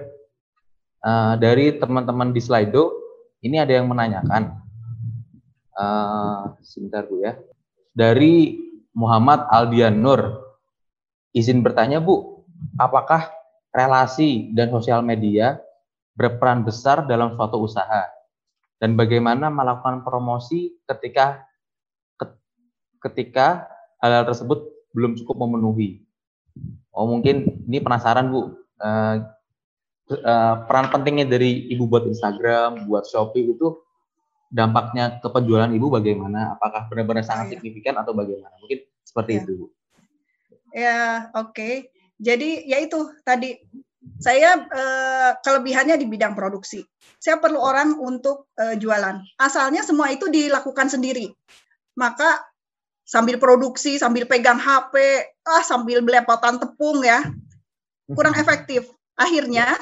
Uh, 0.99 1.39
dari 1.39 1.79
teman-teman 1.79 2.35
di 2.35 2.43
Slido 2.43 2.91
ini 3.47 3.63
ada 3.63 3.71
yang 3.71 3.87
menanyakan. 3.87 4.59
Uh, 5.79 6.59
sebentar 6.67 7.07
bu 7.07 7.23
ya. 7.23 7.39
Dari 7.95 8.59
Muhammad 8.99 9.47
Aldian 9.47 9.95
Nur 10.03 10.43
izin 11.31 11.63
bertanya 11.63 12.03
bu 12.03 12.43
apakah 12.83 13.31
relasi 13.71 14.51
dan 14.59 14.75
sosial 14.75 15.07
media 15.07 15.63
berperan 16.19 16.67
besar 16.67 17.07
dalam 17.07 17.39
suatu 17.39 17.63
usaha? 17.63 18.11
Dan 18.83 18.99
bagaimana 18.99 19.51
melakukan 19.51 20.03
promosi 20.03 20.75
ketika 20.87 21.47
ketika 22.99 23.71
hal-hal 24.03 24.27
tersebut 24.27 24.78
belum 24.93 25.17
cukup 25.21 25.37
memenuhi. 25.47 26.03
Oh 26.93 27.07
mungkin 27.07 27.65
ini 27.71 27.79
penasaran 27.79 28.33
bu, 28.33 28.59
uh, 28.83 29.17
uh, 30.11 30.55
peran 30.67 30.91
pentingnya 30.91 31.29
dari 31.29 31.71
ibu 31.71 31.87
buat 31.87 32.09
Instagram, 32.09 32.91
buat 32.91 33.07
Shopee 33.07 33.55
itu 33.55 33.79
dampaknya 34.49 35.21
ke 35.21 35.29
penjualan 35.29 35.71
ibu 35.71 35.93
bagaimana? 35.93 36.57
Apakah 36.57 36.89
benar-benar 36.89 37.23
sangat 37.23 37.47
oh, 37.47 37.51
ya. 37.53 37.53
signifikan 37.61 37.95
atau 38.01 38.17
bagaimana? 38.17 38.53
Mungkin 38.59 38.79
seperti 39.05 39.33
ya. 39.37 39.41
itu. 39.45 39.55
Ya, 40.73 41.01
oke. 41.37 41.55
Okay. 41.55 41.75
Jadi 42.19 42.67
ya 42.67 42.83
itu 42.83 42.99
tadi 43.23 43.55
saya 44.19 44.59
uh, 44.59 45.31
kelebihannya 45.39 45.95
di 46.01 46.07
bidang 46.11 46.35
produksi. 46.35 46.83
Saya 47.23 47.39
perlu 47.39 47.63
orang 47.63 47.95
untuk 48.03 48.51
uh, 48.59 48.75
jualan. 48.75 49.23
Asalnya 49.39 49.87
semua 49.87 50.11
itu 50.11 50.27
dilakukan 50.27 50.91
sendiri. 50.91 51.31
Maka 51.95 52.48
sambil 53.09 53.41
produksi, 53.41 53.97
sambil 53.97 54.29
pegang 54.29 54.61
HP, 54.61 55.25
ah 55.49 55.65
sambil 55.65 56.05
belepotan 56.05 56.61
tepung 56.61 57.01
ya, 57.01 57.25
kurang 58.13 58.37
efektif. 58.43 58.93
Akhirnya 59.17 59.73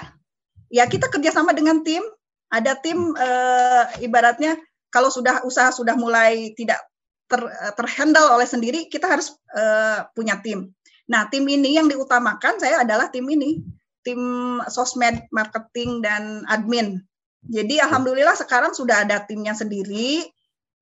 ya 0.70 0.86
kita 0.86 1.10
kerjasama 1.10 1.50
dengan 1.50 1.82
tim. 1.82 2.06
Ada 2.46 2.78
tim 2.78 3.10
uh, 3.18 3.84
ibaratnya 3.98 4.54
kalau 4.94 5.10
sudah 5.10 5.42
usaha 5.42 5.74
sudah 5.74 5.98
mulai 5.98 6.54
tidak 6.54 6.78
ter, 7.26 7.42
terhandle 7.74 8.38
oleh 8.38 8.46
sendiri, 8.46 8.86
kita 8.86 9.10
harus 9.10 9.34
uh, 9.50 10.06
punya 10.14 10.38
tim. 10.38 10.70
Nah, 11.10 11.26
tim 11.26 11.42
ini 11.50 11.74
yang 11.74 11.90
diutamakan 11.90 12.62
saya 12.62 12.86
adalah 12.86 13.10
tim 13.10 13.26
ini 13.26 13.58
tim 14.06 14.22
sosmed, 14.70 15.26
marketing 15.34 15.98
dan 15.98 16.46
admin. 16.46 17.02
Jadi 17.50 17.82
alhamdulillah 17.82 18.38
sekarang 18.38 18.70
sudah 18.70 19.02
ada 19.02 19.26
timnya 19.26 19.58
sendiri 19.58 20.22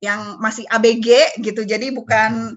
yang 0.05 0.37
masih 0.37 0.69
ABG 0.69 1.41
gitu. 1.41 1.65
Jadi 1.65 1.89
bukan 1.97 2.53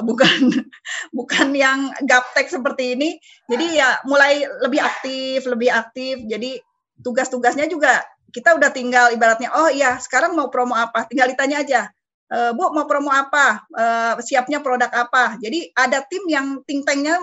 bukan 0.00 0.62
bukan 1.18 1.48
yang 1.52 1.90
gaptek 2.06 2.48
seperti 2.48 2.94
ini. 2.94 3.18
Jadi 3.50 3.82
ya 3.82 3.98
mulai 4.06 4.46
lebih 4.62 4.80
aktif, 4.80 5.44
lebih 5.44 5.68
aktif. 5.74 6.22
Jadi 6.24 6.62
tugas-tugasnya 7.02 7.66
juga 7.66 8.00
kita 8.32 8.56
udah 8.56 8.72
tinggal 8.72 9.12
ibaratnya 9.12 9.52
oh 9.52 9.68
iya 9.68 10.00
sekarang 10.00 10.32
mau 10.32 10.48
promo 10.48 10.72
apa? 10.72 11.04
Tinggal 11.04 11.34
ditanya 11.36 11.60
aja. 11.60 11.82
E, 12.32 12.56
Bu 12.56 12.72
mau 12.72 12.88
promo 12.88 13.12
apa? 13.12 13.66
E, 13.68 13.84
siapnya 14.24 14.64
produk 14.64 14.88
apa? 14.88 15.36
Jadi 15.36 15.68
ada 15.76 16.00
tim 16.08 16.24
yang 16.30 16.64
ting 16.64 16.80
tengnya 16.86 17.20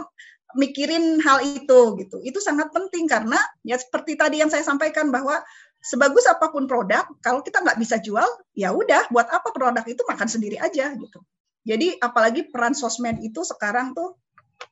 mikirin 0.54 1.18
hal 1.22 1.42
itu 1.42 1.98
gitu. 1.98 2.18
Itu 2.22 2.38
sangat 2.42 2.70
penting 2.70 3.10
karena 3.10 3.38
ya 3.66 3.78
seperti 3.78 4.18
tadi 4.18 4.42
yang 4.42 4.54
saya 4.54 4.62
sampaikan 4.62 5.10
bahwa 5.10 5.42
sebagus 5.80 6.28
apa 6.28 6.52
pun 6.52 6.68
produk, 6.68 7.08
kalau 7.24 7.40
kita 7.40 7.64
nggak 7.64 7.80
bisa 7.80 7.98
jual, 8.04 8.28
ya 8.56 8.76
udah 8.76 9.08
buat 9.10 9.28
apa 9.32 9.50
produk 9.56 9.84
itu 9.88 10.04
makan 10.04 10.28
sendiri 10.28 10.60
aja 10.60 10.92
gitu. 10.96 11.20
Jadi 11.64 11.96
apalagi 12.00 12.48
peran 12.52 12.76
sosmed 12.76 13.20
itu 13.24 13.44
sekarang 13.44 13.96
tuh 13.96 14.16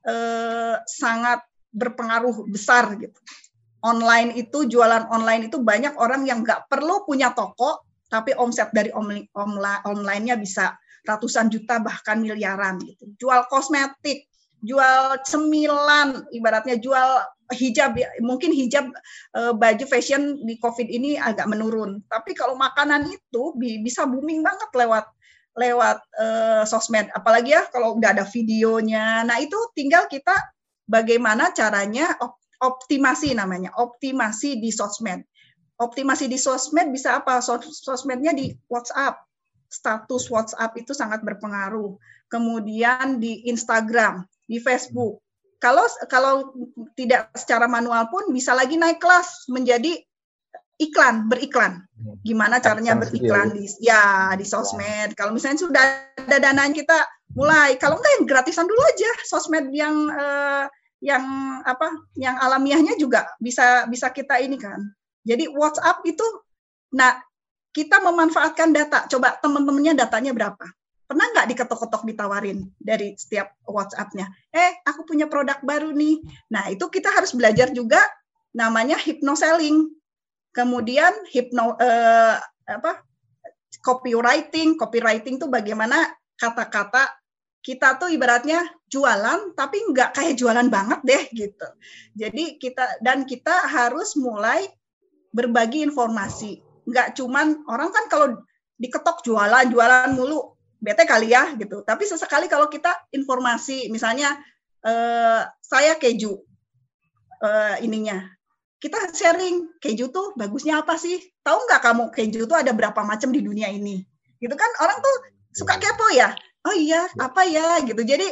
eh, 0.08 0.76
sangat 0.88 1.44
berpengaruh 1.72 2.48
besar 2.52 2.96
gitu. 3.00 3.20
Online 3.84 4.36
itu 4.36 4.68
jualan 4.68 5.08
online 5.14 5.48
itu 5.48 5.62
banyak 5.62 5.96
orang 5.96 6.26
yang 6.26 6.44
nggak 6.44 6.68
perlu 6.68 7.08
punya 7.08 7.32
toko, 7.32 7.86
tapi 8.12 8.34
omset 8.36 8.74
dari 8.74 8.92
online 8.92 9.30
online-nya 9.86 10.36
bisa 10.36 10.76
ratusan 11.08 11.48
juta 11.48 11.80
bahkan 11.80 12.20
miliaran 12.20 12.82
gitu. 12.84 13.08
Jual 13.16 13.48
kosmetik, 13.48 14.28
jual 14.68 15.16
cemilan, 15.24 16.28
ibaratnya 16.36 16.76
jual 16.76 17.24
hijab. 17.56 17.96
Ya 17.96 18.12
mungkin 18.20 18.52
hijab 18.52 18.92
e, 19.32 19.42
baju 19.56 19.86
fashion 19.88 20.44
di 20.44 20.60
covid 20.60 20.92
ini 20.92 21.16
agak 21.16 21.48
menurun. 21.48 22.04
Tapi 22.12 22.36
kalau 22.36 22.60
makanan 22.60 23.08
itu 23.08 23.56
bi 23.56 23.80
bisa 23.80 24.04
booming 24.04 24.44
banget 24.44 24.68
lewat 24.76 25.06
lewat 25.56 25.98
e, 26.20 26.26
sosmed. 26.68 27.08
Apalagi 27.16 27.56
ya 27.56 27.64
kalau 27.72 27.96
udah 27.96 28.12
ada 28.12 28.28
videonya. 28.28 29.24
Nah 29.24 29.40
itu 29.40 29.56
tinggal 29.72 30.12
kita 30.12 30.36
bagaimana 30.86 31.56
caranya 31.56 32.12
op 32.20 32.36
optimasi 32.58 33.38
namanya 33.38 33.72
optimasi 33.80 34.60
di 34.60 34.74
sosmed. 34.74 35.24
Optimasi 35.78 36.26
di 36.28 36.42
sosmed 36.42 36.90
bisa 36.90 37.22
apa? 37.22 37.40
Sos 37.40 37.86
sosmednya 37.86 38.34
di 38.34 38.52
WhatsApp. 38.68 39.24
Status 39.68 40.32
WhatsApp 40.32 40.74
itu 40.80 40.96
sangat 40.96 41.22
berpengaruh. 41.22 41.96
Kemudian 42.28 43.22
di 43.22 43.46
Instagram 43.48 44.26
di 44.48 44.58
Facebook. 44.64 45.20
Kalau 45.60 45.84
kalau 46.08 46.54
tidak 46.96 47.34
secara 47.36 47.68
manual 47.68 48.08
pun 48.08 48.30
bisa 48.32 48.54
lagi 48.56 48.80
naik 48.80 49.02
kelas 49.02 49.50
menjadi 49.52 50.00
iklan, 50.78 51.26
beriklan. 51.28 51.84
Gimana 52.22 52.62
caranya 52.62 52.94
beriklan 52.98 53.54
di 53.54 53.66
ya 53.82 54.34
di 54.38 54.46
sosmed. 54.46 55.18
Kalau 55.18 55.34
misalnya 55.34 55.66
sudah 55.66 55.84
ada 56.14 56.38
dananya 56.38 56.74
kita 56.74 56.98
mulai. 57.34 57.76
Kalau 57.82 57.98
enggak 57.98 58.14
yang 58.22 58.26
gratisan 58.30 58.70
dulu 58.70 58.82
aja 58.86 59.10
sosmed 59.26 59.74
yang 59.74 59.96
eh, 60.14 60.66
yang 61.02 61.26
apa? 61.66 61.90
Yang 62.18 62.36
alamiahnya 62.38 62.94
juga 63.02 63.26
bisa 63.42 63.90
bisa 63.90 64.14
kita 64.14 64.38
ini 64.38 64.62
kan. 64.62 64.78
Jadi 65.26 65.50
WhatsApp 65.50 66.06
itu 66.06 66.26
nah 66.94 67.18
kita 67.74 67.98
memanfaatkan 68.02 68.70
data. 68.74 69.10
Coba 69.10 69.42
teman-temannya 69.42 69.98
datanya 69.98 70.34
berapa? 70.34 70.66
Pernah 71.08 71.26
nggak 71.32 71.48
diketok-ketok 71.56 72.04
ditawarin 72.04 72.68
dari 72.76 73.16
setiap 73.16 73.56
WhatsApp-nya? 73.64 74.28
Eh, 74.52 74.84
aku 74.84 75.08
punya 75.08 75.32
produk 75.32 75.58
baru 75.64 75.96
nih. 75.96 76.20
Nah, 76.52 76.68
itu 76.68 76.92
kita 76.92 77.10
harus 77.16 77.32
belajar 77.32 77.72
juga 77.72 78.04
namanya 78.52 79.00
hypnoselling. 79.00 79.88
Kemudian 80.52 81.16
hipno 81.32 81.80
eh, 81.80 82.36
apa? 82.68 83.08
copywriting. 83.80 84.76
Copywriting 84.76 85.40
tuh 85.40 85.48
bagaimana 85.48 86.12
kata-kata 86.36 87.08
kita 87.64 88.00
tuh 88.00 88.12
ibaratnya 88.12 88.64
jualan 88.88 89.52
tapi 89.52 89.84
nggak 89.92 90.16
kayak 90.16 90.36
jualan 90.36 90.68
banget 90.68 91.00
deh 91.04 91.24
gitu. 91.36 91.68
Jadi 92.16 92.60
kita 92.60 93.00
dan 93.00 93.24
kita 93.24 93.68
harus 93.68 94.16
mulai 94.20 94.68
berbagi 95.32 95.84
informasi. 95.84 96.60
Nggak 96.88 97.16
cuman 97.16 97.68
orang 97.68 97.92
kan 97.92 98.06
kalau 98.12 98.28
diketok 98.80 99.24
jualan, 99.26 99.68
jualan 99.68 100.16
mulu 100.16 100.57
bete 100.78 101.04
kali 101.04 101.34
ya 101.34 101.54
gitu. 101.58 101.82
Tapi 101.84 102.04
sesekali 102.06 102.46
kalau 102.48 102.70
kita 102.70 102.94
informasi, 103.14 103.90
misalnya 103.90 104.38
eh, 104.86 105.42
saya 105.62 105.94
keju 105.98 106.38
eh, 107.44 107.76
ininya, 107.84 108.24
kita 108.78 109.10
sharing 109.14 109.82
keju 109.82 110.14
tuh 110.14 110.38
bagusnya 110.38 110.86
apa 110.86 110.96
sih? 111.02 111.18
Tahu 111.42 111.58
nggak 111.66 111.82
kamu 111.82 112.04
keju 112.14 112.46
tuh 112.46 112.58
ada 112.62 112.72
berapa 112.74 113.02
macam 113.02 113.34
di 113.34 113.42
dunia 113.42 113.74
ini? 113.74 114.06
Gitu 114.38 114.54
kan 114.54 114.70
orang 114.82 115.02
tuh 115.02 115.16
suka 115.54 115.82
kepo 115.82 116.14
ya. 116.14 116.34
Oh 116.68 116.76
iya, 116.76 117.10
apa 117.18 117.48
ya 117.48 117.82
gitu. 117.82 118.04
Jadi 118.06 118.28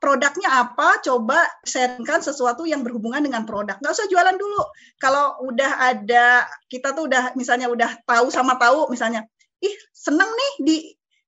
produknya 0.00 0.48
apa? 0.64 1.04
Coba 1.04 1.44
sharingkan 1.68 2.24
sesuatu 2.24 2.64
yang 2.64 2.80
berhubungan 2.80 3.20
dengan 3.20 3.44
produk. 3.44 3.76
Nggak 3.76 3.92
usah 3.92 4.08
jualan 4.08 4.36
dulu. 4.40 4.62
Kalau 4.96 5.36
udah 5.44 5.92
ada 5.92 6.48
kita 6.72 6.96
tuh 6.96 7.10
udah 7.10 7.36
misalnya 7.36 7.68
udah 7.68 8.00
tahu 8.08 8.32
sama 8.32 8.56
tahu 8.56 8.88
misalnya, 8.88 9.28
ih 9.60 9.74
seneng 9.92 10.32
nih 10.32 10.52
di 10.64 10.76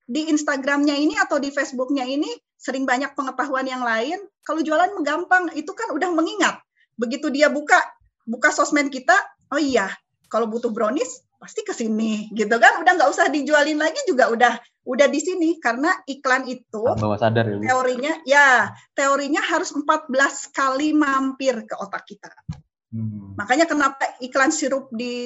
di 0.06 0.28
Instagramnya 0.28 0.98
ini 0.98 1.14
atau 1.18 1.38
di 1.38 1.48
Facebooknya 1.54 2.04
ini 2.06 2.28
sering 2.58 2.86
banyak 2.86 3.14
pengetahuan 3.18 3.66
yang 3.66 3.82
lain. 3.82 4.22
Kalau 4.42 4.62
jualan 4.62 4.90
gampang, 5.02 5.50
itu 5.54 5.70
kan 5.74 5.90
udah 5.94 6.10
mengingat. 6.14 6.62
Begitu 6.98 7.30
dia 7.30 7.50
buka 7.50 7.78
buka 8.22 8.54
sosmed 8.54 8.90
kita, 8.90 9.14
oh 9.50 9.58
iya, 9.58 9.90
kalau 10.30 10.46
butuh 10.46 10.70
brownies 10.70 11.26
pasti 11.42 11.66
ke 11.66 11.74
sini, 11.74 12.30
gitu 12.30 12.54
kan? 12.58 12.78
Udah 12.82 12.92
nggak 12.94 13.10
usah 13.10 13.26
dijualin 13.30 13.82
lagi 13.82 13.98
juga 14.06 14.30
udah 14.30 14.62
udah 14.82 15.06
di 15.06 15.20
sini 15.22 15.58
karena 15.62 15.94
iklan 16.10 16.46
itu 16.46 16.82
bawah 16.82 17.18
sadar 17.18 17.46
ya. 17.46 17.58
Teorinya 17.62 18.12
ya, 18.26 18.70
teorinya 18.94 19.42
harus 19.42 19.74
14 19.74 20.10
kali 20.54 20.94
mampir 20.94 21.66
ke 21.66 21.74
otak 21.78 22.06
kita. 22.06 22.30
Hmm. 22.92 23.32
Makanya 23.40 23.64
kenapa 23.64 24.04
iklan 24.20 24.52
sirup 24.52 24.92
di 24.92 25.16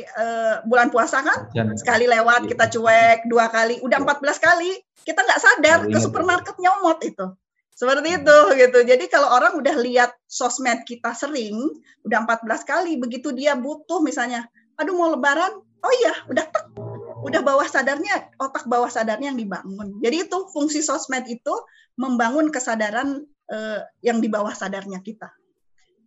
uh, 0.00 0.64
bulan 0.64 0.88
puasa 0.88 1.20
kan 1.20 1.52
Jangan. 1.52 1.76
sekali 1.76 2.08
lewat 2.08 2.48
kita 2.48 2.64
iya. 2.64 2.72
cuek 2.72 3.18
dua 3.28 3.52
kali, 3.52 3.76
udah 3.84 4.00
14 4.00 4.24
iya. 4.24 4.34
kali 4.40 4.70
kita 5.04 5.20
nggak 5.20 5.40
sadar 5.44 5.78
ke 5.84 5.98
supermarket 6.00 6.56
nyomot 6.56 6.96
itu. 7.04 7.28
Seperti 7.76 8.08
hmm. 8.08 8.18
itu 8.24 8.38
gitu. 8.56 8.78
Jadi 8.88 9.04
kalau 9.12 9.36
orang 9.36 9.52
udah 9.60 9.76
lihat 9.84 10.16
sosmed 10.24 10.80
kita 10.88 11.12
sering, 11.12 11.60
udah 12.08 12.24
14 12.24 12.64
kali, 12.64 12.96
begitu 12.96 13.36
dia 13.36 13.52
butuh 13.52 14.00
misalnya, 14.00 14.48
aduh 14.80 14.96
mau 14.96 15.12
lebaran, 15.12 15.60
oh 15.60 15.92
iya 16.00 16.24
udah 16.24 16.44
tek, 16.48 16.72
udah 17.20 17.40
bawah 17.44 17.68
sadarnya, 17.68 18.32
otak 18.40 18.64
bawah 18.64 18.88
sadarnya 18.88 19.36
yang 19.36 19.40
dibangun. 19.40 20.00
Jadi 20.00 20.24
itu 20.24 20.48
fungsi 20.56 20.80
sosmed 20.80 21.28
itu 21.28 21.52
membangun 22.00 22.48
kesadaran 22.48 23.28
uh, 23.52 23.80
yang 24.00 24.24
di 24.24 24.32
bawah 24.32 24.56
sadarnya 24.56 25.04
kita 25.04 25.28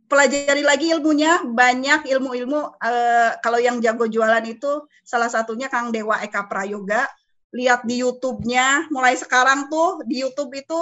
pelajari 0.08 0.64
lagi 0.64 0.92
ilmunya 0.92 1.42
banyak 1.44 2.06
ilmu-ilmu 2.08 2.60
uh, 2.78 3.32
kalau 3.40 3.60
yang 3.60 3.80
jago 3.80 4.06
jualan 4.06 4.44
itu 4.46 4.86
salah 5.02 5.32
satunya 5.32 5.68
Kang 5.72 5.90
Dewa 5.90 6.22
Eka 6.24 6.48
Prayoga. 6.48 7.08
Lihat 7.54 7.86
di 7.86 8.02
YouTube-nya 8.02 8.90
mulai 8.90 9.14
sekarang 9.14 9.70
tuh 9.70 10.02
di 10.10 10.26
YouTube 10.26 10.58
itu 10.58 10.82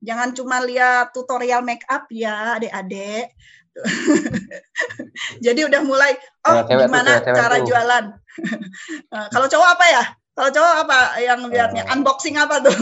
jangan 0.00 0.32
cuma 0.32 0.64
lihat 0.64 1.12
tutorial 1.12 1.60
make 1.60 1.84
up 1.84 2.08
ya 2.08 2.56
adik-adik. 2.56 3.28
Jadi 5.44 5.60
udah 5.68 5.82
mulai 5.84 6.16
oh 6.48 6.64
cewek 6.66 6.88
gimana 6.88 7.20
tuh, 7.22 7.36
cara 7.36 7.56
tuh. 7.60 7.66
jualan? 7.68 8.04
Uh, 9.12 9.28
kalau 9.36 9.46
cowok 9.46 9.68
apa 9.78 9.86
ya? 9.86 10.04
Kalau 10.32 10.50
cowok 10.54 10.74
apa 10.86 10.98
yang 11.20 11.40
lihatnya? 11.50 11.84
Uh, 11.86 11.92
unboxing 11.98 12.40
apa 12.40 12.62
tuh? 12.64 12.78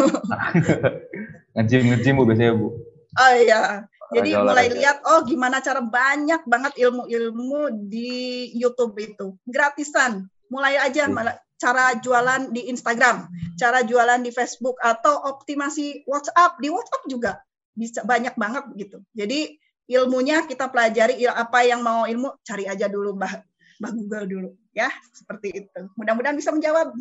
Ngejim 1.57 1.89
ngejim 1.89 2.15
bu 2.21 2.29
biasanya 2.29 2.53
bu. 2.53 2.69
Oh 3.17 3.33
iya 3.33 3.89
jadi 4.15 4.39
mulai 4.39 4.71
lihat 4.71 5.03
oh 5.03 5.27
gimana 5.27 5.59
cara 5.59 5.83
banyak 5.83 6.47
banget 6.47 6.73
ilmu-ilmu 6.79 7.91
di 7.91 8.51
YouTube 8.55 8.95
itu. 9.03 9.35
Gratisan. 9.47 10.31
Mulai 10.47 10.79
aja 10.79 11.11
malah 11.11 11.35
cara 11.59 11.97
jualan 11.99 12.53
di 12.55 12.71
Instagram, 12.71 13.27
cara 13.59 13.83
jualan 13.83 14.23
di 14.23 14.31
Facebook 14.31 14.79
atau 14.79 15.27
optimasi 15.27 16.07
WhatsApp. 16.07 16.61
Di 16.63 16.69
WhatsApp 16.71 17.03
juga 17.11 17.33
bisa 17.75 18.07
banyak 18.07 18.39
banget 18.39 18.65
gitu. 18.79 19.03
Jadi 19.11 19.59
ilmunya 19.91 20.47
kita 20.47 20.71
pelajari 20.71 21.27
apa 21.27 21.67
yang 21.67 21.83
mau 21.83 22.07
ilmu 22.07 22.39
cari 22.47 22.67
aja 22.67 22.87
dulu 22.87 23.15
bah 23.19 23.43
bah 23.83 23.91
Google 23.91 24.27
dulu 24.31 24.49
ya. 24.71 24.87
Seperti 25.11 25.67
itu. 25.67 25.81
Mudah-mudahan 25.99 26.39
bisa 26.39 26.55
menjawab. 26.55 26.95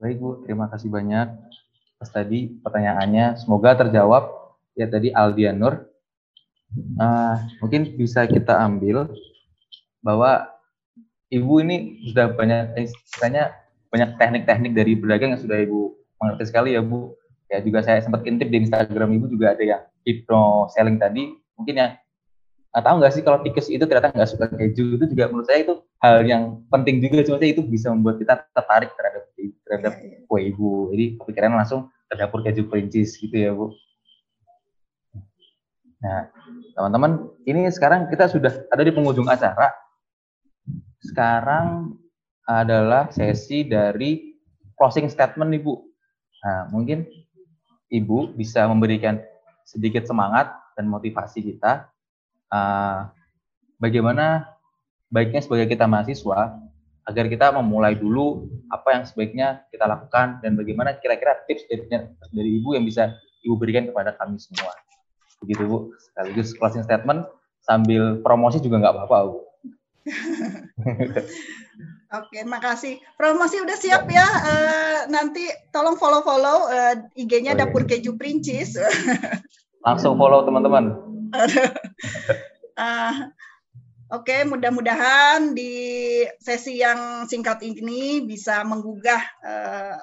Baik 0.00 0.16
Bu. 0.18 0.40
Terima 0.48 0.72
kasih 0.72 0.88
banyak. 0.88 1.28
Atas 2.00 2.10
tadi 2.10 2.48
pertanyaannya 2.64 3.36
semoga 3.38 3.76
terjawab. 3.76 4.24
Ya 4.74 4.90
tadi 4.90 5.14
Aldianur 5.14 5.93
uh, 7.00 7.36
mungkin 7.62 7.94
bisa 7.98 8.26
kita 8.26 8.58
ambil 8.62 9.08
bahwa 10.04 10.50
Ibu 11.32 11.66
ini 11.66 12.04
sudah 12.06 12.30
banyak 12.30 12.78
istilahnya 12.78 13.50
banyak 13.90 14.14
teknik-teknik 14.22 14.72
dari 14.76 14.92
berdagang 14.94 15.34
yang 15.34 15.42
sudah 15.42 15.58
Ibu 15.66 15.80
mengerti 16.20 16.44
sekali 16.46 16.78
ya 16.78 16.82
Bu. 16.84 17.16
Ya 17.50 17.58
juga 17.58 17.82
saya 17.82 17.98
sempat 18.00 18.22
intip 18.28 18.52
di 18.54 18.62
Instagram 18.62 19.10
Ibu 19.18 19.26
juga 19.32 19.56
ada 19.56 19.64
yang 19.64 19.82
hypno 20.06 20.70
selling 20.70 21.00
tadi. 21.00 21.34
Mungkin 21.58 21.74
ya 21.74 21.98
nggak 22.70 22.84
tahu 22.86 22.96
nggak 23.02 23.12
sih 23.14 23.22
kalau 23.22 23.38
tikus 23.42 23.66
itu 23.70 23.82
ternyata 23.86 24.14
nggak 24.14 24.30
suka 24.30 24.46
keju 24.50 24.98
itu 24.98 25.04
juga 25.10 25.30
menurut 25.30 25.46
saya 25.46 25.62
itu 25.66 25.74
hal 25.98 26.22
yang 26.22 26.62
penting 26.70 27.02
juga. 27.02 27.26
Cuma 27.26 27.36
saya 27.42 27.50
itu 27.50 27.62
bisa 27.66 27.90
membuat 27.90 28.22
kita 28.22 28.34
tertarik 28.54 28.90
terhadap 28.94 29.22
terhadap 29.64 29.92
iya, 30.04 30.06
iya. 30.06 30.18
kue 30.28 30.40
ibu. 30.54 30.94
Jadi 30.94 31.04
kepikiran 31.18 31.56
langsung 31.56 31.90
ke 32.06 32.14
dapur 32.14 32.46
keju 32.46 32.68
perincis 32.70 33.18
gitu 33.18 33.34
ya 33.34 33.50
bu. 33.50 33.74
Nah 36.04 36.30
teman-teman 36.74 37.30
ini 37.46 37.70
sekarang 37.70 38.10
kita 38.10 38.26
sudah 38.26 38.52
ada 38.70 38.82
di 38.82 38.92
penghujung 38.92 39.30
acara 39.30 39.70
sekarang 41.00 41.94
adalah 42.44 43.08
sesi 43.14 43.64
dari 43.64 44.36
closing 44.76 45.08
statement 45.08 45.54
ibu 45.54 45.80
nah 46.44 46.68
mungkin 46.68 47.06
ibu 47.88 48.34
bisa 48.34 48.66
memberikan 48.68 49.22
sedikit 49.64 50.04
semangat 50.04 50.52
dan 50.76 50.90
motivasi 50.90 51.40
kita 51.40 51.88
uh, 52.52 53.08
bagaimana 53.80 54.54
baiknya 55.08 55.40
sebagai 55.40 55.70
kita 55.70 55.86
mahasiswa 55.86 56.58
agar 57.04 57.24
kita 57.28 57.52
memulai 57.52 57.94
dulu 57.94 58.48
apa 58.72 58.96
yang 58.96 59.04
sebaiknya 59.04 59.62
kita 59.68 59.84
lakukan 59.84 60.40
dan 60.40 60.56
bagaimana 60.56 60.96
kira-kira 60.96 61.44
tips-tipsnya 61.44 62.10
dari 62.32 62.58
Ibu 62.60 62.80
yang 62.80 62.84
bisa 62.88 63.12
Ibu 63.44 63.60
berikan 63.60 63.84
kepada 63.84 64.16
kami 64.16 64.40
semua. 64.40 64.72
Begitu 65.44 65.68
Bu, 65.68 65.78
sekaligus 66.00 66.56
closing 66.56 66.82
statement 66.82 67.28
sambil 67.60 68.24
promosi 68.24 68.64
juga 68.64 68.80
nggak 68.80 68.94
apa-apa 68.96 69.16
Bu. 69.28 69.38
Oke, 72.14 72.46
makasih. 72.46 73.02
Promosi 73.18 73.58
udah 73.58 73.74
siap 73.74 74.06
ya. 74.06 74.22
Uh, 74.22 74.98
nanti 75.10 75.50
tolong 75.74 75.98
follow-follow 75.98 76.70
uh, 76.70 76.94
IG-nya 77.18 77.52
oh, 77.52 77.56
iya. 77.58 77.66
Dapur 77.66 77.82
Keju 77.90 78.14
Princis. 78.14 78.78
Langsung 79.86 80.14
follow 80.14 80.46
teman-teman. 80.46 80.94
uh, 81.34 83.14
Oke, 84.14 84.30
okay, 84.30 84.40
mudah-mudahan 84.46 85.58
di 85.58 85.74
sesi 86.38 86.78
yang 86.78 87.26
singkat 87.26 87.58
ini 87.66 88.22
bisa 88.22 88.62
menggugah 88.62 89.22
uh, 89.42 89.96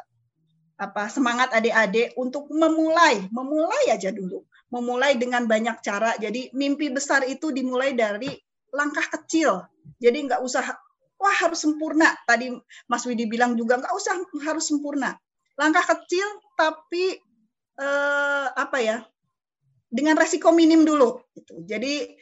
apa 0.76 1.08
semangat 1.08 1.54
adik-adik 1.56 2.12
untuk 2.20 2.50
memulai, 2.52 3.30
memulai 3.32 3.94
aja 3.94 4.12
dulu, 4.12 4.44
memulai 4.72 5.20
dengan 5.20 5.46
banyak 5.46 5.84
cara. 5.84 6.16
Jadi 6.18 6.50
mimpi 6.56 6.90
besar 6.90 7.28
itu 7.28 7.52
dimulai 7.52 7.94
dari 7.94 8.32
langkah 8.72 9.06
kecil. 9.20 9.68
Jadi 10.00 10.32
nggak 10.32 10.42
usah 10.42 10.64
wah 11.20 11.36
harus 11.44 11.62
sempurna. 11.62 12.16
Tadi 12.26 12.50
Mas 12.88 13.04
Widi 13.04 13.28
bilang 13.28 13.60
juga 13.60 13.78
nggak 13.78 13.94
usah 13.94 14.16
harus 14.48 14.66
sempurna. 14.66 15.14
Langkah 15.60 15.84
kecil 15.84 16.26
tapi 16.56 17.20
eh, 17.78 18.48
apa 18.56 18.80
ya? 18.80 19.04
dengan 19.92 20.16
resiko 20.16 20.56
minim 20.56 20.88
dulu. 20.88 21.20
Gitu. 21.36 21.68
Jadi 21.68 22.16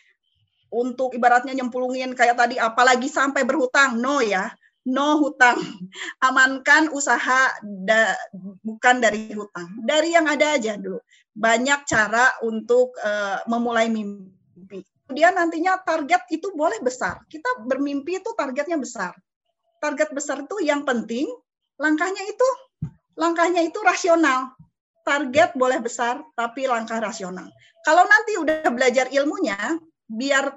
untuk 0.74 1.14
ibaratnya 1.14 1.54
nyempulungin 1.54 2.18
kayak 2.18 2.36
tadi, 2.36 2.58
apalagi 2.58 3.06
sampai 3.06 3.46
berhutang, 3.46 4.02
no 4.02 4.20
ya, 4.26 4.50
no 4.90 5.22
hutang. 5.22 5.62
Amankan 6.28 6.90
usaha 6.90 7.54
da, 7.62 8.18
bukan 8.66 8.98
dari 9.00 9.30
hutang, 9.38 9.86
dari 9.86 10.18
yang 10.18 10.26
ada 10.26 10.58
aja 10.58 10.76
dulu. 10.76 10.98
Banyak 11.40 11.88
cara 11.88 12.36
untuk 12.44 12.92
uh, 13.00 13.40
memulai 13.48 13.88
mimpi. 13.88 14.84
Kemudian 15.08 15.40
nantinya 15.40 15.80
target 15.80 16.28
itu 16.36 16.52
boleh 16.52 16.84
besar. 16.84 17.24
Kita 17.32 17.64
bermimpi 17.64 18.20
itu 18.20 18.36
targetnya 18.36 18.76
besar. 18.76 19.16
Target 19.80 20.12
besar 20.12 20.44
itu 20.44 20.60
yang 20.60 20.84
penting 20.84 21.32
langkahnya 21.80 22.28
itu 22.28 22.48
langkahnya 23.16 23.64
itu 23.64 23.80
rasional 23.80 24.60
target 25.10 25.58
boleh 25.58 25.82
besar, 25.82 26.22
tapi 26.38 26.70
langkah 26.70 27.02
rasional. 27.02 27.50
Kalau 27.82 28.06
nanti 28.06 28.38
udah 28.38 28.70
belajar 28.70 29.10
ilmunya, 29.10 29.58
biar 30.06 30.54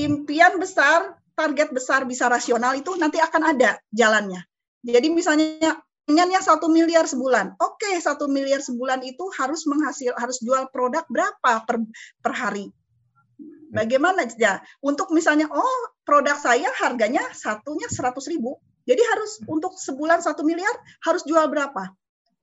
impian 0.00 0.56
besar, 0.56 1.20
target 1.36 1.68
besar 1.68 2.08
bisa 2.08 2.32
rasional 2.32 2.72
itu 2.72 2.96
nanti 2.96 3.20
akan 3.20 3.52
ada 3.52 3.76
jalannya. 3.92 4.40
Jadi 4.80 5.08
misalnya 5.12 5.83
pengennya 6.04 6.40
satu 6.44 6.68
miliar 6.68 7.08
sebulan, 7.08 7.56
oke 7.56 7.90
satu 8.00 8.28
miliar 8.28 8.60
sebulan 8.60 9.00
itu 9.04 9.24
harus 9.40 9.64
menghasil 9.64 10.12
harus 10.16 10.40
jual 10.40 10.68
produk 10.68 11.04
berapa 11.08 11.64
per 11.64 11.80
per 12.20 12.32
hari. 12.32 12.68
Bagaimana 13.74 14.22
ya? 14.38 14.62
Untuk 14.78 15.10
misalnya, 15.10 15.50
oh 15.50 15.80
produk 16.06 16.38
saya 16.38 16.70
harganya 16.78 17.26
satunya 17.34 17.90
seratus 17.90 18.30
ribu, 18.30 18.62
jadi 18.86 19.02
harus 19.02 19.42
untuk 19.50 19.74
sebulan 19.74 20.22
satu 20.22 20.46
miliar 20.46 20.70
harus 21.02 21.26
jual 21.26 21.42
berapa? 21.50 21.90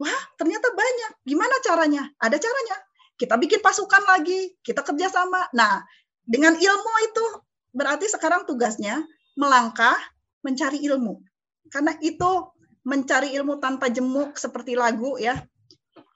Wah, 0.02 0.22
ternyata 0.36 0.74
banyak. 0.74 1.12
Gimana 1.24 1.56
caranya? 1.62 2.04
Ada 2.18 2.42
caranya. 2.42 2.78
Kita 3.16 3.38
bikin 3.38 3.62
pasukan 3.62 4.02
lagi, 4.10 4.58
kita 4.66 4.82
kerjasama. 4.82 5.54
Nah, 5.54 5.86
dengan 6.26 6.58
ilmu 6.58 6.94
itu 7.06 7.26
berarti 7.70 8.10
sekarang 8.10 8.50
tugasnya 8.50 9.06
melangkah 9.38 9.96
mencari 10.42 10.82
ilmu. 10.90 11.22
Karena 11.70 11.94
itu 12.02 12.50
mencari 12.82 13.34
ilmu 13.38 13.62
tanpa 13.62 13.90
jemuk 13.94 14.38
seperti 14.38 14.74
lagu 14.74 15.18
ya, 15.22 15.38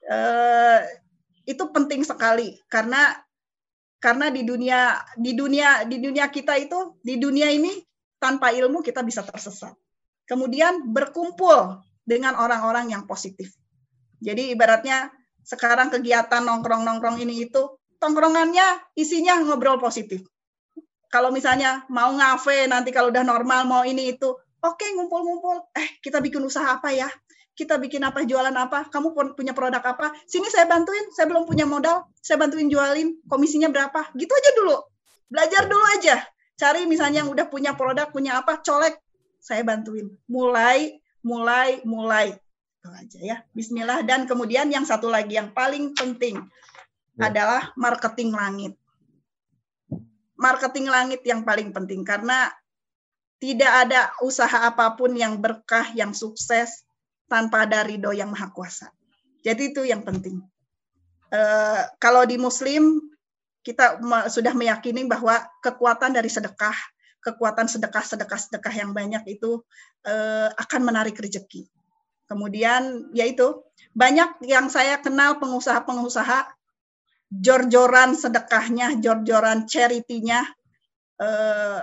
eh, 0.06 0.80
itu 1.46 1.64
penting 1.70 2.02
sekali 2.02 2.58
karena 2.66 3.14
karena 4.02 4.28
di 4.28 4.42
dunia 4.42 4.98
di 5.16 5.32
dunia 5.32 5.86
di 5.86 6.02
dunia 6.02 6.26
kita 6.28 6.58
itu 6.58 6.98
di 7.00 7.16
dunia 7.16 7.48
ini 7.50 7.72
tanpa 8.18 8.50
ilmu 8.52 8.82
kita 8.82 9.02
bisa 9.06 9.22
tersesat. 9.22 9.72
Kemudian 10.26 10.90
berkumpul 10.90 11.80
dengan 12.02 12.34
orang-orang 12.34 12.90
yang 12.90 13.06
positif. 13.06 13.54
Jadi 14.18 14.50
ibaratnya 14.54 15.10
sekarang 15.46 15.94
kegiatan 15.94 16.42
nongkrong-nongkrong 16.42 17.22
ini 17.22 17.46
itu 17.46 17.78
tongkrongannya 18.02 18.94
isinya 18.98 19.38
ngobrol 19.42 19.78
positif. 19.78 20.26
Kalau 21.06 21.30
misalnya 21.30 21.86
mau 21.86 22.10
ngafe 22.10 22.66
nanti 22.66 22.90
kalau 22.90 23.14
udah 23.14 23.22
normal 23.22 23.62
mau 23.64 23.82
ini 23.86 24.18
itu, 24.18 24.34
oke 24.66 24.82
okay, 24.82 24.90
ngumpul-ngumpul. 24.98 25.70
Eh 25.78 26.02
kita 26.02 26.18
bikin 26.18 26.42
usaha 26.42 26.66
apa 26.66 26.90
ya? 26.90 27.06
Kita 27.56 27.80
bikin 27.80 28.04
apa 28.04 28.26
jualan 28.26 28.52
apa? 28.52 28.90
Kamu 28.92 29.16
punya 29.32 29.56
produk 29.56 29.80
apa? 29.80 30.12
Sini 30.28 30.50
saya 30.52 30.68
bantuin. 30.68 31.08
Saya 31.14 31.30
belum 31.30 31.48
punya 31.48 31.64
modal. 31.64 32.10
Saya 32.20 32.36
bantuin 32.36 32.68
jualin. 32.68 33.16
Komisinya 33.24 33.72
berapa? 33.72 34.12
Gitu 34.12 34.28
aja 34.28 34.50
dulu. 34.58 34.76
Belajar 35.32 35.64
dulu 35.64 35.84
aja. 35.96 36.20
Cari 36.60 36.84
misalnya 36.84 37.24
yang 37.24 37.32
udah 37.32 37.48
punya 37.48 37.72
produk, 37.72 38.12
punya 38.12 38.36
apa, 38.42 38.60
colek. 38.60 39.00
Saya 39.40 39.64
bantuin. 39.64 40.12
Mulai, 40.28 41.00
mulai, 41.24 41.80
mulai 41.88 42.36
itu 42.86 42.94
aja 42.94 43.18
ya. 43.18 43.36
Bismillah 43.50 44.06
dan 44.06 44.30
kemudian 44.30 44.70
yang 44.70 44.86
satu 44.86 45.10
lagi 45.10 45.34
yang 45.34 45.50
paling 45.50 45.90
penting 45.98 46.38
ya. 47.18 47.26
adalah 47.26 47.74
marketing 47.74 48.30
langit. 48.30 48.72
Marketing 50.38 50.86
langit 50.86 51.26
yang 51.26 51.42
paling 51.42 51.74
penting 51.74 52.06
karena 52.06 52.52
tidak 53.36 53.72
ada 53.86 54.12
usaha 54.24 54.68
apa 54.68 54.96
pun 54.96 55.12
yang 55.12 55.36
berkah, 55.40 55.92
yang 55.92 56.16
sukses 56.16 56.84
tanpa 57.28 57.68
ada 57.68 57.84
ridho 57.84 58.14
yang 58.14 58.32
maha 58.32 58.48
kuasa. 58.50 58.88
Jadi 59.44 59.74
itu 59.74 59.82
yang 59.84 60.02
penting. 60.02 60.40
E, 61.28 61.40
kalau 62.00 62.24
di 62.24 62.40
Muslim 62.40 62.98
kita 63.60 63.98
sudah 64.30 64.54
meyakini 64.54 65.04
bahwa 65.04 65.42
kekuatan 65.60 66.14
dari 66.14 66.30
sedekah, 66.30 66.74
kekuatan 67.20 67.66
sedekah, 67.66 68.04
sedekah, 68.06 68.38
sedekah 68.38 68.74
yang 68.74 68.94
banyak 68.96 69.22
itu 69.26 69.60
e, 70.06 70.14
akan 70.56 70.80
menarik 70.86 71.18
rezeki. 71.18 71.68
Kemudian 72.26 73.12
yaitu 73.14 73.62
banyak 73.94 74.42
yang 74.48 74.66
saya 74.66 74.98
kenal 74.98 75.38
pengusaha-pengusaha 75.38 76.56
jor-joran 77.30 78.14
sedekahnya, 78.14 78.98
jor-joran 79.02 79.66
charity-nya, 79.66 80.46
eh, 81.22 81.80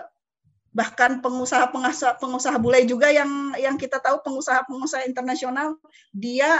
bahkan 0.73 1.21
pengusaha-pengusaha 1.21 2.17
pengusaha 2.17 2.57
bule 2.57 2.81
juga 2.89 3.13
yang 3.13 3.53
yang 3.61 3.77
kita 3.77 4.01
tahu 4.01 4.25
pengusaha-pengusaha 4.25 5.05
internasional 5.05 5.77
dia 6.09 6.59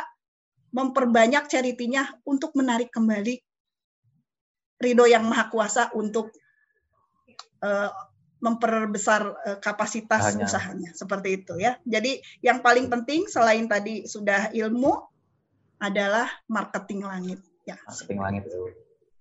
memperbanyak 0.69 1.49
charity-nya 1.49 2.21
untuk 2.25 2.53
menarik 2.53 2.93
kembali 2.93 3.41
ridho 4.77 5.05
yang 5.09 5.25
maha 5.25 5.49
kuasa 5.49 5.89
untuk 5.97 6.29
eh, 7.65 7.89
memperbesar 8.43 9.21
uh, 9.23 9.57
kapasitas 9.63 10.35
Hanya. 10.35 10.43
usahanya 10.43 10.91
seperti 10.91 11.39
itu 11.39 11.55
ya. 11.55 11.79
Jadi 11.87 12.19
yang 12.43 12.59
paling 12.59 12.91
penting 12.91 13.23
selain 13.31 13.71
tadi 13.71 14.03
sudah 14.03 14.51
ilmu 14.51 14.99
adalah 15.79 16.27
marketing 16.51 17.07
langit 17.07 17.39
ya. 17.63 17.79
Marketing 17.87 18.19
langit. 18.19 18.43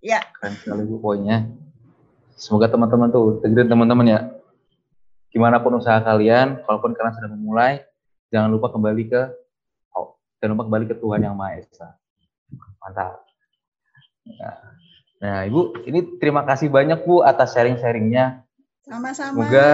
Ya. 0.02 0.26
Keren 0.34 0.58
sekali 0.58 0.82
Bu 0.90 0.98
poinnya. 0.98 1.46
semoga 2.34 2.66
teman-teman 2.66 3.14
tuh 3.14 3.38
dengerin 3.38 3.70
teman-teman 3.70 4.06
ya 4.10 4.20
gimana 5.32 5.58
pun 5.64 5.80
usaha 5.80 5.98
kalian 6.04 6.60
kalaupun 6.68 6.92
kalian 6.92 7.16
sudah 7.16 7.30
memulai 7.32 7.80
jangan 8.28 8.52
lupa 8.52 8.68
kembali 8.68 9.08
ke 9.08 9.22
oh, 9.96 10.20
jangan 10.38 10.52
lupa 10.54 10.64
kembali 10.68 10.84
ke 10.92 10.94
Tuhan 11.00 11.20
yang 11.24 11.34
Maha 11.34 11.64
Esa. 11.64 11.88
Mantap. 12.84 13.24
Nah, 14.28 14.56
nah 15.18 15.38
ibu 15.48 15.72
ini 15.88 16.20
terima 16.20 16.44
kasih 16.44 16.68
banyak 16.68 17.00
bu 17.08 17.24
atas 17.24 17.56
sharing-sharingnya. 17.56 18.44
Sama-sama. 18.84 19.40
Semoga 19.40 19.68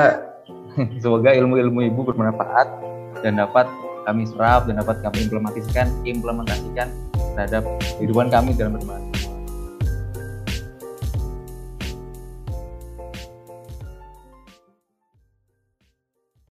semoga 1.02 1.30
ilmu-ilmu 1.34 1.90
ibu 1.90 2.00
bermanfaat 2.06 2.68
dan 3.26 3.42
dapat 3.42 3.66
kami 4.06 4.24
serap 4.30 4.64
dan 4.70 4.80
dapat 4.80 5.02
kami 5.02 5.26
implementasikan 5.26 5.90
implementasikan 6.06 6.88
terhadap 7.34 7.66
kehidupan 7.98 8.30
kami 8.30 8.54
dalam 8.56 8.78
bermasyarakat 8.78 9.07